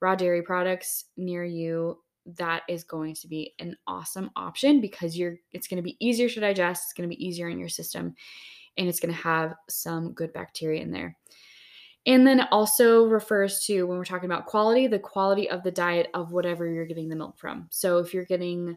raw 0.00 0.14
dairy 0.14 0.42
products 0.42 1.06
near 1.16 1.44
you 1.44 1.98
that 2.26 2.62
is 2.68 2.84
going 2.84 3.14
to 3.14 3.26
be 3.26 3.54
an 3.58 3.74
awesome 3.86 4.30
option 4.36 4.82
because 4.82 5.16
you're 5.16 5.36
it's 5.52 5.66
going 5.66 5.78
to 5.78 5.82
be 5.82 5.96
easier 5.98 6.28
to 6.28 6.40
digest 6.40 6.84
it's 6.84 6.92
going 6.92 7.08
to 7.08 7.16
be 7.16 7.26
easier 7.26 7.48
in 7.48 7.58
your 7.58 7.70
system 7.70 8.14
and 8.78 8.88
it's 8.88 9.00
going 9.00 9.14
to 9.14 9.20
have 9.20 9.54
some 9.68 10.12
good 10.12 10.32
bacteria 10.32 10.82
in 10.82 10.90
there 10.90 11.16
and 12.06 12.24
then 12.24 12.40
it 12.40 12.48
also 12.52 13.04
refers 13.06 13.64
to 13.64 13.82
when 13.84 13.98
we're 13.98 14.04
talking 14.04 14.30
about 14.30 14.46
quality 14.46 14.86
the 14.86 14.98
quality 14.98 15.48
of 15.48 15.62
the 15.62 15.70
diet 15.70 16.08
of 16.14 16.32
whatever 16.32 16.68
you're 16.68 16.86
getting 16.86 17.08
the 17.08 17.16
milk 17.16 17.38
from 17.38 17.66
so 17.70 17.98
if 17.98 18.14
you're 18.14 18.24
getting 18.24 18.76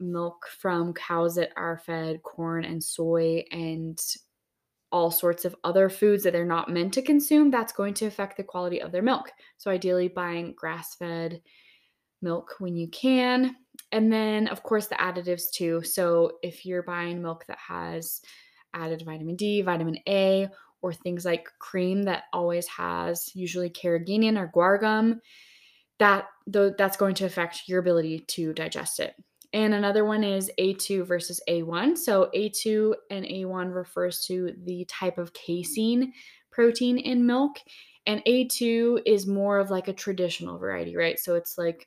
milk 0.00 0.46
from 0.58 0.92
cows 0.92 1.34
that 1.36 1.50
are 1.56 1.78
fed 1.78 2.22
corn 2.22 2.64
and 2.64 2.82
soy 2.82 3.44
and 3.50 4.00
all 4.94 5.10
sorts 5.10 5.44
of 5.44 5.56
other 5.64 5.90
foods 5.90 6.22
that 6.22 6.32
they're 6.32 6.44
not 6.44 6.70
meant 6.70 6.94
to 6.94 7.02
consume, 7.02 7.50
that's 7.50 7.72
going 7.72 7.92
to 7.92 8.06
affect 8.06 8.36
the 8.36 8.44
quality 8.44 8.80
of 8.80 8.92
their 8.92 9.02
milk. 9.02 9.28
So, 9.56 9.68
ideally, 9.68 10.06
buying 10.06 10.54
grass 10.56 10.94
fed 10.94 11.42
milk 12.22 12.54
when 12.60 12.76
you 12.76 12.86
can. 12.88 13.56
And 13.90 14.12
then, 14.12 14.46
of 14.46 14.62
course, 14.62 14.86
the 14.86 14.94
additives 14.94 15.50
too. 15.52 15.82
So, 15.82 16.38
if 16.44 16.64
you're 16.64 16.84
buying 16.84 17.20
milk 17.20 17.44
that 17.48 17.58
has 17.58 18.20
added 18.74 19.02
vitamin 19.04 19.36
D, 19.36 19.62
vitamin 19.62 19.98
A, 20.08 20.48
or 20.82 20.92
things 20.92 21.24
like 21.24 21.48
cream 21.58 22.02
that 22.02 22.24
always 22.32 22.66
has 22.66 23.30
usually 23.34 23.70
carrageenan 23.70 24.38
or 24.38 24.52
guar 24.54 24.78
gum, 24.78 25.20
that 25.98 26.26
though 26.46 26.74
that's 26.76 26.96
going 26.96 27.14
to 27.14 27.24
affect 27.24 27.62
your 27.66 27.78
ability 27.78 28.24
to 28.28 28.52
digest 28.52 29.00
it. 29.00 29.14
And 29.54 29.72
another 29.72 30.04
one 30.04 30.24
is 30.24 30.50
A2 30.58 31.06
versus 31.06 31.40
A1. 31.48 31.96
So 31.96 32.28
A2 32.34 32.92
and 33.10 33.24
A1 33.24 33.72
refers 33.72 34.26
to 34.26 34.52
the 34.64 34.84
type 34.86 35.16
of 35.16 35.32
casein 35.32 36.12
protein 36.50 36.98
in 36.98 37.24
milk. 37.24 37.58
And 38.06 38.20
A2 38.26 39.02
is 39.06 39.28
more 39.28 39.58
of 39.58 39.70
like 39.70 39.86
a 39.86 39.92
traditional 39.92 40.58
variety, 40.58 40.96
right? 40.96 41.20
So 41.20 41.36
it's 41.36 41.56
like 41.56 41.86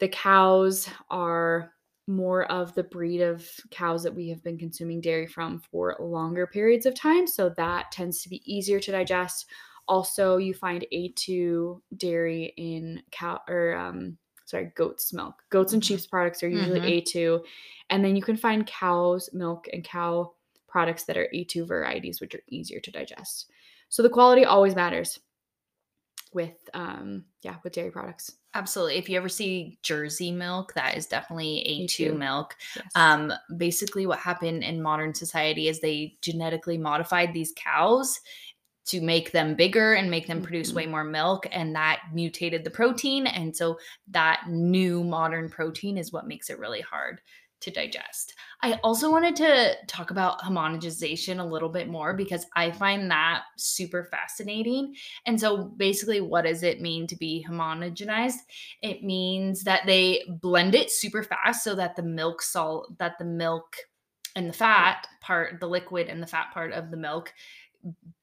the 0.00 0.08
cows 0.08 0.88
are 1.10 1.73
more 2.06 2.50
of 2.52 2.74
the 2.74 2.82
breed 2.84 3.20
of 3.20 3.50
cows 3.70 4.02
that 4.02 4.14
we 4.14 4.28
have 4.28 4.42
been 4.42 4.58
consuming 4.58 5.00
dairy 5.00 5.26
from 5.26 5.58
for 5.60 5.96
longer 6.00 6.46
periods 6.46 6.86
of 6.86 6.94
time. 6.94 7.26
So 7.26 7.48
that 7.50 7.90
tends 7.92 8.22
to 8.22 8.28
be 8.28 8.42
easier 8.52 8.80
to 8.80 8.92
digest. 8.92 9.46
Also, 9.88 10.36
you 10.36 10.54
find 10.54 10.86
A2 10.92 11.82
dairy 11.96 12.54
in 12.56 13.02
cow 13.10 13.40
or 13.48 13.74
um, 13.76 14.18
sorry, 14.46 14.72
goat's 14.74 15.12
milk. 15.12 15.42
Goats 15.50 15.72
and 15.72 15.82
Mhm. 15.82 15.84
sheep's 15.84 16.06
products 16.06 16.42
are 16.42 16.48
usually 16.48 16.80
Mhm. 16.80 16.84
A2. 16.84 17.44
And 17.90 18.04
then 18.04 18.16
you 18.16 18.22
can 18.22 18.36
find 18.36 18.66
cow's 18.66 19.30
milk 19.32 19.66
and 19.72 19.84
cow 19.84 20.34
products 20.66 21.04
that 21.04 21.16
are 21.16 21.28
A2 21.32 21.66
varieties, 21.66 22.20
which 22.20 22.34
are 22.34 22.42
easier 22.48 22.80
to 22.80 22.90
digest. 22.90 23.50
So 23.88 24.02
the 24.02 24.10
quality 24.10 24.44
always 24.44 24.74
matters 24.74 25.20
with 26.32 26.68
um 26.74 27.26
yeah, 27.42 27.58
with 27.62 27.72
dairy 27.72 27.90
products. 27.90 28.38
Absolutely. 28.54 28.96
If 28.96 29.08
you 29.08 29.16
ever 29.16 29.28
see 29.28 29.78
Jersey 29.82 30.30
milk, 30.30 30.74
that 30.74 30.96
is 30.96 31.06
definitely 31.06 31.58
A2 31.66 32.12
A2. 32.12 32.14
milk. 32.14 32.56
Yes. 32.74 32.92
Um, 32.94 33.32
basically, 33.56 34.06
what 34.06 34.20
happened 34.20 34.62
in 34.62 34.80
modern 34.80 35.12
society 35.14 35.66
is 35.68 35.80
they 35.80 36.16
genetically 36.22 36.78
modified 36.78 37.32
these 37.32 37.52
cows 37.56 38.20
to 38.86 39.00
make 39.00 39.32
them 39.32 39.54
bigger 39.56 39.94
and 39.94 40.10
make 40.10 40.26
them 40.26 40.42
produce 40.42 40.72
Mhm. 40.72 40.74
way 40.74 40.86
more 40.86 41.04
milk, 41.04 41.46
and 41.52 41.74
that 41.74 42.02
mutated 42.12 42.64
the 42.64 42.70
protein. 42.70 43.26
And 43.26 43.56
so, 43.56 43.78
that 44.08 44.44
new 44.48 45.04
modern 45.04 45.48
protein 45.50 45.98
is 45.98 46.12
what 46.12 46.26
makes 46.28 46.50
it 46.50 46.58
really 46.58 46.82
hard 46.82 47.20
to 47.64 47.70
digest. 47.70 48.34
I 48.62 48.74
also 48.84 49.10
wanted 49.10 49.34
to 49.36 49.74
talk 49.86 50.10
about 50.10 50.40
homogenization 50.40 51.40
a 51.40 51.44
little 51.44 51.68
bit 51.68 51.88
more 51.88 52.14
because 52.14 52.46
I 52.54 52.70
find 52.70 53.10
that 53.10 53.42
super 53.56 54.04
fascinating. 54.04 54.94
And 55.26 55.40
so, 55.40 55.64
basically, 55.64 56.20
what 56.20 56.44
does 56.44 56.62
it 56.62 56.80
mean 56.80 57.06
to 57.08 57.16
be 57.16 57.44
homogenized? 57.48 58.40
It 58.82 59.02
means 59.02 59.64
that 59.64 59.82
they 59.86 60.24
blend 60.40 60.74
it 60.74 60.90
super 60.90 61.22
fast 61.22 61.64
so 61.64 61.74
that 61.74 61.96
the 61.96 62.02
milk 62.02 62.42
salt, 62.42 62.98
that 62.98 63.18
the 63.18 63.24
milk 63.24 63.76
and 64.36 64.48
the 64.48 64.54
fat 64.54 65.06
part, 65.20 65.60
the 65.60 65.68
liquid 65.68 66.08
and 66.08 66.22
the 66.22 66.26
fat 66.26 66.52
part 66.52 66.72
of 66.72 66.90
the 66.90 66.96
milk 66.96 67.32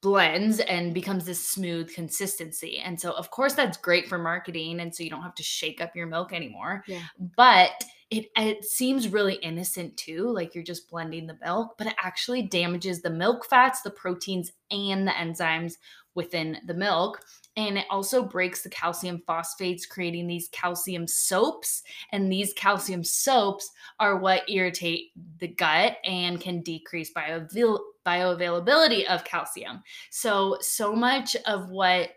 blends 0.01 0.59
and 0.59 0.93
becomes 0.93 1.25
this 1.25 1.47
smooth 1.47 1.93
consistency. 1.93 2.79
And 2.79 2.99
so, 2.99 3.11
of 3.11 3.29
course, 3.29 3.53
that's 3.53 3.77
great 3.77 4.07
for 4.07 4.17
marketing. 4.17 4.79
And 4.79 4.93
so, 4.93 5.03
you 5.03 5.09
don't 5.09 5.21
have 5.21 5.35
to 5.35 5.43
shake 5.43 5.81
up 5.81 5.95
your 5.95 6.07
milk 6.07 6.33
anymore. 6.33 6.83
Yeah. 6.87 7.03
But 7.37 7.83
it, 8.11 8.25
it 8.35 8.65
seems 8.65 9.07
really 9.07 9.35
innocent 9.35 9.95
too, 9.95 10.29
like 10.29 10.53
you're 10.53 10.65
just 10.65 10.89
blending 10.89 11.25
the 11.27 11.37
milk, 11.41 11.75
but 11.77 11.87
it 11.87 11.95
actually 11.97 12.41
damages 12.41 13.01
the 13.01 13.09
milk 13.09 13.45
fats, 13.45 13.81
the 13.81 13.89
proteins, 13.89 14.51
and 14.69 15.07
the 15.07 15.11
enzymes 15.11 15.75
within 16.13 16.57
the 16.67 16.73
milk. 16.73 17.23
And 17.55 17.77
it 17.77 17.85
also 17.89 18.21
breaks 18.21 18.63
the 18.63 18.69
calcium 18.69 19.21
phosphates, 19.25 19.85
creating 19.85 20.27
these 20.27 20.49
calcium 20.51 21.07
soaps. 21.07 21.83
And 22.11 22.29
these 22.29 22.53
calcium 22.53 23.03
soaps 23.03 23.69
are 23.99 24.17
what 24.17 24.49
irritate 24.49 25.11
the 25.39 25.47
gut 25.47 25.97
and 26.03 26.39
can 26.39 26.61
decrease 26.61 27.13
bioavail- 27.13 27.79
bioavailability 28.05 29.05
of 29.05 29.23
calcium. 29.23 29.83
So, 30.09 30.57
so 30.61 30.93
much 30.93 31.35
of 31.45 31.69
what 31.69 32.11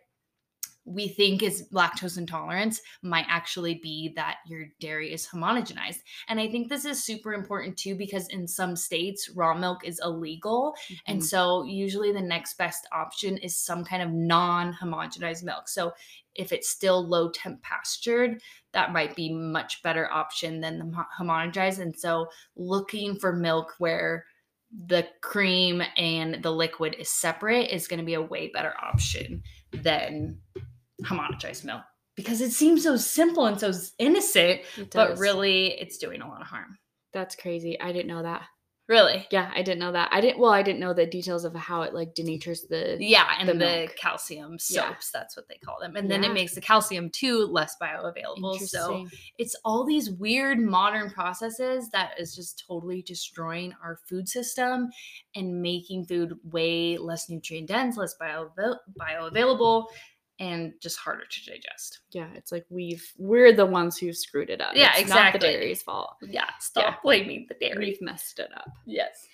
we 0.86 1.08
think 1.08 1.42
is 1.42 1.66
lactose 1.72 2.18
intolerance 2.18 2.82
might 3.00 3.24
actually 3.26 3.76
be 3.76 4.12
that 4.16 4.36
your 4.46 4.66
dairy 4.80 5.14
is 5.14 5.26
homogenized. 5.26 6.00
And 6.28 6.38
I 6.38 6.46
think 6.50 6.68
this 6.68 6.84
is 6.84 7.02
super 7.02 7.32
important 7.32 7.78
too 7.78 7.94
because 7.94 8.28
in 8.28 8.46
some 8.46 8.76
states, 8.76 9.30
raw 9.30 9.54
milk 9.54 9.82
is 9.86 9.98
illegal. 10.04 10.74
And 11.06 11.22
Mhm. 11.22 11.24
so 11.24 11.62
usually 11.64 12.12
the 12.12 12.20
next 12.20 12.58
best 12.58 12.86
option 12.92 13.38
is 13.38 13.56
some 13.56 13.82
kind 13.82 14.02
of 14.02 14.10
non 14.10 14.74
homogenized 14.74 15.42
milk. 15.42 15.68
So 15.68 15.94
if 16.34 16.52
it's 16.52 16.68
still 16.68 17.06
low 17.06 17.30
temp 17.30 17.62
pastured, 17.62 18.42
that 18.72 18.92
might 18.92 19.16
be 19.16 19.32
much 19.32 19.82
better 19.82 20.10
option 20.12 20.60
than 20.60 20.78
the 20.78 21.04
homogenized. 21.18 21.78
And 21.78 21.98
so 21.98 22.28
looking 22.56 23.18
for 23.18 23.32
milk 23.32 23.74
where 23.78 24.26
the 24.86 25.06
cream 25.20 25.82
and 25.96 26.42
the 26.42 26.50
liquid 26.50 26.96
is 26.98 27.10
separate 27.10 27.70
is 27.70 27.86
going 27.88 28.00
to 28.00 28.06
be 28.06 28.14
a 28.14 28.22
way 28.22 28.48
better 28.48 28.74
option 28.82 29.42
than 29.72 30.38
homogenized 31.02 31.64
milk 31.64 31.82
because 32.16 32.40
it 32.40 32.52
seems 32.52 32.82
so 32.82 32.96
simple 32.96 33.46
and 33.46 33.58
so 33.58 33.72
innocent, 33.98 34.60
but 34.92 35.18
really 35.18 35.72
it's 35.80 35.98
doing 35.98 36.22
a 36.22 36.28
lot 36.28 36.40
of 36.40 36.46
harm. 36.46 36.78
that's 37.12 37.36
crazy. 37.36 37.80
I 37.80 37.92
didn't 37.92 38.08
know 38.08 38.22
that. 38.22 38.42
Really? 38.86 39.26
Yeah, 39.30 39.50
I 39.54 39.62
didn't 39.62 39.78
know 39.78 39.92
that. 39.92 40.10
I 40.12 40.20
didn't 40.20 40.38
well, 40.38 40.50
I 40.50 40.62
didn't 40.62 40.80
know 40.80 40.92
the 40.92 41.06
details 41.06 41.46
of 41.46 41.54
how 41.54 41.82
it 41.82 41.94
like 41.94 42.14
denatures 42.14 42.68
the 42.68 42.98
Yeah, 43.00 43.26
and 43.38 43.48
The 43.48 43.54
the, 43.54 43.88
calcium 43.96 44.58
soaps, 44.58 45.10
Yeah. 45.14 45.18
that's 45.20 45.36
what 45.36 45.48
they 45.48 45.54
call 45.56 45.78
them. 45.80 45.96
And 45.96 46.10
then 46.10 46.22
it 46.22 46.34
makes 46.34 46.54
the 46.54 46.60
calcium 46.60 47.08
too 47.08 47.46
less 47.46 47.76
bioavailable. 47.80 48.58
So 48.60 49.06
it's 49.38 49.56
all 49.64 49.84
these 49.86 50.10
weird 50.10 50.58
modern 50.58 51.10
processes 51.10 51.88
that 51.90 52.20
is 52.20 52.34
just 52.36 52.62
totally 52.68 53.00
destroying 53.00 53.72
our 53.82 54.00
food 54.06 54.28
system 54.28 54.90
and 55.34 55.62
making 55.62 56.04
food 56.04 56.34
way 56.44 56.98
less 56.98 57.30
nutrient 57.30 57.68
dense, 57.68 57.96
less 57.96 58.14
bio- 58.20 58.50
bioavailable, 59.00 59.86
and 60.40 60.72
just 60.80 60.98
harder 60.98 61.24
to 61.30 61.44
digest. 61.50 62.00
yeah, 62.10 62.28
it's 62.34 62.50
like 62.52 62.66
we've 62.68 63.04
we're 63.18 63.52
the 63.52 63.64
ones 63.66 63.96
who 63.96 64.12
screwed 64.12 64.50
it 64.50 64.60
up. 64.60 64.72
Yeah, 64.74 64.90
It's 64.92 65.00
exactly. 65.02 65.38
Not 65.38 65.52
the 65.52 65.58
dairy's 65.58 65.82
fault. 65.82 66.16
Yeah, 66.22 66.48
stop 66.60 66.84
Yeah. 66.84 66.96
blaming 67.02 67.46
the 67.48 67.54
dairy. 67.54 67.86
We've 67.86 68.02
messed 68.02 68.38
it 68.40 68.50
up. 68.56 68.68
Yes. 68.86 69.26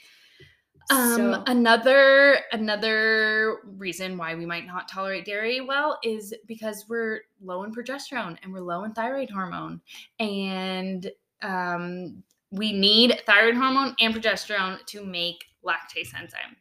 Um, 0.91 1.17
So- 1.35 1.43
another 1.47 2.41
another 2.53 3.59
reason 3.65 4.17
why 4.19 4.35
we 4.35 4.45
might 4.45 4.67
not 4.67 4.89
tolerate 4.89 5.25
dairy 5.25 5.61
well 5.61 5.99
is 6.03 6.35
because 6.47 6.87
we're 6.89 7.21
low 7.43 7.63
in 7.65 7.73
progesterone 7.73 8.37
and 8.43 8.53
we're 8.53 8.61
low 8.61 8.85
in 8.85 8.93
thyroid 8.93 9.31
hormone, 9.31 9.81
and 10.19 11.11
um, 11.43 12.23
we 12.51 12.73
need 12.73 13.23
thyroid 13.27 13.55
hormone 13.55 13.95
and 14.01 14.15
progesterone 14.15 14.85
to 14.87 15.05
make 15.05 15.45
lactase 15.65 16.13
enzyme. 16.19 16.57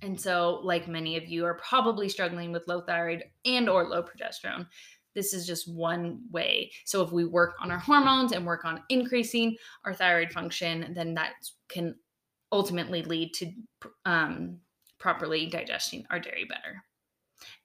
And 0.00 0.18
so, 0.18 0.60
like 0.62 0.88
many 0.88 1.16
of 1.16 1.28
you 1.28 1.44
are 1.44 1.54
probably 1.54 2.08
struggling 2.08 2.52
with 2.52 2.66
low 2.66 2.80
thyroid 2.80 3.24
and 3.44 3.68
or 3.68 3.88
low 3.88 4.02
progesterone. 4.02 4.66
This 5.14 5.34
is 5.34 5.46
just 5.46 5.70
one 5.70 6.20
way. 6.30 6.72
So 6.86 7.02
if 7.02 7.12
we 7.12 7.26
work 7.26 7.54
on 7.60 7.70
our 7.70 7.78
hormones 7.78 8.32
and 8.32 8.46
work 8.46 8.64
on 8.64 8.82
increasing 8.88 9.56
our 9.84 9.92
thyroid 9.92 10.32
function, 10.32 10.92
then 10.94 11.14
that 11.14 11.32
can 11.68 11.96
ultimately 12.50 13.02
lead 13.02 13.34
to 13.34 13.52
um, 14.06 14.58
properly 14.98 15.46
digesting 15.46 16.06
our 16.10 16.18
dairy 16.18 16.44
better. 16.44 16.82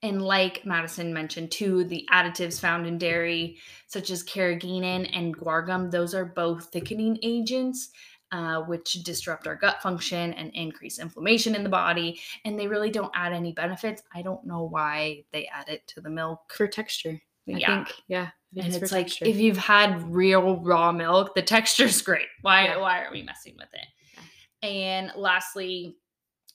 And 0.01 0.21
like 0.21 0.65
Madison 0.65 1.13
mentioned 1.13 1.51
too, 1.51 1.83
the 1.83 2.07
additives 2.11 2.59
found 2.59 2.87
in 2.87 2.97
dairy, 2.97 3.57
such 3.87 4.09
as 4.09 4.23
carrageenan 4.23 5.09
and 5.13 5.37
guar 5.37 5.65
gum, 5.65 5.89
those 5.89 6.15
are 6.15 6.25
both 6.25 6.65
thickening 6.65 7.19
agents, 7.21 7.89
uh, 8.31 8.61
which 8.61 8.93
disrupt 9.03 9.47
our 9.47 9.55
gut 9.55 9.81
function 9.81 10.33
and 10.33 10.51
increase 10.53 10.99
inflammation 10.99 11.55
in 11.55 11.63
the 11.63 11.69
body. 11.69 12.19
And 12.45 12.59
they 12.59 12.67
really 12.67 12.89
don't 12.91 13.11
add 13.15 13.33
any 13.33 13.53
benefits. 13.53 14.01
I 14.13 14.21
don't 14.21 14.45
know 14.45 14.63
why 14.63 15.23
they 15.31 15.47
add 15.47 15.69
it 15.69 15.87
to 15.87 16.01
the 16.01 16.09
milk. 16.09 16.53
For 16.53 16.67
texture. 16.67 17.21
I 17.47 17.57
Yeah. 17.57 17.85
think. 17.85 17.95
Yeah. 18.07 18.29
And 18.57 18.73
it's 18.73 18.91
like 18.91 19.07
texture. 19.07 19.25
if 19.25 19.37
you've 19.37 19.57
had 19.57 20.01
real 20.11 20.57
raw 20.61 20.91
milk, 20.91 21.35
the 21.35 21.41
texture's 21.41 22.01
great. 22.01 22.27
Why 22.41 22.65
Yeah. 22.65 22.77
why 22.77 23.03
are 23.03 23.11
we 23.11 23.21
messing 23.21 23.55
with 23.57 23.69
it? 23.73 24.65
And 24.65 25.11
lastly, 25.15 25.95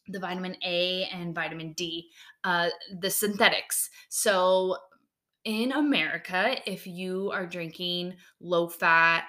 the 0.09 0.19
vitamin 0.19 0.57
A 0.65 1.05
and 1.13 1.35
vitamin 1.35 1.73
D, 1.75 2.11
uh, 2.45 2.71
the 3.01 3.11
synthetics. 3.11 3.89
So 4.09 4.77
in 5.45 5.73
America, 5.73 6.57
if 6.67 6.87
you 6.87 7.31
are 7.33 7.47
drinking 7.47 8.15
low 8.41 8.69
fat, 8.69 9.25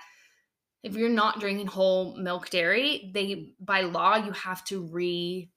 if 0.84 0.95
you're 0.95 1.09
not 1.09 1.39
drinking 1.39 1.67
whole 1.67 2.15
milk 2.17 2.49
dairy, 2.49 3.09
they 3.13 3.53
by 3.59 3.81
law 3.81 4.15
you 4.17 4.31
have 4.31 4.63
to 4.65 4.81
re 4.81 5.49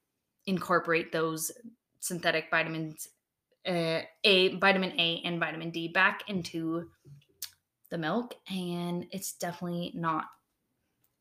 incorporate 0.46 1.10
those 1.12 1.50
synthetic 1.98 2.46
vitamins 2.50 3.08
uh, 3.66 4.00
a 4.22 4.56
vitamin 4.58 4.92
A 4.98 5.22
and 5.24 5.40
vitamin 5.40 5.70
D 5.70 5.88
back 5.88 6.22
into 6.28 6.88
the 7.90 7.98
milk, 7.98 8.34
and 8.48 9.06
it's 9.10 9.32
definitely 9.34 9.92
not. 9.94 10.26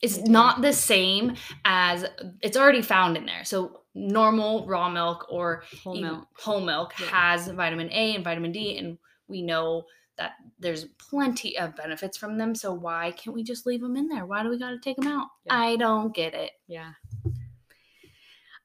It's 0.01 0.19
not 0.19 0.61
the 0.61 0.73
same 0.73 1.35
as 1.63 2.05
it's 2.41 2.57
already 2.57 2.83
found 2.83 3.17
in 3.17 3.25
there. 3.25 3.43
So 3.43 3.81
normal 3.95 4.67
raw 4.67 4.89
milk 4.89 5.25
or 5.29 5.63
whole 5.83 5.95
milk. 5.95 6.27
whole 6.39 6.61
milk 6.61 6.93
Yeah. 6.99 7.07
has 7.07 7.47
vitamin 7.47 7.89
A 7.91 8.15
and 8.15 8.23
vitamin 8.23 8.51
D, 8.51 8.77
and 8.77 8.99
we 9.27 9.41
know 9.41 9.85
that 10.17 10.33
there's 10.59 10.85
plenty 10.97 11.57
of 11.57 11.75
benefits 11.75 12.17
from 12.17 12.37
them. 12.37 12.55
So 12.55 12.73
why 12.73 13.11
can't 13.11 13.35
we 13.35 13.43
just 13.43 13.65
leave 13.65 13.81
them 13.81 13.97
in 13.97 14.07
there? 14.07 14.25
Why 14.25 14.43
do 14.43 14.49
we 14.49 14.57
got 14.57 14.71
to 14.71 14.79
take 14.79 14.97
them 14.97 15.07
out? 15.07 15.27
Yeah. 15.45 15.55
I 15.55 15.75
don't 15.75 16.13
get 16.13 16.33
it. 16.33 16.51
Yeah. 16.67 16.91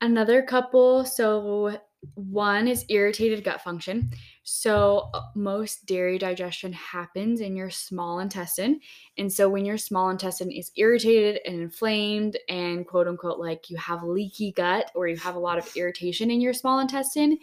Another 0.01 0.43
couple. 0.43 1.05
So, 1.05 1.79
one 2.15 2.67
is 2.67 2.87
irritated 2.89 3.45
gut 3.45 3.61
function. 3.61 4.11
So, 4.45 5.11
uh, 5.13 5.21
most 5.35 5.85
dairy 5.85 6.17
digestion 6.17 6.73
happens 6.73 7.43
in 7.43 7.55
your 7.55 7.69
small 7.69 8.21
intestine. 8.21 8.81
And 9.19 9.31
so, 9.31 9.51
when 9.51 9.67
your 9.67 9.77
small 9.77 10.09
intestine 10.09 10.51
is 10.51 10.73
irritated 10.77 11.43
and 11.45 11.61
inflamed, 11.61 12.39
and 12.49 12.87
quote 12.87 13.09
unquote, 13.09 13.39
like 13.39 13.69
you 13.69 13.77
have 13.77 14.03
leaky 14.03 14.53
gut 14.53 14.91
or 14.95 15.07
you 15.07 15.17
have 15.19 15.35
a 15.35 15.41
lot 15.41 15.59
of 15.59 15.71
irritation 15.77 16.31
in 16.31 16.41
your 16.41 16.55
small 16.55 16.79
intestine, 16.79 17.37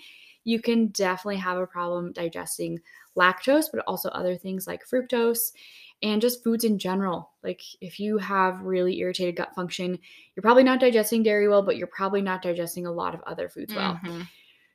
you 0.48 0.62
can 0.62 0.88
definitely 0.88 1.36
have 1.36 1.58
a 1.58 1.68
problem 1.68 2.14
digesting 2.14 2.80
lactose, 3.18 3.66
but 3.70 3.84
also 3.86 4.08
other 4.10 4.38
things 4.38 4.66
like 4.66 4.88
fructose. 4.88 5.52
and 6.02 6.22
just 6.22 6.41
foods 6.43 6.64
in 6.64 6.80
general. 6.80 7.32
Like 7.43 7.62
if 7.82 8.00
you 8.00 8.18
have 8.18 8.62
really 8.62 9.00
irritated 9.00 9.36
gut 9.36 9.54
function, 9.56 9.98
you're 10.36 10.41
probably 10.41 10.64
not 10.64 10.80
digesting 10.80 11.22
dairy 11.22 11.50
well, 11.50 11.64
but 11.64 11.76
you're 11.76 11.88
probably 11.88 12.22
not 12.22 12.43
digesting 12.43 12.86
a 12.86 12.91
lot 12.91 13.14
of 13.14 13.22
other 13.28 13.50
foods 13.50 13.74
well. 13.74 14.00
Mm-hmm. 14.06 14.22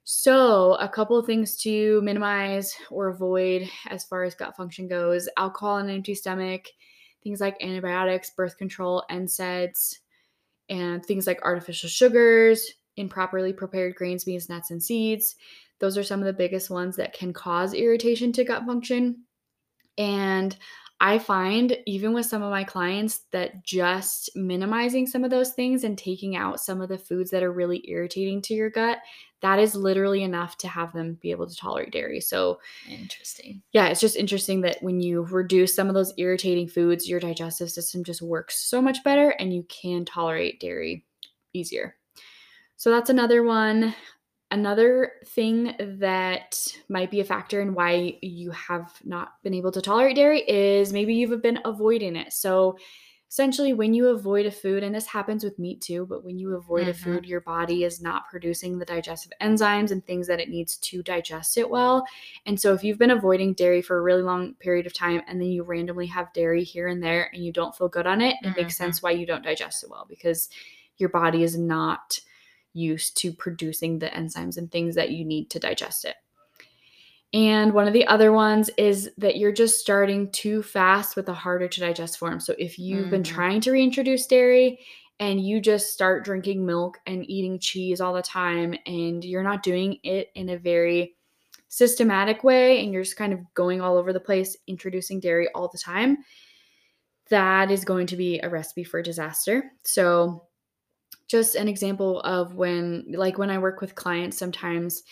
So, 0.04 0.74
a 0.74 0.88
couple 0.88 1.16
of 1.16 1.26
things 1.26 1.56
to 1.58 2.02
minimize 2.02 2.74
or 2.90 3.06
avoid 3.08 3.70
as 3.88 4.04
far 4.04 4.24
as 4.24 4.34
gut 4.34 4.56
function 4.56 4.88
goes 4.88 5.28
alcohol 5.36 5.76
and 5.78 5.88
empty 5.88 6.16
stomach, 6.16 6.66
things 7.22 7.40
like 7.40 7.62
antibiotics, 7.62 8.30
birth 8.30 8.58
control, 8.58 9.04
NSAIDs, 9.10 10.00
and 10.68 11.06
things 11.06 11.26
like 11.28 11.40
artificial 11.44 11.88
sugars, 11.88 12.72
improperly 12.96 13.52
prepared 13.52 13.94
grains, 13.94 14.24
beans, 14.24 14.48
nuts, 14.48 14.70
and 14.70 14.82
seeds. 14.82 15.36
Those 15.82 15.98
are 15.98 16.04
some 16.04 16.20
of 16.20 16.26
the 16.26 16.32
biggest 16.32 16.70
ones 16.70 16.94
that 16.94 17.12
can 17.12 17.32
cause 17.32 17.74
irritation 17.74 18.30
to 18.34 18.44
gut 18.44 18.64
function. 18.64 19.24
And 19.98 20.56
I 21.00 21.18
find 21.18 21.76
even 21.86 22.12
with 22.12 22.26
some 22.26 22.44
of 22.44 22.52
my 22.52 22.62
clients 22.62 23.22
that 23.32 23.64
just 23.64 24.30
minimizing 24.36 25.08
some 25.08 25.24
of 25.24 25.30
those 25.32 25.54
things 25.54 25.82
and 25.82 25.98
taking 25.98 26.36
out 26.36 26.60
some 26.60 26.80
of 26.80 26.88
the 26.88 26.98
foods 26.98 27.32
that 27.32 27.42
are 27.42 27.50
really 27.50 27.82
irritating 27.90 28.40
to 28.42 28.54
your 28.54 28.70
gut, 28.70 28.98
that 29.40 29.58
is 29.58 29.74
literally 29.74 30.22
enough 30.22 30.56
to 30.58 30.68
have 30.68 30.92
them 30.92 31.18
be 31.20 31.32
able 31.32 31.48
to 31.48 31.56
tolerate 31.56 31.90
dairy. 31.90 32.20
So, 32.20 32.60
interesting. 32.88 33.60
Yeah, 33.72 33.88
it's 33.88 34.00
just 34.00 34.14
interesting 34.14 34.60
that 34.60 34.80
when 34.82 35.00
you 35.00 35.22
reduce 35.22 35.74
some 35.74 35.88
of 35.88 35.94
those 35.94 36.14
irritating 36.16 36.68
foods, 36.68 37.08
your 37.08 37.18
digestive 37.18 37.72
system 37.72 38.04
just 38.04 38.22
works 38.22 38.60
so 38.60 38.80
much 38.80 39.02
better 39.02 39.30
and 39.30 39.52
you 39.52 39.64
can 39.64 40.04
tolerate 40.04 40.60
dairy 40.60 41.04
easier. 41.52 41.96
So, 42.76 42.90
that's 42.90 43.10
another 43.10 43.42
one. 43.42 43.96
Another 44.52 45.12
thing 45.28 45.74
that 45.78 46.76
might 46.90 47.10
be 47.10 47.20
a 47.20 47.24
factor 47.24 47.62
in 47.62 47.72
why 47.72 48.18
you 48.20 48.50
have 48.50 48.92
not 49.02 49.42
been 49.42 49.54
able 49.54 49.72
to 49.72 49.80
tolerate 49.80 50.14
dairy 50.14 50.42
is 50.42 50.92
maybe 50.92 51.14
you've 51.14 51.40
been 51.40 51.60
avoiding 51.64 52.16
it. 52.16 52.34
So, 52.34 52.76
essentially, 53.30 53.72
when 53.72 53.94
you 53.94 54.08
avoid 54.08 54.44
a 54.44 54.50
food, 54.50 54.82
and 54.82 54.94
this 54.94 55.06
happens 55.06 55.42
with 55.42 55.58
meat 55.58 55.80
too, 55.80 56.04
but 56.04 56.22
when 56.22 56.38
you 56.38 56.54
avoid 56.54 56.82
mm-hmm. 56.82 56.90
a 56.90 56.92
food, 56.92 57.24
your 57.24 57.40
body 57.40 57.84
is 57.84 58.02
not 58.02 58.28
producing 58.28 58.78
the 58.78 58.84
digestive 58.84 59.32
enzymes 59.40 59.90
and 59.90 60.04
things 60.04 60.26
that 60.26 60.38
it 60.38 60.50
needs 60.50 60.76
to 60.76 61.02
digest 61.02 61.56
it 61.56 61.70
well. 61.70 62.04
And 62.44 62.60
so, 62.60 62.74
if 62.74 62.84
you've 62.84 62.98
been 62.98 63.10
avoiding 63.10 63.54
dairy 63.54 63.80
for 63.80 63.96
a 63.96 64.02
really 64.02 64.22
long 64.22 64.52
period 64.56 64.84
of 64.84 64.92
time 64.92 65.22
and 65.28 65.40
then 65.40 65.48
you 65.48 65.62
randomly 65.62 66.08
have 66.08 66.30
dairy 66.34 66.62
here 66.62 66.88
and 66.88 67.02
there 67.02 67.30
and 67.32 67.42
you 67.42 67.54
don't 67.54 67.74
feel 67.74 67.88
good 67.88 68.06
on 68.06 68.20
it, 68.20 68.34
mm-hmm. 68.34 68.48
it 68.48 68.56
makes 68.58 68.74
mm-hmm. 68.74 68.84
sense 68.84 69.02
why 69.02 69.12
you 69.12 69.24
don't 69.24 69.44
digest 69.44 69.82
it 69.82 69.88
well 69.88 70.04
because 70.06 70.50
your 70.98 71.08
body 71.08 71.42
is 71.42 71.56
not 71.56 72.20
used 72.72 73.16
to 73.18 73.32
producing 73.32 73.98
the 73.98 74.08
enzymes 74.08 74.56
and 74.56 74.70
things 74.70 74.94
that 74.94 75.10
you 75.10 75.24
need 75.24 75.50
to 75.50 75.58
digest 75.58 76.04
it. 76.04 76.16
And 77.34 77.72
one 77.72 77.86
of 77.86 77.94
the 77.94 78.06
other 78.06 78.30
ones 78.32 78.70
is 78.76 79.10
that 79.16 79.38
you're 79.38 79.52
just 79.52 79.80
starting 79.80 80.30
too 80.32 80.62
fast 80.62 81.16
with 81.16 81.28
a 81.28 81.34
harder 81.34 81.66
to 81.66 81.80
digest 81.80 82.18
form. 82.18 82.40
So 82.40 82.54
if 82.58 82.78
you've 82.78 83.06
mm. 83.06 83.10
been 83.10 83.22
trying 83.22 83.62
to 83.62 83.72
reintroduce 83.72 84.26
dairy 84.26 84.80
and 85.18 85.40
you 85.40 85.60
just 85.60 85.94
start 85.94 86.24
drinking 86.24 86.66
milk 86.66 86.98
and 87.06 87.28
eating 87.30 87.58
cheese 87.58 88.00
all 88.00 88.12
the 88.12 88.22
time 88.22 88.74
and 88.86 89.24
you're 89.24 89.42
not 89.42 89.62
doing 89.62 89.98
it 90.02 90.28
in 90.34 90.50
a 90.50 90.58
very 90.58 91.14
systematic 91.68 92.44
way 92.44 92.84
and 92.84 92.92
you're 92.92 93.02
just 93.02 93.16
kind 93.16 93.32
of 93.32 93.40
going 93.54 93.80
all 93.80 93.96
over 93.96 94.12
the 94.12 94.20
place 94.20 94.54
introducing 94.66 95.18
dairy 95.18 95.48
all 95.54 95.68
the 95.68 95.78
time, 95.78 96.18
that 97.30 97.70
is 97.70 97.82
going 97.82 98.06
to 98.08 98.16
be 98.16 98.40
a 98.40 98.48
recipe 98.48 98.84
for 98.84 99.00
disaster. 99.00 99.72
So 99.84 100.48
just 101.32 101.56
an 101.56 101.66
example 101.66 102.20
of 102.20 102.54
when 102.54 103.06
like 103.16 103.38
when 103.38 103.50
I 103.50 103.58
work 103.58 103.80
with 103.80 103.96
clients 103.96 104.38
sometimes 104.38 105.02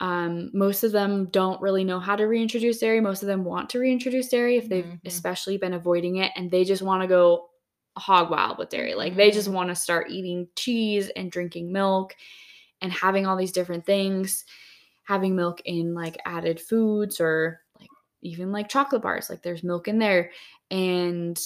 um, 0.00 0.50
most 0.52 0.84
of 0.84 0.92
them 0.92 1.26
don't 1.26 1.60
really 1.62 1.84
know 1.84 2.00
how 2.00 2.16
to 2.16 2.24
reintroduce 2.24 2.78
dairy. 2.78 3.00
Most 3.00 3.22
of 3.22 3.28
them 3.28 3.44
want 3.44 3.70
to 3.70 3.78
reintroduce 3.78 4.28
dairy 4.28 4.56
if 4.56 4.68
they've 4.68 4.84
mm-hmm. 4.84 5.06
especially 5.06 5.56
been 5.56 5.72
avoiding 5.72 6.16
it 6.16 6.32
and 6.36 6.50
they 6.50 6.64
just 6.64 6.82
want 6.82 7.02
to 7.02 7.08
go 7.08 7.48
hog 7.96 8.30
wild 8.30 8.58
with 8.58 8.68
dairy. 8.68 8.94
Like 8.94 9.12
mm-hmm. 9.12 9.18
they 9.18 9.30
just 9.30 9.46
mm-hmm. 9.46 9.56
want 9.56 9.68
to 9.70 9.74
start 9.74 10.10
eating 10.10 10.48
cheese 10.54 11.10
and 11.16 11.30
drinking 11.32 11.72
milk 11.72 12.14
and 12.82 12.92
having 12.92 13.26
all 13.26 13.36
these 13.36 13.52
different 13.52 13.86
things, 13.86 14.44
having 15.04 15.34
milk 15.34 15.62
in 15.64 15.94
like 15.94 16.18
added 16.26 16.60
foods 16.60 17.18
or 17.18 17.60
like 17.80 17.88
even 18.20 18.52
like 18.52 18.68
chocolate 18.68 19.02
bars. 19.02 19.30
Like 19.30 19.42
there's 19.42 19.64
milk 19.64 19.88
in 19.88 19.98
there. 19.98 20.30
And 20.70 21.40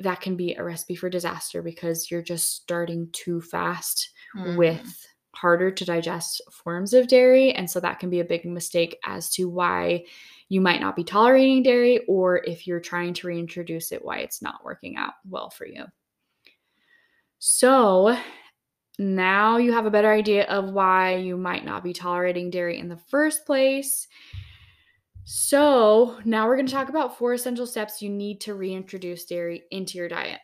that 0.00 0.20
can 0.20 0.36
be 0.36 0.54
a 0.54 0.64
recipe 0.64 0.96
for 0.96 1.08
disaster 1.08 1.62
because 1.62 2.10
you're 2.10 2.22
just 2.22 2.54
starting 2.54 3.08
too 3.12 3.40
fast 3.40 4.10
mm. 4.36 4.56
with 4.56 5.06
harder 5.34 5.70
to 5.70 5.84
digest 5.84 6.40
forms 6.50 6.92
of 6.94 7.08
dairy. 7.08 7.52
And 7.52 7.68
so 7.68 7.80
that 7.80 7.98
can 7.98 8.10
be 8.10 8.20
a 8.20 8.24
big 8.24 8.44
mistake 8.44 8.98
as 9.04 9.30
to 9.30 9.48
why 9.48 10.04
you 10.48 10.60
might 10.60 10.80
not 10.80 10.96
be 10.96 11.04
tolerating 11.04 11.62
dairy 11.62 12.00
or 12.06 12.38
if 12.44 12.66
you're 12.66 12.80
trying 12.80 13.14
to 13.14 13.26
reintroduce 13.26 13.92
it, 13.92 14.04
why 14.04 14.18
it's 14.18 14.42
not 14.42 14.64
working 14.64 14.96
out 14.96 15.14
well 15.28 15.50
for 15.50 15.66
you. 15.66 15.84
So 17.38 18.16
now 18.98 19.56
you 19.56 19.72
have 19.72 19.86
a 19.86 19.90
better 19.90 20.12
idea 20.12 20.44
of 20.44 20.72
why 20.72 21.16
you 21.16 21.36
might 21.36 21.64
not 21.64 21.82
be 21.82 21.92
tolerating 21.92 22.50
dairy 22.50 22.78
in 22.78 22.88
the 22.88 22.96
first 22.96 23.44
place. 23.44 24.06
So, 25.26 26.18
now 26.24 26.46
we're 26.46 26.56
going 26.56 26.66
to 26.66 26.72
talk 26.72 26.90
about 26.90 27.16
four 27.16 27.32
essential 27.32 27.66
steps 27.66 28.02
you 28.02 28.10
need 28.10 28.42
to 28.42 28.54
reintroduce 28.54 29.24
dairy 29.24 29.62
into 29.70 29.96
your 29.96 30.08
diet. 30.08 30.40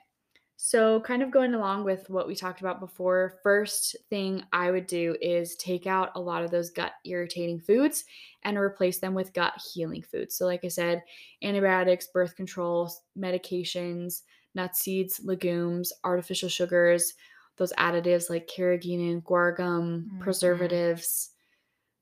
So, 0.57 1.01
kind 1.01 1.23
of 1.23 1.31
going 1.31 1.55
along 1.55 1.85
with 1.85 2.09
what 2.09 2.27
we 2.27 2.35
talked 2.35 2.61
about 2.61 2.81
before, 2.81 3.39
first 3.43 3.95
thing 4.09 4.43
I 4.53 4.71
would 4.71 4.87
do 4.87 5.17
is 5.21 5.55
take 5.57 5.87
out 5.87 6.13
a 6.15 6.21
lot 6.21 6.45
of 6.45 6.51
those 6.51 6.71
gut 6.71 6.93
irritating 7.05 7.61
foods 7.61 8.05
and 8.43 8.57
replace 8.57 8.99
them 8.99 9.13
with 9.13 9.35
gut 9.35 9.53
healing 9.73 10.03
foods. 10.03 10.35
So, 10.35 10.47
like 10.47 10.65
I 10.65 10.69
said, 10.69 11.03
antibiotics, 11.43 12.09
birth 12.13 12.35
control, 12.35 12.91
medications, 13.19 14.23
nuts, 14.55 14.81
seeds, 14.81 15.21
legumes, 15.23 15.93
artificial 16.05 16.49
sugars, 16.49 17.15
those 17.59 17.73
additives 17.75 18.31
like 18.31 18.49
carrageenan, 18.49 19.23
guar 19.23 19.55
gum, 19.55 20.07
mm-hmm. 20.09 20.23
preservatives, 20.23 21.31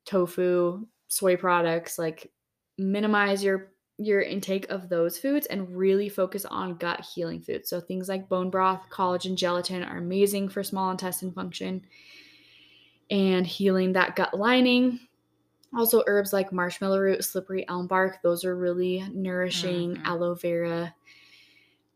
tofu, 0.04 0.86
soy 1.08 1.36
products, 1.36 1.98
like 1.98 2.30
minimize 2.78 3.42
your 3.42 3.72
your 4.00 4.20
intake 4.20 4.70
of 4.70 4.88
those 4.88 5.18
foods 5.18 5.46
and 5.46 5.76
really 5.76 6.08
focus 6.08 6.44
on 6.44 6.76
gut 6.76 7.00
healing 7.00 7.40
foods. 7.40 7.68
So 7.68 7.80
things 7.80 8.08
like 8.08 8.28
bone 8.28 8.48
broth, 8.48 8.80
collagen, 8.92 9.34
gelatin 9.34 9.82
are 9.82 9.98
amazing 9.98 10.50
for 10.50 10.62
small 10.62 10.92
intestine 10.92 11.32
function 11.32 11.84
and 13.10 13.44
healing 13.44 13.92
that 13.94 14.14
gut 14.14 14.38
lining. 14.38 15.00
Also 15.76 16.04
herbs 16.06 16.32
like 16.32 16.52
marshmallow 16.52 17.00
root, 17.00 17.24
slippery 17.24 17.68
elm 17.68 17.88
bark, 17.88 18.22
those 18.22 18.44
are 18.44 18.56
really 18.56 19.04
nourishing, 19.12 19.94
mm-hmm. 19.96 20.06
aloe 20.06 20.34
vera 20.34 20.94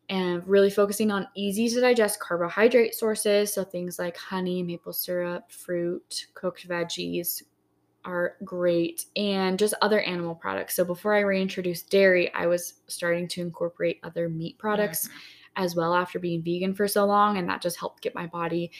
and 0.09 0.47
really 0.47 0.68
focusing 0.68 1.11
on 1.11 1.26
easy 1.35 1.68
to 1.70 1.80
digest 1.80 2.20
carbohydrate 2.20 2.95
sources, 2.95 3.55
so 3.55 3.64
things 3.64 3.99
like 3.99 4.16
honey, 4.16 4.62
maple 4.62 4.93
syrup, 4.93 5.51
fruit, 5.51 6.26
cooked 6.35 6.68
veggies, 6.68 7.43
are 8.05 8.37
great 8.45 9.07
and 9.17 9.59
just 9.59 9.75
other 9.83 10.01
animal 10.01 10.35
products. 10.35 10.75
So 10.75 10.85
before 10.85 11.15
I 11.15 11.21
reintroduced 11.21 11.91
dairy, 11.91 12.33
I 12.35 12.47
was 12.47 12.75
starting 12.89 13.29
to 13.29 13.41
incorporate 13.41 14.01
other 14.03 14.29
meat 14.29 14.59
products 14.59 15.09
mm-hmm. 15.09 15.63
as 15.65 15.77
well 15.77 15.95
after 15.95 16.19
being 16.19 16.43
vegan 16.43 16.75
for 16.75 16.89
so 16.89 17.05
long 17.05 17.39
and 17.39 17.49
that 17.49 17.63
just 17.63 17.79
helped 17.79 18.03
get 18.03 18.15
my 18.15 18.27
body 18.27 18.71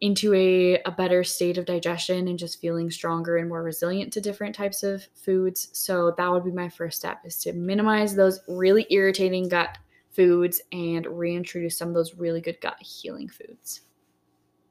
into 0.00 0.32
a, 0.34 0.80
a 0.84 0.92
better 0.92 1.24
state 1.24 1.58
of 1.58 1.64
digestion 1.64 2.28
and 2.28 2.38
just 2.38 2.60
feeling 2.60 2.90
stronger 2.90 3.38
and 3.38 3.48
more 3.48 3.62
resilient 3.62 4.12
to 4.12 4.20
different 4.20 4.54
types 4.54 4.82
of 4.82 5.04
foods. 5.14 5.70
So 5.72 6.14
that 6.16 6.30
would 6.30 6.44
be 6.44 6.52
my 6.52 6.68
first 6.68 6.98
step 6.98 7.18
is 7.24 7.36
to 7.38 7.52
minimize 7.52 8.14
those 8.14 8.40
really 8.48 8.86
irritating 8.90 9.48
gut 9.48 9.76
foods 10.10 10.60
and 10.72 11.06
reintroduce 11.06 11.76
some 11.76 11.88
of 11.88 11.94
those 11.94 12.14
really 12.14 12.40
good 12.40 12.60
gut 12.60 12.80
healing 12.80 13.28
foods. 13.28 13.82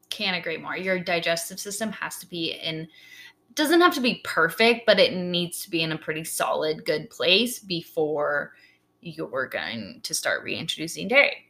Can't 0.10 0.38
agree 0.38 0.58
more. 0.58 0.78
Your 0.78 1.00
digestive 1.00 1.60
system 1.60 1.92
has 1.92 2.18
to 2.20 2.28
be 2.28 2.52
in 2.52 2.88
doesn't 3.58 3.82
have 3.82 3.94
to 3.96 4.02
be 4.02 4.22
perfect, 4.24 4.86
but 4.86 5.00
it 5.00 5.16
needs 5.16 5.64
to 5.64 5.70
be 5.70 5.82
in 5.82 5.92
a 5.92 5.98
pretty 5.98 6.24
solid, 6.24 6.86
good 6.86 7.10
place 7.10 7.60
before 7.60 8.54
you're 9.02 9.48
going 9.48 10.00
to 10.04 10.14
start 10.14 10.44
reintroducing 10.44 11.08
dairy. 11.08 11.44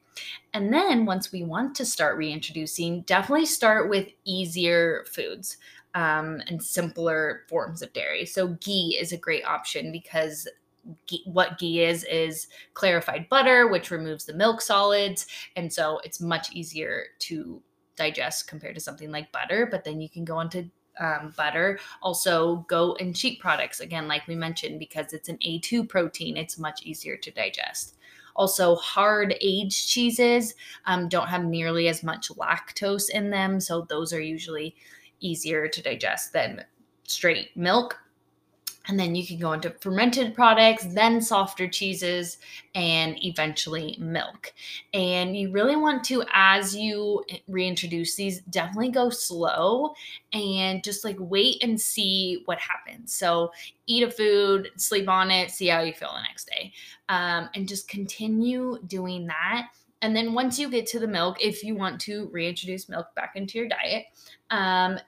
And 0.54 0.74
then 0.74 1.06
once 1.06 1.32
we 1.32 1.44
want 1.44 1.76
to 1.76 1.86
start 1.86 2.18
reintroducing, 2.18 3.02
definitely 3.02 3.46
start 3.46 3.90
with 3.90 4.08
easier 4.24 5.06
foods 5.12 5.58
um, 5.94 6.42
and 6.48 6.64
simpler 6.64 7.44
forms 7.50 7.82
of 7.82 7.94
dairy. 7.94 8.26
So 8.26 8.48
ghee 8.62 8.98
is 9.00 9.12
a 9.12 9.18
great 9.18 9.46
option 9.46 9.92
because 9.92 10.48
ghee, 11.08 11.24
what 11.26 11.60
ghee 11.60 11.84
is 11.84 12.04
is 12.06 12.48
clarified 12.74 13.28
butter, 13.30 13.68
which 13.68 13.92
removes 13.92 14.26
the 14.26 14.34
milk 14.34 14.62
solids, 14.62 15.28
and 15.56 15.72
so 15.72 16.00
it's 16.04 16.22
much 16.22 16.52
easier 16.54 17.04
to 17.20 17.62
digest 17.96 18.48
compared 18.48 18.76
to 18.76 18.82
something 18.82 19.12
like 19.12 19.32
butter. 19.32 19.68
But 19.70 19.84
then 19.84 20.00
you 20.00 20.10
can 20.10 20.24
go 20.24 20.40
into 20.40 20.70
um, 21.00 21.34
butter. 21.38 21.80
Also, 22.02 22.66
goat 22.68 23.00
and 23.00 23.18
sheep 23.18 23.40
products, 23.40 23.80
again, 23.80 24.08
like 24.08 24.28
we 24.28 24.36
mentioned, 24.36 24.80
because 24.80 25.14
it's 25.14 25.30
an 25.30 25.38
A2 25.46 25.88
protein, 25.88 26.38
it's 26.38 26.58
much 26.58 26.84
easier 26.84 27.18
to 27.18 27.32
digest. 27.32 27.98
Also, 28.36 28.76
hard 28.76 29.36
aged 29.42 29.90
cheeses 29.90 30.54
um, 30.86 31.10
don't 31.10 31.28
have 31.28 31.44
nearly 31.44 31.88
as 31.88 32.04
much 32.04 32.30
lactose 32.30 33.10
in 33.10 33.32
them, 33.32 33.60
so 33.60 33.82
those 33.82 34.14
are 34.14 34.22
usually 34.22 34.76
easier 35.20 35.68
to 35.68 35.82
digest 35.82 36.34
than 36.34 36.64
straight 37.08 37.56
milk. 37.58 38.00
And 38.88 39.00
then 39.00 39.16
you 39.16 39.26
can 39.26 39.38
go 39.38 39.54
into 39.54 39.70
fermented 39.82 40.34
products, 40.34 40.86
then 40.86 41.22
softer 41.22 41.68
cheeses, 41.68 42.38
and 42.74 43.22
eventually 43.24 43.98
milk. 44.00 44.54
And 44.94 45.36
you 45.36 45.52
really 45.52 45.76
want 45.76 46.04
to, 46.06 46.24
as 46.34 46.76
you 46.76 47.24
reintroduce 47.48 48.16
these, 48.16 48.42
definitely 48.42 48.92
go 48.92 49.10
slow 49.10 49.94
and 50.34 50.84
just 50.84 51.04
like 51.04 51.18
wait 51.20 51.64
and 51.64 51.80
see 51.80 52.44
what 52.46 52.60
happens. 52.60 53.14
So, 53.14 53.52
eat 53.88 54.04
a 54.04 54.12
food, 54.12 54.70
sleep 54.78 55.08
on 55.08 55.32
it, 55.32 55.52
see 55.52 55.68
how 55.68 55.82
you 55.82 55.94
feel 55.94 56.14
the 56.14 56.22
next 56.22 56.50
day, 56.50 56.74
um, 57.10 57.50
and 57.56 57.68
just 57.68 57.88
continue 57.88 58.80
doing 58.88 59.28
that. 59.28 59.70
And 60.02 60.16
then 60.16 60.34
once 60.34 60.60
you 60.60 60.70
get 60.70 60.86
to 60.88 61.00
the 61.00 61.08
milk, 61.08 61.38
if 61.42 61.64
you 61.64 61.76
want 61.76 62.00
to 62.02 62.30
reintroduce 62.32 62.88
milk 62.88 63.08
back 63.16 63.32
into 63.36 63.58
your 63.58 63.68
diet, 63.68 64.06
um, 64.52 65.00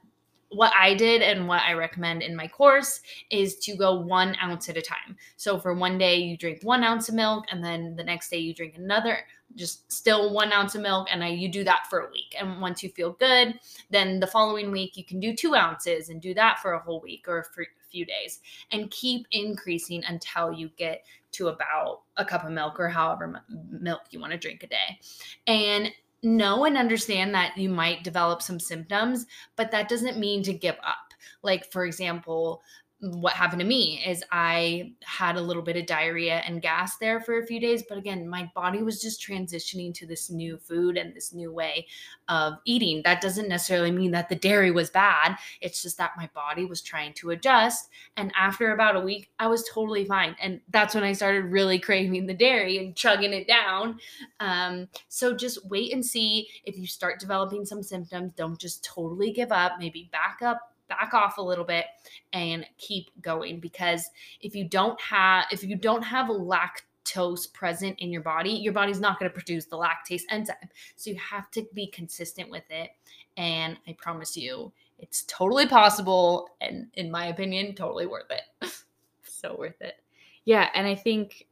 what 0.49 0.73
I 0.75 0.95
did 0.95 1.21
and 1.21 1.47
what 1.47 1.61
I 1.61 1.73
recommend 1.73 2.23
in 2.23 2.35
my 2.35 2.47
course 2.47 3.01
is 3.29 3.57
to 3.59 3.75
go 3.75 3.99
one 3.99 4.35
ounce 4.41 4.67
at 4.69 4.77
a 4.77 4.81
time. 4.81 5.15
So 5.37 5.59
for 5.59 5.73
one 5.73 5.97
day, 5.97 6.17
you 6.17 6.37
drink 6.37 6.59
one 6.63 6.83
ounce 6.83 7.09
of 7.09 7.15
milk, 7.15 7.45
and 7.51 7.63
then 7.63 7.95
the 7.95 8.03
next 8.03 8.29
day, 8.29 8.37
you 8.37 8.53
drink 8.53 8.75
another, 8.77 9.19
just 9.55 9.91
still 9.91 10.33
one 10.33 10.51
ounce 10.51 10.75
of 10.75 10.81
milk, 10.81 11.07
and 11.11 11.23
I, 11.23 11.27
you 11.29 11.49
do 11.49 11.63
that 11.65 11.87
for 11.89 11.99
a 11.99 12.11
week. 12.11 12.35
And 12.39 12.61
once 12.61 12.81
you 12.81 12.89
feel 12.89 13.11
good, 13.13 13.59
then 13.89 14.19
the 14.19 14.27
following 14.27 14.71
week, 14.71 14.97
you 14.97 15.03
can 15.03 15.19
do 15.19 15.35
two 15.35 15.55
ounces 15.55 16.09
and 16.09 16.21
do 16.21 16.33
that 16.33 16.59
for 16.59 16.73
a 16.73 16.79
whole 16.79 17.01
week 17.01 17.25
or 17.27 17.43
for 17.43 17.61
a 17.61 17.89
few 17.89 18.05
days 18.05 18.39
and 18.71 18.91
keep 18.91 19.27
increasing 19.31 20.03
until 20.07 20.53
you 20.53 20.69
get 20.77 21.03
to 21.31 21.47
about 21.47 22.01
a 22.17 22.25
cup 22.25 22.43
of 22.43 22.51
milk 22.51 22.79
or 22.79 22.89
however 22.89 23.43
milk 23.69 24.01
you 24.11 24.19
want 24.19 24.31
to 24.31 24.37
drink 24.37 24.63
a 24.63 24.67
day. 24.67 24.99
And 25.47 25.91
know 26.23 26.65
and 26.65 26.77
understand 26.77 27.33
that 27.33 27.57
you 27.57 27.69
might 27.69 28.03
develop 28.03 28.41
some 28.41 28.59
symptoms, 28.59 29.25
but 29.55 29.71
that 29.71 29.89
doesn't 29.89 30.17
mean 30.19 30.43
to 30.43 30.53
give 30.53 30.77
up. 30.83 30.97
Like, 31.41 31.71
for 31.71 31.85
example, 31.85 32.61
what 33.01 33.33
happened 33.33 33.61
to 33.61 33.65
me 33.65 34.03
is 34.05 34.23
I 34.29 34.93
had 35.05 35.37
a 35.37 35.41
little 35.41 35.61
bit 35.61 35.77
of 35.77 35.85
diarrhea 35.85 36.41
and 36.45 36.61
gas 36.61 36.97
there 36.97 37.21
for 37.21 37.39
a 37.39 37.45
few 37.45 37.59
days. 37.59 37.83
But 37.87 37.97
again, 37.97 38.27
my 38.27 38.51
body 38.53 38.83
was 38.83 39.01
just 39.01 39.25
transitioning 39.25 39.93
to 39.95 40.05
this 40.05 40.29
new 40.29 40.57
food 40.57 40.97
and 40.97 41.15
this 41.15 41.33
new 41.33 41.53
way 41.53 41.87
of 42.27 42.55
eating. 42.65 43.01
That 43.05 43.21
doesn't 43.21 43.47
necessarily 43.47 43.91
mean 43.91 44.11
that 44.11 44.27
the 44.27 44.35
dairy 44.35 44.71
was 44.71 44.89
bad. 44.89 45.37
It's 45.61 45.81
just 45.81 45.97
that 45.97 46.11
my 46.17 46.29
body 46.33 46.65
was 46.65 46.81
trying 46.81 47.13
to 47.15 47.29
adjust. 47.29 47.89
And 48.17 48.33
after 48.37 48.73
about 48.73 48.97
a 48.97 49.01
week, 49.01 49.29
I 49.39 49.47
was 49.47 49.67
totally 49.73 50.03
fine. 50.03 50.35
And 50.41 50.59
that's 50.69 50.93
when 50.93 51.05
I 51.05 51.13
started 51.13 51.45
really 51.45 51.79
craving 51.79 52.25
the 52.25 52.33
dairy 52.33 52.79
and 52.79 52.97
chugging 52.97 53.31
it 53.31 53.47
down. 53.47 53.99
Um, 54.41 54.89
so 55.07 55.33
just 55.33 55.65
wait 55.69 55.93
and 55.93 56.05
see 56.05 56.49
if 56.65 56.77
you 56.77 56.85
start 56.85 57.21
developing 57.21 57.65
some 57.65 57.81
symptoms. 57.81 58.33
Don't 58.35 58.59
just 58.59 58.83
totally 58.83 59.31
give 59.31 59.53
up. 59.53 59.73
Maybe 59.79 60.09
back 60.11 60.39
up 60.41 60.68
back 60.89 61.13
off 61.13 61.37
a 61.37 61.41
little 61.41 61.63
bit 61.63 61.85
and 62.33 62.65
keep 62.77 63.09
going 63.21 63.59
because 63.59 64.09
if 64.41 64.55
you 64.55 64.67
don't 64.67 64.99
have 64.99 65.45
if 65.51 65.63
you 65.63 65.75
don't 65.75 66.01
have 66.01 66.27
lactose 66.27 67.51
present 67.53 67.97
in 67.99 68.11
your 68.11 68.21
body 68.21 68.51
your 68.51 68.73
body's 68.73 68.99
not 68.99 69.19
going 69.19 69.29
to 69.29 69.33
produce 69.33 69.65
the 69.65 69.77
lactase 69.77 70.23
enzyme. 70.29 70.55
So 70.95 71.11
you 71.11 71.17
have 71.17 71.49
to 71.51 71.65
be 71.73 71.87
consistent 71.87 72.49
with 72.49 72.69
it. 72.69 72.89
And 73.37 73.77
i 73.87 73.93
promise 73.93 74.35
you 74.35 74.71
it's 74.97 75.23
totally 75.27 75.67
possible 75.67 76.49
and 76.59 76.87
in 76.95 77.09
my 77.09 77.27
opinion 77.27 77.75
totally 77.75 78.07
worth 78.07 78.31
it. 78.31 78.69
So 79.21 79.55
worth 79.57 79.81
it. 79.81 79.95
Yeah 80.43 80.69
and 80.73 80.85
i 80.85 80.95
think 80.95 81.47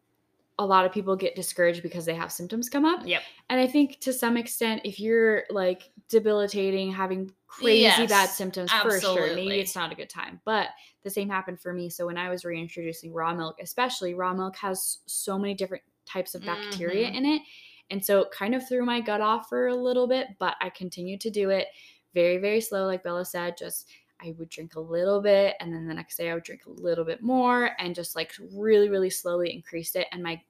a 0.59 0.65
lot 0.65 0.85
of 0.85 0.91
people 0.91 1.15
get 1.15 1.35
discouraged 1.35 1.83
because 1.83 2.05
they 2.05 2.15
have 2.15 2.31
symptoms 2.31 2.69
come 2.69 2.83
up. 2.83 3.01
Yep. 3.05 3.21
And 3.49 3.59
I 3.59 3.67
think 3.67 3.99
to 4.01 4.11
some 4.11 4.37
extent, 4.37 4.81
if 4.83 4.99
you're 4.99 5.43
like 5.49 5.91
debilitating, 6.09 6.91
having 6.91 7.31
crazy 7.47 7.81
yes, 7.81 8.09
bad 8.09 8.29
symptoms, 8.29 8.71
absolutely. 8.73 8.99
for 8.99 9.27
sure, 9.27 9.35
maybe 9.35 9.59
it's 9.59 9.75
not 9.75 9.91
a 9.91 9.95
good 9.95 10.09
time. 10.09 10.41
But 10.45 10.69
the 11.03 11.09
same 11.09 11.29
happened 11.29 11.59
for 11.59 11.73
me. 11.73 11.89
So 11.89 12.07
when 12.07 12.17
I 12.17 12.29
was 12.29 12.43
reintroducing 12.43 13.13
raw 13.13 13.33
milk, 13.35 13.57
especially 13.61 14.15
raw 14.15 14.33
milk 14.33 14.55
has 14.57 14.99
so 15.05 15.37
many 15.37 15.53
different 15.53 15.83
types 16.05 16.33
of 16.33 16.43
bacteria 16.43 17.07
mm-hmm. 17.07 17.17
in 17.17 17.25
it. 17.25 17.41
And 17.89 18.03
so 18.03 18.19
it 18.21 18.31
kind 18.31 18.55
of 18.55 18.67
threw 18.67 18.83
my 18.83 18.99
gut 18.99 19.21
off 19.21 19.47
for 19.47 19.67
a 19.67 19.75
little 19.75 20.07
bit, 20.07 20.27
but 20.39 20.55
I 20.59 20.69
continued 20.69 21.21
to 21.21 21.29
do 21.29 21.51
it 21.51 21.67
very, 22.13 22.37
very 22.37 22.61
slow, 22.61 22.85
like 22.85 23.03
Bella 23.03 23.23
said, 23.23 23.55
just 23.57 23.89
I 24.22 24.34
would 24.38 24.49
drink 24.49 24.76
a 24.76 24.80
little 24.80 25.22
bit 25.22 25.55
and 25.59 25.74
then 25.74 25.88
the 25.88 25.93
next 25.93 26.18
day 26.18 26.30
I 26.30 26.34
would 26.34 26.43
drink 26.43 26.65
a 26.65 26.82
little 26.82 27.05
bit 27.05 27.22
more 27.22 27.72
and 27.80 27.95
just 27.95 28.15
like 28.15 28.34
really, 28.53 28.89
really 28.89 29.09
slowly 29.09 29.53
increased 29.53 29.95
it. 29.95 30.07
And 30.11 30.24
my, 30.24 30.41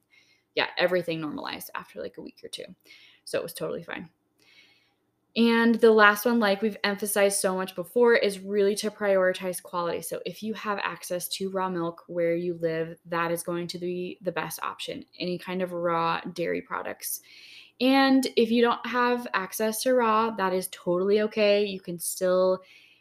yeah, 0.54 0.66
everything 0.76 1.20
normalized 1.20 1.70
after 1.74 2.00
like 2.00 2.18
a 2.18 2.22
week 2.22 2.40
or 2.42 2.48
two. 2.48 2.64
So 3.24 3.38
it 3.38 3.42
was 3.42 3.54
totally 3.54 3.82
fine. 3.82 4.08
And 5.36 5.76
the 5.76 5.92
last 5.92 6.24
one, 6.24 6.40
like 6.40 6.62
we've 6.62 6.76
emphasized 6.82 7.38
so 7.38 7.54
much 7.54 7.76
before, 7.76 8.14
is 8.14 8.40
really 8.40 8.74
to 8.76 8.90
prioritize 8.90 9.62
quality. 9.62 10.02
So 10.02 10.20
if 10.26 10.42
you 10.42 10.52
have 10.54 10.80
access 10.82 11.28
to 11.28 11.50
raw 11.50 11.68
milk 11.68 12.02
where 12.08 12.34
you 12.34 12.58
live, 12.60 12.96
that 13.06 13.30
is 13.30 13.44
going 13.44 13.68
to 13.68 13.78
be 13.78 14.18
the 14.22 14.32
best 14.32 14.58
option. 14.62 15.04
Any 15.18 15.38
kind 15.38 15.62
of 15.62 15.72
raw 15.72 16.20
dairy 16.32 16.62
products. 16.62 17.20
And 17.80 18.26
if 18.36 18.50
you 18.50 18.62
don't 18.62 18.84
have 18.84 19.28
access 19.32 19.82
to 19.82 19.94
raw, 19.94 20.30
that 20.30 20.52
is 20.52 20.68
totally 20.72 21.20
okay. 21.20 21.64
You 21.64 21.80
can 21.80 22.00
still 22.00 22.60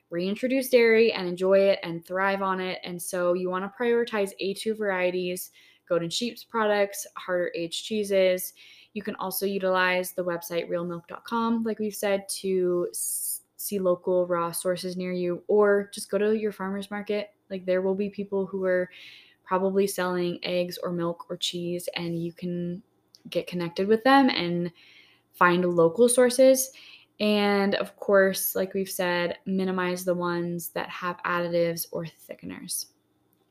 reintroduce 0.10 0.70
dairy 0.70 1.12
and 1.14 1.28
enjoy 1.28 1.60
it 1.60 1.80
and 1.84 2.06
thrive 2.06 2.42
on 2.42 2.60
it. 2.60 2.80
And 2.84 3.02
so 3.02 3.34
you 3.34 3.50
want 3.50 3.66
to 3.66 3.84
prioritize 3.84 4.32
A2 4.42 4.78
varieties, 4.78 5.52
goat 5.88 6.02
and 6.02 6.12
sheep's 6.12 6.44
products, 6.44 7.06
harder 7.16 7.52
aged 7.56 7.86
cheeses. 7.86 8.54
You 8.94 9.04
can 9.04 9.16
also 9.16 9.46
utilize 9.46 10.14
the 10.14 10.24
website 10.24 10.70
realmilk.com, 10.70 11.64
like 11.64 11.80
we've 11.80 11.94
said, 11.94 12.28
to 12.30 12.88
see 12.94 13.80
local 13.80 14.26
raw 14.28 14.52
sources 14.52 14.96
near 14.98 15.12
you, 15.12 15.44
or 15.48 15.90
just 15.94 16.10
go 16.10 16.18
to 16.18 16.38
your 16.38 16.52
farmer's 16.52 16.90
market. 16.90 17.32
Like 17.50 17.66
there 17.66 17.82
will 17.82 17.96
be 17.96 18.10
people 18.10 18.46
who 18.46 18.64
are 18.66 18.90
probably 19.44 19.88
selling 19.88 20.40
eggs 20.44 20.78
or 20.82 20.92
milk 20.92 21.26
or 21.30 21.38
cheese, 21.38 21.88
and 21.96 22.22
you 22.22 22.34
can 22.34 22.82
get 23.30 23.48
connected 23.48 23.88
with 23.88 24.04
them 24.04 24.30
and 24.30 24.72
find 25.34 25.64
local 25.66 26.10
sources. 26.10 26.72
And 27.20 27.76
of 27.76 27.96
course, 27.96 28.56
like 28.56 28.74
we've 28.74 28.90
said, 28.90 29.38
minimize 29.46 30.06
the 30.06 30.14
ones 30.14 30.70
that 30.70 30.90
have 30.90 31.22
additives 31.24 31.88
or 31.92 32.06
thickeners. 32.06 32.88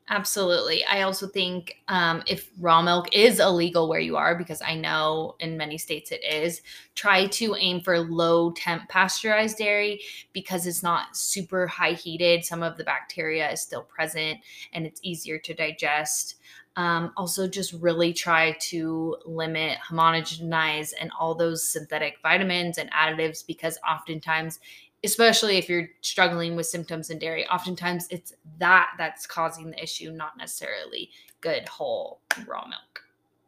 Absolutely. 0.09 0.85
I 0.85 1.01
also 1.01 1.27
think 1.27 1.81
um, 1.89 2.23
if 2.27 2.49
raw 2.61 2.81
milk 2.81 3.13
is 3.13 3.41
illegal 3.41 3.89
where 3.89 3.99
you 3.99 4.15
are, 4.15 4.37
because 4.37 4.61
I 4.61 4.73
know 4.73 5.35
in 5.41 5.57
many 5.57 5.77
states 5.77 6.13
it 6.13 6.23
is, 6.23 6.61
try 6.95 7.27
to 7.27 7.55
aim 7.55 7.81
for 7.81 7.99
low 7.99 8.51
temp 8.51 8.87
pasteurized 8.87 9.57
dairy 9.57 9.99
because 10.31 10.65
it's 10.65 10.81
not 10.81 11.17
super 11.17 11.67
high 11.67 11.91
heated. 11.91 12.45
Some 12.45 12.63
of 12.63 12.77
the 12.77 12.85
bacteria 12.85 13.51
is 13.51 13.61
still 13.61 13.81
present 13.81 14.39
and 14.71 14.85
it's 14.85 15.01
easier 15.03 15.39
to 15.39 15.53
digest. 15.53 16.35
Um, 16.77 17.11
also, 17.17 17.47
just 17.47 17.73
really 17.73 18.13
try 18.13 18.55
to 18.69 19.17
limit, 19.25 19.79
homogenize, 19.79 20.93
and 20.99 21.09
all 21.19 21.33
those 21.33 21.67
synthetic 21.67 22.17
vitamins 22.21 22.77
and 22.77 22.91
additives 22.91 23.45
because 23.45 23.79
oftentimes, 23.87 24.59
especially 25.03 25.57
if 25.57 25.67
you're 25.67 25.89
struggling 26.01 26.55
with 26.55 26.67
symptoms 26.67 27.09
in 27.09 27.17
dairy, 27.17 27.47
oftentimes 27.47 28.07
it's 28.11 28.33
that 28.59 28.91
that's 28.99 29.25
causing 29.25 29.71
the 29.71 29.81
issue, 29.81 30.11
not 30.11 30.37
necessarily 30.37 31.09
good 31.41 31.67
whole 31.67 32.19
raw 32.47 32.67
milk. 32.67 33.01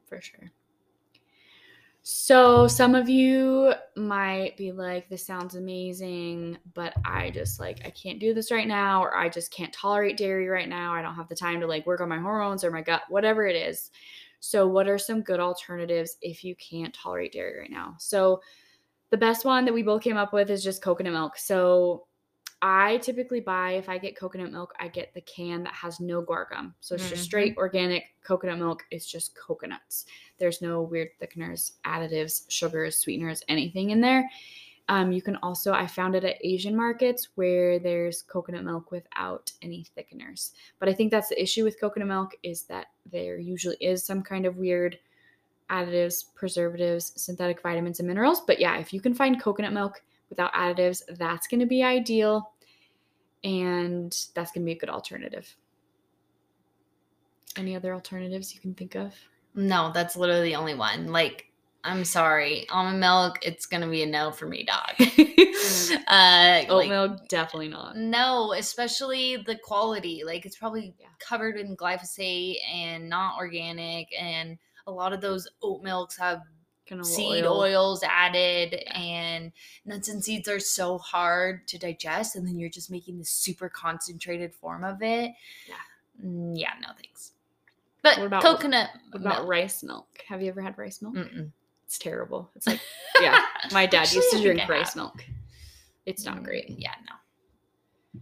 For 0.08 0.20
sure. 0.20 0.52
So 2.12 2.68
some 2.68 2.95
of 2.95 3.07
you 3.07 3.72
might 3.95 4.57
be 4.57 4.72
like, 4.72 5.07
this 5.10 5.24
sounds 5.24 5.53
amazing, 5.53 6.57
but 6.74 6.91
I 7.05 7.30
just 7.30 7.60
like, 7.60 7.86
I 7.86 7.91
can't 7.91 8.20
do 8.20 8.34
this 8.34 8.51
right 8.51 8.68
now, 8.68 9.03
or 9.03 9.16
I 9.16 9.30
just 9.30 9.51
can't 9.51 9.72
tolerate 9.72 10.18
dairy 10.18 10.47
right 10.47 10.68
now. 10.68 10.91
I 10.91 11.03
don't 11.03 11.14
have 11.14 11.28
the 11.28 11.36
time 11.36 11.60
to 11.60 11.68
like 11.68 11.86
work 11.86 12.01
on 12.01 12.10
my 12.10 12.18
hormones 12.18 12.64
or 12.64 12.72
my 12.72 12.82
gut, 12.82 13.03
whatever 13.10 13.45
it 13.45 13.55
is. 13.55 13.91
So, 14.39 14.68
what 14.68 14.88
are 14.88 14.97
some 14.97 15.22
good 15.22 15.39
alternatives 15.39 16.18
if 16.24 16.43
you 16.43 16.55
can't 16.55 16.95
tolerate 16.95 17.32
dairy 17.32 17.60
right 17.60 17.70
now? 17.70 17.93
So, 17.99 18.41
the 19.12 19.18
best 19.18 19.45
one 19.45 19.64
that 19.66 19.74
we 19.74 19.84
both 19.84 20.01
came 20.01 20.18
up 20.18 20.34
with 20.34 20.49
is 20.49 20.64
just 20.64 20.82
coconut 20.82 21.14
milk. 21.14 21.38
So, 21.38 22.07
I 22.62 22.97
typically 22.97 23.39
buy, 23.39 23.72
if 23.72 23.88
I 23.88 23.97
get 23.97 24.18
coconut 24.18 24.51
milk, 24.51 24.74
I 24.80 24.89
get 24.89 25.14
the 25.14 25.22
can 25.22 25.64
that 25.64 25.74
has 25.74 25.99
no 25.99 26.22
guar 26.22 26.49
gum. 26.49 26.76
So 26.82 26.95
it's 26.95 27.05
mm-hmm. 27.05 27.14
just 27.14 27.24
straight 27.24 27.55
organic 27.57 28.03
coconut 28.22 28.57
milk. 28.57 28.84
It's 28.91 29.10
just 29.10 29.36
coconuts. 29.36 30.05
There's 30.38 30.62
no 30.62 30.82
weird 30.82 31.10
thickeners, 31.22 31.74
additives, 31.86 32.43
sugars, 32.49 32.97
sweeteners, 32.97 33.43
anything 33.47 33.91
in 33.91 34.01
there. 34.01 34.30
Um, 34.89 35.12
you 35.12 35.22
can 35.22 35.38
also, 35.38 35.72
I 35.72 35.86
found 35.86 36.16
it 36.16 36.24
at 36.24 36.43
Asian 36.43 36.76
markets 36.76 37.30
where 37.36 37.78
there's 37.80 38.24
coconut 38.24 38.66
milk 38.66 38.91
without 38.91 39.51
any 39.62 39.86
thickeners. 39.95 40.51
But 40.80 40.89
I 40.89 40.93
think 40.93 41.12
that's 41.12 41.30
the 41.30 41.41
issue 41.41 41.64
with 41.64 41.80
coconut 41.80 42.07
milk 42.07 42.36
is 42.41 42.64
that 42.64 42.88
there 43.10 43.38
usually 43.38 43.78
is 43.80 44.03
some 44.03 44.24
kind 44.24 44.45
of 44.45 44.57
weird 44.57 44.97
additives, 45.70 46.26
preservatives, 46.34 47.14
synthetic 47.16 47.62
vitamins, 47.62 47.99
and 47.99 48.07
minerals. 48.07 48.41
But 48.41 48.60
yeah, 48.60 48.80
if 48.80 48.91
you 48.91 48.99
can 48.99 49.14
find 49.14 49.41
coconut 49.41 49.74
milk 49.74 50.01
without 50.30 50.54
additives, 50.54 51.02
that's 51.18 51.48
going 51.48 51.60
to 51.60 51.66
be 51.66 51.84
ideal. 51.84 52.52
And 53.44 54.12
that's 54.36 54.52
going 54.52 54.64
to 54.64 54.66
be 54.66 54.74
a 54.74 54.78
good 54.78 54.90
alternative. 54.90 55.56
Any 57.58 57.76
other 57.76 57.94
alternatives 57.94 58.54
you 58.54 58.60
can 58.62 58.74
think 58.74 58.96
of? 58.96 59.14
No, 59.56 59.92
that's 59.94 60.16
literally 60.16 60.50
the 60.50 60.56
only 60.56 60.76
one. 60.76 61.08
Like, 61.12 61.48
I'm 61.84 62.04
sorry. 62.06 62.68
Almond 62.70 63.00
milk, 63.00 63.40
it's 63.42 63.66
gonna 63.66 63.88
be 63.90 64.04
a 64.04 64.06
no 64.06 64.32
for 64.32 64.48
me, 64.48 64.66
dog. 64.66 64.96
uh, 66.08 66.62
Oat 66.70 66.78
like, 66.78 66.90
milk, 66.90 67.28
definitely 67.30 67.70
not. 67.70 67.96
no, 67.96 68.54
especially 68.54 69.38
the 69.38 69.58
quality. 69.64 70.24
Like 70.26 70.46
it's 70.46 70.58
probably 70.58 70.94
Yeah. 71.00 71.08
covered 71.20 71.56
in 71.58 71.78
glyphosate 71.78 72.58
and 72.72 73.10
not 73.10 73.38
organic, 73.38 74.08
and 74.20 74.58
a 74.88 74.92
lot 74.92 75.14
of 75.14 75.22
those 75.22 75.48
oat 75.64 75.82
milks 75.82 76.18
have 76.18 76.42
seed 77.04 77.46
oil. 77.46 77.60
oils 77.60 78.04
added 78.04 78.74
and 78.94 79.52
nuts 79.86 80.10
and 80.10 80.24
seeds 80.24 80.48
are 80.50 80.60
so 80.60 80.98
hard 80.98 81.68
to 81.68 81.78
digest 81.78 82.36
and 82.36 82.48
then 82.48 82.58
you're 82.60 82.70
just 82.70 82.90
making 82.92 83.18
this 83.18 83.30
super 83.30 83.70
concentrated 83.70 84.54
form 84.54 84.84
of 84.84 85.02
it 85.02 85.32
Yeah. 85.68 85.76
Mm, 86.26 86.54
yeah 86.60 86.72
no 86.82 86.90
thanks 86.96 87.32
but 88.02 88.18
What 88.18 88.28
about- 88.28 88.42
coconut 88.44 88.90
What 89.12 89.22
about 89.22 89.36
milk? 89.40 89.50
rice 89.50 89.84
milk? 89.84 90.08
Have 90.28 90.42
you 90.42 90.50
ever 90.50 90.62
had 90.62 90.78
rice 90.78 91.02
milk? 91.02 91.16
Mm-mm. 91.16 91.52
It's 91.86 91.98
terrible. 91.98 92.50
It's 92.56 92.66
like, 92.68 92.80
yeah, 93.22 93.42
my 93.74 93.86
dad 93.88 94.02
Actually, 94.04 94.18
used 94.18 94.32
to 94.38 94.42
drink 94.44 94.70
rice 94.70 94.96
milk. 94.96 95.26
It's 96.06 96.24
not 96.24 96.44
great. 96.44 96.70
Mm, 96.70 96.76
yeah 96.80 96.94
no 97.08 98.22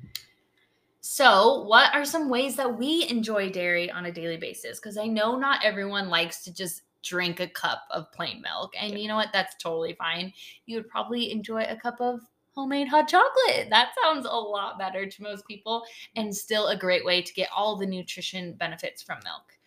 so 0.99 1.63
what 1.63 1.93
are 1.95 2.03
some 2.05 2.30
ways 2.30 2.55
that 2.57 2.78
we 2.78 3.07
enjoy 3.09 3.49
dairy 3.49 3.89
on 3.89 4.05
a 4.05 4.11
daily 4.11 4.38
basis 4.38 4.80
because 4.80 4.97
i 4.97 5.05
know 5.05 5.38
not 5.38 5.63
everyone 5.63 6.09
likes 6.09 6.43
to 6.43 6.53
just 6.53 6.82
drink 7.08 7.39
a 7.39 7.47
cup 7.47 7.84
of 7.91 8.12
plain 8.12 8.41
milk 8.41 8.74
and 8.80 8.91
Yeah. 8.93 8.97
you 8.99 9.08
know 9.08 9.16
what 9.16 9.30
that's 9.34 9.55
totally 9.55 9.93
fine 9.93 10.34
you 10.66 10.76
would 10.76 10.89
probably 10.89 11.32
enjoy 11.32 11.64
a 11.64 11.76
cup 11.76 11.99
of 12.01 12.22
homemade 12.55 12.88
hot 12.88 13.08
chocolate 13.08 13.70
that 13.70 13.93
sounds 14.03 14.26
a 14.26 14.30
lot 14.30 14.80
better 14.80 15.05
to 15.05 15.24
most 15.24 15.47
people 15.47 15.84
and 16.16 16.36
still 16.36 16.68
a 16.68 16.78
great 16.78 17.05
way 17.05 17.22
to 17.22 17.34
get 17.34 17.49
all 17.55 17.76
the 17.76 17.86
nutrition 17.86 18.53
benefits 18.53 19.01
from 19.01 19.20
milk 19.24 19.58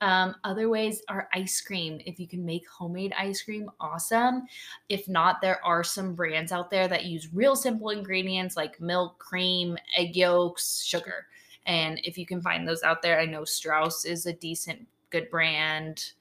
um, 0.00 0.36
other 0.44 0.68
ways 0.68 1.02
are 1.08 1.28
ice 1.34 1.60
cream. 1.60 2.00
If 2.06 2.20
you 2.20 2.28
can 2.28 2.44
make 2.44 2.68
homemade 2.68 3.12
ice 3.18 3.42
cream, 3.42 3.68
awesome. 3.80 4.46
If 4.88 5.08
not, 5.08 5.40
there 5.40 5.64
are 5.64 5.82
some 5.82 6.14
brands 6.14 6.52
out 6.52 6.70
there 6.70 6.86
that 6.88 7.06
use 7.06 7.34
real 7.34 7.56
simple 7.56 7.90
ingredients 7.90 8.56
like 8.56 8.80
milk, 8.80 9.18
cream, 9.18 9.76
egg 9.96 10.14
yolks, 10.16 10.84
sugar. 10.84 11.26
And 11.66 12.00
if 12.04 12.16
you 12.16 12.26
can 12.26 12.40
find 12.40 12.66
those 12.66 12.82
out 12.82 13.02
there, 13.02 13.18
I 13.18 13.26
know 13.26 13.44
Straus 13.44 14.04
is 14.04 14.26
a 14.26 14.32
decent, 14.32 14.86
good 15.10 15.28
brand. 15.30 16.12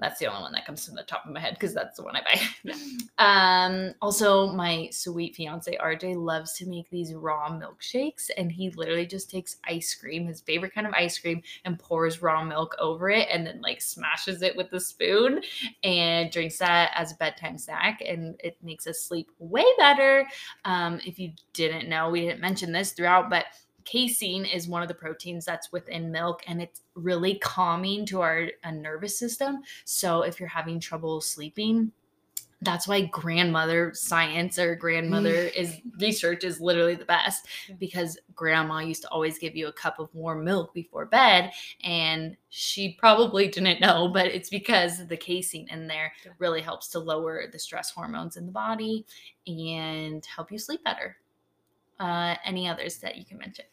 That's 0.00 0.18
the 0.18 0.26
only 0.26 0.42
one 0.42 0.52
that 0.52 0.64
comes 0.64 0.86
to 0.86 0.92
the 0.92 1.02
top 1.02 1.26
of 1.26 1.32
my 1.32 1.40
head 1.40 1.54
because 1.54 1.74
that's 1.74 1.98
the 1.98 2.02
one 2.02 2.16
I 2.16 2.22
buy. 2.22 2.72
Um, 3.18 3.92
also, 4.00 4.50
my 4.50 4.88
sweet 4.90 5.36
fiance 5.36 5.76
RJ 5.76 6.16
loves 6.16 6.54
to 6.54 6.66
make 6.66 6.88
these 6.88 7.12
raw 7.12 7.50
milkshakes, 7.50 8.30
and 8.34 8.50
he 8.50 8.70
literally 8.70 9.04
just 9.04 9.28
takes 9.28 9.58
ice 9.68 9.94
cream, 9.94 10.26
his 10.26 10.40
favorite 10.40 10.72
kind 10.72 10.86
of 10.86 10.94
ice 10.94 11.18
cream, 11.18 11.42
and 11.66 11.78
pours 11.78 12.22
raw 12.22 12.42
milk 12.42 12.74
over 12.78 13.10
it, 13.10 13.28
and 13.30 13.46
then 13.46 13.60
like 13.60 13.82
smashes 13.82 14.40
it 14.40 14.56
with 14.56 14.72
a 14.72 14.80
spoon, 14.80 15.42
and 15.84 16.30
drinks 16.30 16.56
that 16.56 16.92
as 16.94 17.12
a 17.12 17.16
bedtime 17.16 17.58
snack, 17.58 18.00
and 18.00 18.40
it 18.42 18.56
makes 18.62 18.86
us 18.86 19.02
sleep 19.02 19.30
way 19.38 19.66
better. 19.76 20.26
Um, 20.64 20.98
if 21.04 21.18
you 21.18 21.32
didn't 21.52 21.90
know, 21.90 22.08
we 22.08 22.22
didn't 22.22 22.40
mention 22.40 22.72
this 22.72 22.92
throughout, 22.92 23.28
but 23.28 23.44
casein 23.84 24.44
is 24.44 24.68
one 24.68 24.82
of 24.82 24.88
the 24.88 24.94
proteins 24.94 25.44
that's 25.44 25.72
within 25.72 26.10
milk 26.10 26.42
and 26.46 26.60
it's 26.60 26.82
really 26.94 27.36
calming 27.38 28.06
to 28.06 28.20
our 28.20 28.48
uh, 28.64 28.70
nervous 28.70 29.18
system. 29.18 29.62
So 29.84 30.22
if 30.22 30.40
you're 30.40 30.48
having 30.48 30.80
trouble 30.80 31.20
sleeping 31.20 31.92
that's 32.62 32.86
why 32.86 33.02
grandmother 33.06 33.92
science 33.94 34.58
or 34.58 34.74
grandmother 34.74 35.34
is 35.56 35.80
research 35.98 36.44
is 36.44 36.60
literally 36.60 36.94
the 36.94 37.04
best 37.04 37.46
because 37.78 38.18
grandma 38.34 38.80
used 38.80 39.02
to 39.02 39.08
always 39.08 39.38
give 39.38 39.56
you 39.56 39.68
a 39.68 39.72
cup 39.72 39.98
of 39.98 40.14
warm 40.14 40.44
milk 40.44 40.72
before 40.74 41.06
bed 41.06 41.50
and 41.84 42.36
she 42.50 42.96
probably 42.98 43.48
didn't 43.48 43.80
know 43.80 44.08
but 44.08 44.26
it's 44.26 44.50
because 44.50 45.06
the 45.06 45.16
casein 45.16 45.66
in 45.70 45.86
there 45.86 46.12
really 46.38 46.60
helps 46.60 46.88
to 46.88 46.98
lower 46.98 47.44
the 47.50 47.58
stress 47.58 47.90
hormones 47.90 48.36
in 48.36 48.46
the 48.46 48.52
body 48.52 49.04
and 49.46 50.24
help 50.26 50.52
you 50.52 50.58
sleep 50.58 50.82
better 50.84 51.16
uh, 52.00 52.34
any 52.44 52.66
others 52.68 52.98
that 52.98 53.16
you 53.16 53.24
can 53.24 53.38
mention 53.38 53.64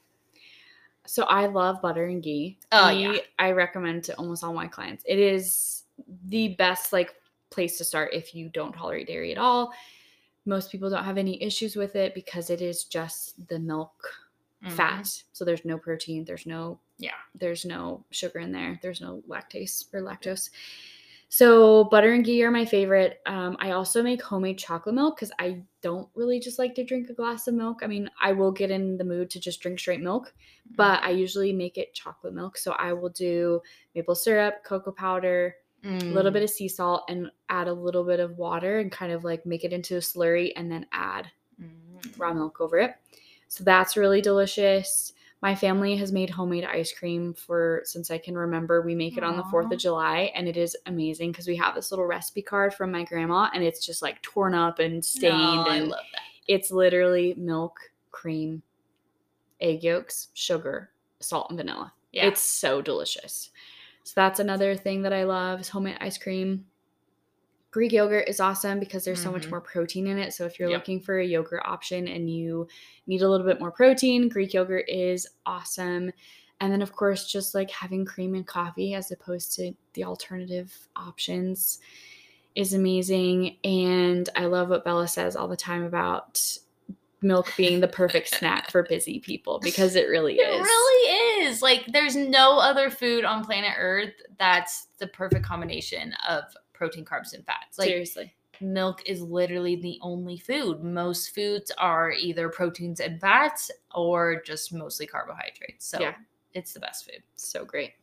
So 1.05 1.23
I 1.23 1.47
love 1.47 1.81
butter 1.81 2.05
and 2.05 2.21
ghee. 2.21 2.59
Oh, 2.71 2.89
Ghee, 2.91 3.01
yeah. 3.01 3.17
I 3.39 3.51
recommend 3.51 4.03
to 4.05 4.15
almost 4.17 4.43
all 4.43 4.53
my 4.53 4.67
clients. 4.67 5.03
It 5.07 5.17
is 5.19 5.83
the 6.25 6.49
best 6.55 6.91
like 6.93 7.15
place 7.49 7.77
to 7.77 7.85
start 7.85 8.13
if 8.13 8.35
you 8.35 8.49
don't 8.49 8.73
tolerate 8.73 9.07
dairy 9.07 9.31
at 9.31 9.37
all. 9.37 9.71
Most 10.45 10.69
people 10.71 10.89
don't 10.89 11.03
have 11.05 11.17
any 11.17 11.41
issues 11.41 11.75
with 11.75 11.95
it 11.95 12.13
because 12.13 12.49
it 12.49 12.61
is 12.61 12.83
just 12.83 13.47
the 13.47 13.57
milk 13.59 13.93
Mhm. 14.63 14.71
fat. 14.71 15.23
So 15.33 15.45
there's 15.45 15.63
no 15.65 15.77
protein, 15.77 16.25
there's 16.25 16.45
no 16.45 16.79
yeah 16.99 17.19
there's 17.35 17.63
no 17.63 18.03
sugar 18.09 18.39
in 18.39 18.51
there, 18.51 18.79
there's 18.81 19.01
no 19.01 19.21
lactase 19.27 19.85
or 19.93 20.01
lactose. 20.01 20.49
So 21.29 21.83
butter 21.85 22.13
and 22.13 22.23
ghee 22.23 22.43
are 22.43 22.51
my 22.51 22.63
favorite. 22.65 23.19
Um, 23.25 23.57
I 23.59 23.71
also 23.71 24.01
make 24.01 24.21
homemade 24.21 24.57
chocolate 24.57 24.95
milk 24.95 25.17
because 25.17 25.31
I 25.39 25.63
don't 25.81 26.07
really 26.15 26.39
just 26.39 26.57
like 26.57 26.73
to 26.75 26.85
drink 26.85 27.09
a 27.09 27.13
glass 27.13 27.47
of 27.47 27.53
milk. 27.53 27.79
I 27.83 27.87
mean, 27.87 28.09
I 28.21 28.31
will 28.31 28.51
get 28.51 28.71
in 28.71 28.97
the 28.97 29.03
mood 29.03 29.29
to 29.31 29.39
just 29.39 29.59
drink 29.59 29.77
straight 29.79 29.99
milk, 30.01 30.33
but 30.77 31.03
I 31.03 31.09
usually 31.09 31.51
make 31.51 31.77
it 31.77 31.93
chocolate 31.93 32.33
milk. 32.33 32.57
So 32.57 32.71
I 32.73 32.93
will 32.93 33.09
do 33.09 33.61
maple 33.93 34.15
syrup, 34.15 34.63
cocoa 34.63 34.91
powder, 34.91 35.55
a 35.83 36.13
little 36.13 36.31
Mm. 36.31 36.33
bit 36.33 36.43
of 36.43 36.49
sea 36.49 36.69
salt, 36.69 37.03
and 37.09 37.29
add 37.49 37.67
a 37.67 37.73
little 37.73 38.05
bit 38.05 38.19
of 38.21 38.37
water 38.37 38.79
and 38.79 38.91
kind 38.91 39.11
of 39.11 39.23
like 39.25 39.45
make 39.45 39.65
it 39.65 39.73
into 39.73 39.95
a 39.97 39.99
slurry 39.99 40.53
and 40.55 40.71
then 40.71 40.85
add 40.93 41.29
Mm. 41.61 42.17
raw 42.17 42.33
milk 42.33 42.61
over 42.61 42.77
it. 42.77 42.95
So 43.49 43.63
that's 43.63 43.97
really 43.97 44.21
delicious. 44.21 45.13
My 45.41 45.53
family 45.53 45.95
has 45.97 46.11
made 46.11 46.31
homemade 46.31 46.63
ice 46.65 46.91
cream 46.91 47.33
for 47.33 47.81
since 47.85 48.09
I 48.09 48.17
can 48.17 48.35
remember. 48.35 48.81
We 48.81 48.95
make 48.95 49.17
it 49.17 49.23
on 49.23 49.37
the 49.37 49.43
4th 49.43 49.71
of 49.71 49.77
July 49.77 50.31
and 50.33 50.47
it 50.47 50.57
is 50.57 50.75
amazing 50.87 51.31
because 51.31 51.47
we 51.47 51.55
have 51.57 51.75
this 51.75 51.91
little 51.91 52.05
recipe 52.07 52.41
card 52.41 52.73
from 52.73 52.91
my 52.91 53.03
grandma 53.03 53.49
and 53.53 53.63
it's 53.63 53.85
just 53.85 54.01
like 54.01 54.19
torn 54.23 54.55
up 54.55 54.79
and 54.79 55.03
stained 55.05 55.35
Oh, 55.35 55.65
I 55.67 55.75
and 55.75 55.87
love 55.89 55.99
that. 56.13 56.21
it's 56.47 56.71
literally 56.71 57.35
milk, 57.37 57.77
cream, 58.09 58.63
egg 59.61 59.83
yolks, 59.83 60.29
sugar, 60.33 60.89
salt 61.19 61.51
and 61.51 61.57
vanilla. 61.57 61.93
Yeah. 62.11 62.25
It's 62.25 62.41
so 62.41 62.81
delicious. 62.81 63.51
So 64.03 64.13
that's 64.15 64.39
another 64.39 64.75
thing 64.75 65.03
that 65.03 65.13
I 65.13 65.23
love 65.23 65.61
is 65.61 65.69
homemade 65.69 65.97
ice 66.01 66.17
cream. 66.17 66.65
Greek 67.71 67.91
yogurt 67.91 68.27
is 68.27 68.39
awesome 68.39 68.79
because 68.79 69.03
there's 69.03 69.21
so 69.21 69.31
much 69.31 69.45
Mhm. 69.45 69.51
more 69.51 69.61
protein 69.61 70.07
in 70.07 70.17
it. 70.17 70.33
So 70.33 70.45
if 70.45 70.57
you're 70.57 70.69
Yep. 70.69 70.79
looking 70.79 70.99
for 71.01 71.19
a 71.19 71.25
yogurt 71.25 71.63
option 71.65 72.07
and 72.07 72.29
you 72.29 72.67
need 73.07 73.21
a 73.21 73.29
little 73.29 73.45
bit 73.45 73.59
more 73.59 73.71
protein, 73.71 74.29
Greek 74.29 74.53
yogurt 74.53 74.85
is 74.87 75.27
awesome. 75.45 76.11
And 76.59 76.71
then 76.71 76.81
of 76.81 76.93
course 76.93 77.29
just 77.31 77.53
like 77.53 77.69
having 77.69 78.05
cream 78.05 78.35
and 78.35 78.47
coffee 78.47 78.93
as 78.93 79.11
opposed 79.11 79.53
to 79.57 79.73
the 79.93 80.05
alternative 80.05 80.87
options 80.95 81.79
is 82.55 82.73
amazing. 82.73 83.57
And 83.63 84.27
I 84.35 84.45
love 84.45 84.69
what 84.69 84.83
Bella 84.85 85.07
says 85.07 85.35
all 85.35 85.47
the 85.47 85.57
time 85.57 85.83
about 85.83 86.41
milk 87.21 87.51
being 87.57 87.79
the 87.79 87.87
perfect 87.87 88.29
snack 88.29 88.71
for 88.71 88.83
busy 88.89 89.19
people 89.19 89.59
because 89.59 89.95
it 89.95 90.07
really 90.07 90.35
is. 90.35 90.59
It 90.59 90.61
really 90.63 91.45
is. 91.47 91.61
Like, 91.61 91.85
there's 91.87 92.15
no 92.15 92.59
other 92.59 92.89
food 92.89 93.25
on 93.25 93.43
planet 93.43 93.73
Earth 93.77 94.13
that's 94.39 94.87
the 94.99 95.07
perfect 95.07 95.43
combination 95.45 96.13
of 96.27 96.43
protein, 96.77 97.03
carbs, 97.03 97.33
and 97.33 97.45
fats. 97.45 97.77
Like, 97.77 97.87
Seriously. 97.89 98.33
milk 98.61 99.01
is 99.05 99.21
literally 99.21 99.75
the 99.75 99.99
only 100.01 100.37
food. 100.37 100.83
Most 100.83 101.33
foods 101.35 101.71
are 101.77 102.11
either 102.11 102.49
proteins 102.49 102.99
and 102.99 103.19
fats 103.19 103.69
or 103.93 104.41
just 104.43 104.71
mostly 104.73 105.05
carbohydrates. 105.07 105.85
So, 105.87 105.99
Yeah. 105.99 106.15
it's 106.53 106.73
the 106.73 106.79
best 106.79 107.05
food. 107.05 107.21
So 107.35 107.65
great. 107.65 107.93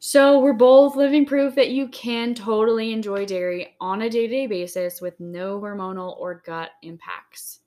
So, 0.00 0.38
we're 0.38 0.52
both 0.52 0.94
living 0.94 1.26
proof 1.26 1.56
that 1.56 1.70
you 1.70 1.88
can 1.88 2.32
totally 2.34 2.92
enjoy 2.92 3.26
dairy 3.26 3.74
on 3.80 4.02
a 4.02 4.08
day 4.10 4.28
to 4.28 4.32
day 4.32 4.46
basis 4.46 5.00
with 5.00 5.18
no 5.18 5.60
hormonal 5.60 6.16
or 6.20 6.36
gut 6.46 6.70
impacts. 6.82 7.60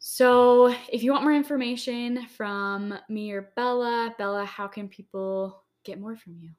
So, 0.00 0.74
if 0.92 1.02
you 1.02 1.12
want 1.12 1.22
more 1.22 1.32
information 1.32 2.26
from 2.26 2.98
me 3.08 3.30
or 3.32 3.52
Bella, 3.56 4.14
Bella, 4.18 4.44
how 4.44 4.66
can 4.66 4.88
people 4.88 5.62
get 5.84 6.00
more 6.00 6.16
from 6.16 6.36
you? 6.40 6.50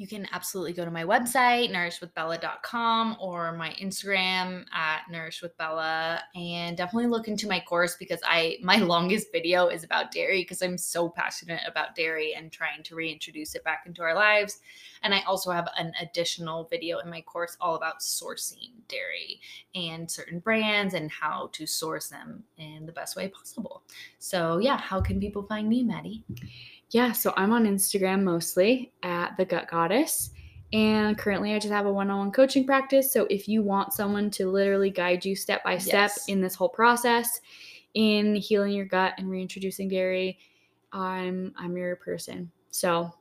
You 0.00 0.06
can 0.06 0.26
absolutely 0.32 0.72
go 0.72 0.82
to 0.82 0.90
my 0.90 1.04
website 1.04 1.70
nourishwithbella.com 1.70 3.18
or 3.20 3.52
my 3.52 3.68
instagram 3.78 4.64
at 4.72 5.02
nourishwithbella. 5.12 6.20
And 6.34 6.74
definitely 6.74 7.08
look 7.08 7.28
into 7.28 7.46
my 7.46 7.60
course 7.60 7.96
because 7.96 8.18
i 8.24 8.56
my 8.62 8.76
longest 8.94 9.26
video 9.30 9.66
is 9.66 9.84
about 9.84 10.10
dairy 10.10 10.40
because 10.40 10.62
i'm 10.62 10.78
so 10.78 11.10
passionate 11.10 11.60
about 11.66 11.94
dairy 11.94 12.32
and 12.32 12.50
trying 12.50 12.82
to 12.84 12.94
reintroduce 12.94 13.54
it 13.54 13.62
back 13.62 13.82
into 13.84 14.00
our 14.00 14.14
lives. 14.14 14.60
And 15.02 15.12
i 15.12 15.20
also 15.24 15.50
have 15.50 15.68
an 15.76 15.92
additional 16.00 16.64
video 16.64 17.00
in 17.00 17.10
my 17.10 17.20
course 17.20 17.58
all 17.60 17.74
about 17.74 18.00
sourcing 18.00 18.70
dairy 18.88 19.38
and 19.74 20.10
certain 20.10 20.38
brands 20.38 20.94
and 20.94 21.10
how 21.10 21.50
to 21.52 21.66
source 21.66 22.08
them 22.08 22.42
in 22.56 22.86
the 22.86 22.92
best 22.92 23.16
way 23.16 23.28
possible. 23.28 23.82
So 24.18 24.56
yeah 24.56 24.78
how 24.78 25.02
can 25.02 25.20
people 25.20 25.42
find 25.42 25.68
me 25.68 25.82
maddie 25.82 26.24
Yeah, 26.90 27.12
so 27.12 27.32
I'm 27.36 27.52
on 27.52 27.64
Instagram 27.64 28.22
mostly 28.22 28.92
at 29.02 29.36
the 29.36 29.44
Gut 29.44 29.70
Goddess. 29.70 30.30
And 30.72 31.18
currently, 31.18 31.54
I 31.54 31.58
just 31.58 31.72
have 31.72 31.86
a 31.86 31.92
one 31.92 32.10
on 32.10 32.18
one 32.18 32.30
coaching 32.32 32.64
practice. 32.64 33.12
So, 33.12 33.26
if 33.30 33.48
you 33.48 33.62
want 33.62 33.92
someone 33.92 34.30
to 34.32 34.48
literally 34.48 34.90
guide 34.90 35.24
you 35.24 35.34
step 35.34 35.64
by 35.64 35.78
step 35.78 36.10
Yes. 36.16 36.28
in 36.28 36.40
this 36.40 36.54
whole 36.54 36.68
process 36.68 37.40
in 37.94 38.36
healing 38.36 38.72
your 38.72 38.84
gut 38.84 39.14
and 39.18 39.28
reintroducing 39.28 39.88
dairy, 39.88 40.38
I'm 40.92 41.52
I'm 41.56 41.76
your 41.76 41.96
person. 41.96 42.50
So, 42.70 43.12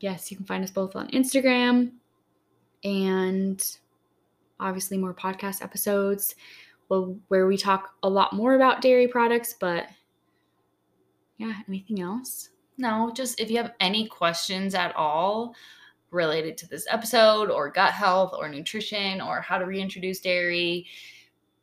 yes, 0.00 0.30
you 0.30 0.36
can 0.36 0.44
find 0.44 0.62
us 0.62 0.70
both 0.70 0.96
on 0.96 1.08
Instagram 1.12 1.92
and 2.84 3.78
obviously 4.60 4.98
more 4.98 5.14
podcast 5.14 5.62
episodes 5.62 6.34
where 7.28 7.46
we 7.46 7.56
talk 7.56 7.94
a 8.02 8.08
lot 8.08 8.34
more 8.34 8.54
about 8.54 8.82
dairy 8.82 9.08
products. 9.08 9.54
But 9.58 9.86
yeah, 11.38 11.54
anything 11.68 12.00
else? 12.00 12.50
No, 12.78 13.12
just 13.14 13.40
if 13.40 13.50
you 13.50 13.58
have 13.58 13.72
any 13.80 14.06
questions 14.06 14.74
at 14.74 14.94
all 14.96 15.54
related 16.10 16.56
to 16.58 16.68
this 16.68 16.86
episode 16.90 17.50
or 17.50 17.70
gut 17.70 17.92
health 17.92 18.34
or 18.36 18.48
nutrition 18.48 19.20
or 19.20 19.40
how 19.40 19.58
to 19.58 19.66
reintroduce 19.66 20.20
dairy, 20.20 20.86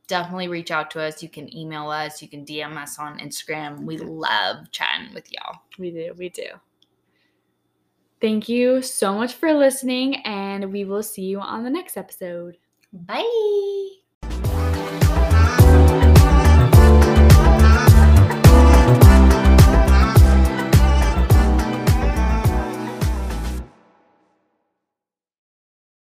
definitely 0.08 0.48
reach 0.48 0.72
out 0.72 0.92
to 0.92 1.02
us. 1.02 1.24
You 1.24 1.30
can 1.30 1.56
email 1.56 1.90
us, 1.90 2.22
you 2.22 2.28
can 2.28 2.46
DM 2.46 2.76
us 2.76 3.00
on 3.00 3.20
Instagram. 3.20 3.84
We 3.84 3.98
love 3.98 4.72
chatting 4.72 5.14
with 5.14 5.32
y'all. 5.32 5.62
We 5.78 5.92
do, 5.92 6.14
we 6.18 6.30
do. 6.30 6.48
Thank 8.20 8.50
you 8.50 8.82
so 8.82 9.14
much 9.14 9.34
for 9.34 9.54
listening, 9.54 10.18
and 10.26 10.74
we 10.74 10.84
will 10.84 11.04
see 11.04 11.24
you 11.24 11.40
on 11.40 11.64
the 11.64 11.70
next 11.70 11.96
episode. 11.96 12.58
Bye. 12.92 13.99